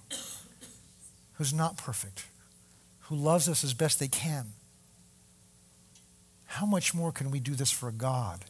who's 1.34 1.54
not 1.54 1.78
perfect, 1.78 2.26
who 3.00 3.16
loves 3.16 3.48
us 3.48 3.64
as 3.64 3.72
best 3.72 3.98
they 3.98 4.08
can, 4.08 4.52
how 6.46 6.66
much 6.66 6.94
more 6.94 7.10
can 7.10 7.30
we 7.30 7.40
do 7.40 7.54
this 7.54 7.70
for 7.70 7.88
a 7.88 7.92
God 7.92 8.44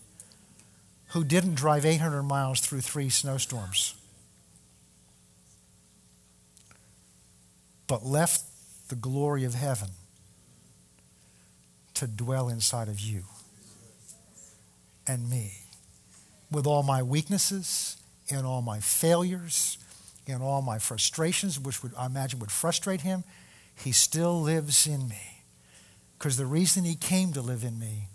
who 1.08 1.22
didn't 1.22 1.54
drive 1.54 1.86
800 1.86 2.24
miles 2.24 2.60
through 2.60 2.80
three 2.80 3.08
snowstorms, 3.08 3.94
but 7.86 8.04
left 8.04 8.42
the 8.88 8.96
glory 8.96 9.44
of 9.44 9.54
heaven 9.54 9.90
to 11.94 12.06
dwell 12.06 12.48
inside 12.48 12.88
of 12.88 13.00
you 13.00 13.24
and 15.06 15.28
me 15.28 15.52
with 16.50 16.66
all 16.66 16.82
my 16.82 17.02
weaknesses 17.02 17.96
and 18.30 18.46
all 18.46 18.62
my 18.62 18.80
failures, 18.80 19.78
and 20.26 20.42
all 20.42 20.62
my 20.62 20.78
frustrations, 20.78 21.60
which 21.60 21.82
would, 21.82 21.92
I 21.96 22.06
imagine 22.06 22.38
would 22.40 22.50
frustrate 22.50 23.02
him, 23.02 23.24
he 23.76 23.92
still 23.92 24.40
lives 24.40 24.86
in 24.86 25.08
me. 25.08 25.42
Because 26.18 26.36
the 26.36 26.46
reason 26.46 26.84
he 26.84 26.94
came 26.94 27.32
to 27.32 27.42
live 27.42 27.64
in 27.64 27.78
me 27.78 28.08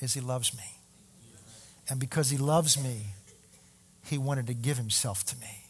is 0.00 0.14
he 0.14 0.20
loves 0.20 0.56
me. 0.56 0.78
And 1.88 1.98
because 1.98 2.30
he 2.30 2.36
loves 2.36 2.80
me, 2.82 3.06
he 4.04 4.18
wanted 4.18 4.46
to 4.46 4.54
give 4.54 4.76
himself 4.76 5.24
to 5.26 5.36
me 5.36 5.64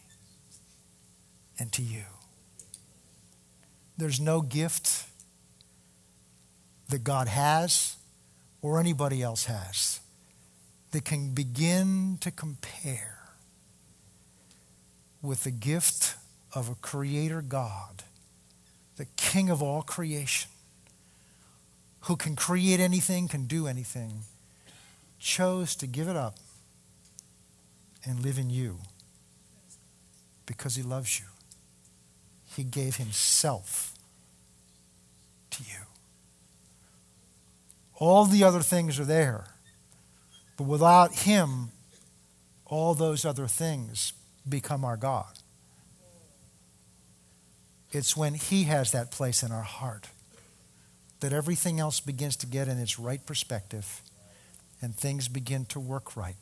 and 1.59 1.73
to 1.73 1.83
you. 1.83 2.05
There's 3.97 4.21
no 4.21 4.43
gift 4.43 5.07
that 6.89 7.05
God 7.05 7.29
has 7.29 7.97
or 8.63 8.79
anybody 8.79 9.23
else 9.23 9.47
has 9.47 10.01
that 10.93 11.05
can 11.05 11.35
begin 11.35 12.19
to 12.21 12.31
compare 12.31 13.19
with 15.23 15.45
the 15.45 15.51
gift 15.51 16.15
of 16.55 16.69
a 16.71 16.75
creator 16.77 17.43
God, 17.43 18.05
the 18.97 19.07
king 19.17 19.51
of 19.51 19.63
all 19.63 19.83
creation, 19.83 20.51
who 22.01 22.17
can 22.17 22.37
create 22.37 22.79
anything, 22.81 23.27
can 23.27 23.47
do 23.47 23.67
anything, 23.67 24.23
chose 25.19 25.75
to 25.77 25.87
give 25.87 26.09
it 26.09 26.17
up 26.17 26.37
and 28.05 28.21
live 28.21 28.39
in 28.39 28.49
you 28.49 28.79
because 30.47 30.77
he 30.77 30.83
loves 30.83 31.19
you. 31.19 31.27
He 32.55 32.63
gave 32.63 32.97
himself 32.97 33.93
to 35.51 35.63
you. 35.65 35.86
All 37.97 38.27
the 38.27 38.45
other 38.45 38.61
things 38.61 39.01
are 39.01 39.05
there, 39.05 39.47
but 40.57 40.65
without 40.65 41.15
him, 41.15 41.71
all 42.67 42.95
those 42.95 43.25
other 43.25 43.47
things 43.47 44.13
become 44.49 44.85
our 44.85 44.97
God. 44.97 45.27
It's 47.93 48.17
when 48.17 48.35
He 48.35 48.65
has 48.65 48.93
that 48.93 49.11
place 49.11 49.43
in 49.43 49.53
our 49.53 49.63
heart 49.63 50.09
that 51.21 51.33
everything 51.33 51.81
else 51.81 52.01
begins 52.01 52.37
to 52.37 52.47
get 52.47 52.69
in 52.69 52.79
its 52.79 52.99
right 52.99 53.25
perspective 53.25 54.03
and 54.83 54.95
things 54.95 55.29
begin 55.29 55.65
to 55.67 55.81
work 55.81 56.17
right. 56.17 56.37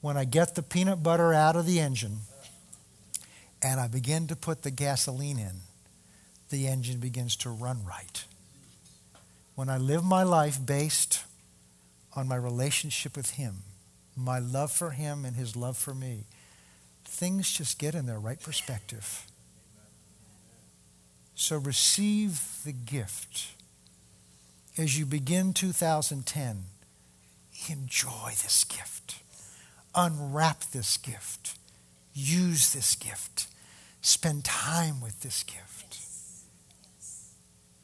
When 0.00 0.16
I 0.16 0.24
get 0.24 0.54
the 0.54 0.62
peanut 0.62 1.02
butter 1.02 1.32
out 1.32 1.56
of 1.56 1.66
the 1.66 1.80
engine 1.80 2.18
and 3.62 3.80
I 3.80 3.88
begin 3.88 4.26
to 4.26 4.36
put 4.36 4.62
the 4.62 4.70
gasoline 4.70 5.38
in, 5.38 5.60
the 6.50 6.66
engine 6.66 6.98
begins 6.98 7.36
to 7.36 7.50
run 7.50 7.84
right. 7.84 8.24
When 9.54 9.68
I 9.68 9.76
live 9.78 10.04
my 10.04 10.22
life 10.22 10.64
based 10.64 11.24
on 12.14 12.28
my 12.28 12.36
relationship 12.36 13.16
with 13.16 13.30
Him, 13.30 13.62
my 14.16 14.38
love 14.38 14.72
for 14.72 14.90
Him 14.90 15.24
and 15.24 15.36
His 15.36 15.56
love 15.56 15.76
for 15.76 15.94
me, 15.94 16.24
things 17.04 17.50
just 17.50 17.78
get 17.78 17.94
in 17.94 18.06
their 18.06 18.18
right 18.18 18.40
perspective. 18.40 19.26
So 21.34 21.56
receive 21.56 22.40
the 22.64 22.72
gift. 22.72 23.54
As 24.78 24.98
you 24.98 25.06
begin 25.06 25.52
2010, 25.52 26.64
enjoy 27.68 28.30
this 28.30 28.64
gift. 28.64 29.22
Unwrap 29.94 30.64
this 30.72 30.96
gift. 30.96 31.58
Use 32.14 32.72
this 32.72 32.94
gift. 32.94 33.46
Spend 34.02 34.44
time 34.44 35.00
with 35.00 35.22
this 35.22 35.42
gift. 35.42 35.98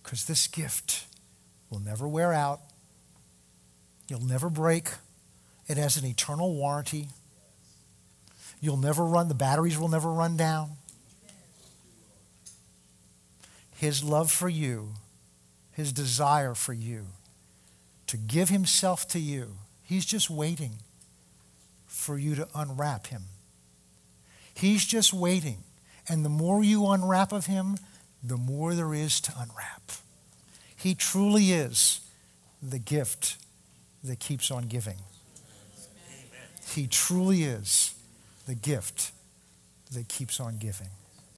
Because 0.03 0.27
this 0.27 0.47
gift 0.47 1.07
will 1.71 1.81
never 1.81 2.07
wear 2.07 2.33
out. 2.33 2.61
You'll 4.09 4.25
never 4.25 4.49
break. 4.49 4.89
It 5.69 5.77
has 5.77 5.97
an 5.97 6.05
eternal 6.07 6.55
warranty. 6.55 7.09
You'll 8.61 8.77
never 8.77 9.05
run, 9.05 9.29
the 9.29 9.35
batteries 9.35 9.79
will 9.79 9.89
never 9.89 10.11
run 10.11 10.37
down. 10.37 10.71
His 13.77 14.03
love 14.03 14.31
for 14.31 14.49
you, 14.49 14.95
his 15.73 15.93
desire 15.93 16.55
for 16.55 16.73
you, 16.73 17.07
to 18.07 18.17
give 18.17 18.49
himself 18.49 19.07
to 19.09 19.19
you, 19.19 19.57
he's 19.83 20.07
just 20.07 20.31
waiting 20.31 20.77
for 21.87 22.17
you 22.17 22.35
to 22.37 22.49
unwrap 22.55 23.09
him. 23.09 23.25
He's 24.55 24.87
just 24.87 25.12
waiting. 25.12 25.59
And 26.09 26.25
the 26.25 26.31
more 26.31 26.64
you 26.64 26.87
unwrap 26.87 27.33
of 27.33 27.47
him, 27.47 27.77
the 28.23 28.37
more 28.37 28.75
there 28.75 28.95
is 28.95 29.21
to 29.23 29.33
unwrap. 29.39 29.93
He 30.77 30.95
truly 30.95 31.53
is 31.53 32.01
the 32.62 32.79
gift 32.79 33.39
that 34.05 34.20
keeps 34.20 34.51
on 34.51 34.64
giving. 34.68 34.99
He 36.74 36.87
truly 36.87 37.45
is 37.45 37.95
the 38.47 38.55
gift 38.55 39.12
that 39.93 40.09
keeps 40.09 40.41
on 40.41 40.59
giving. 40.59 40.91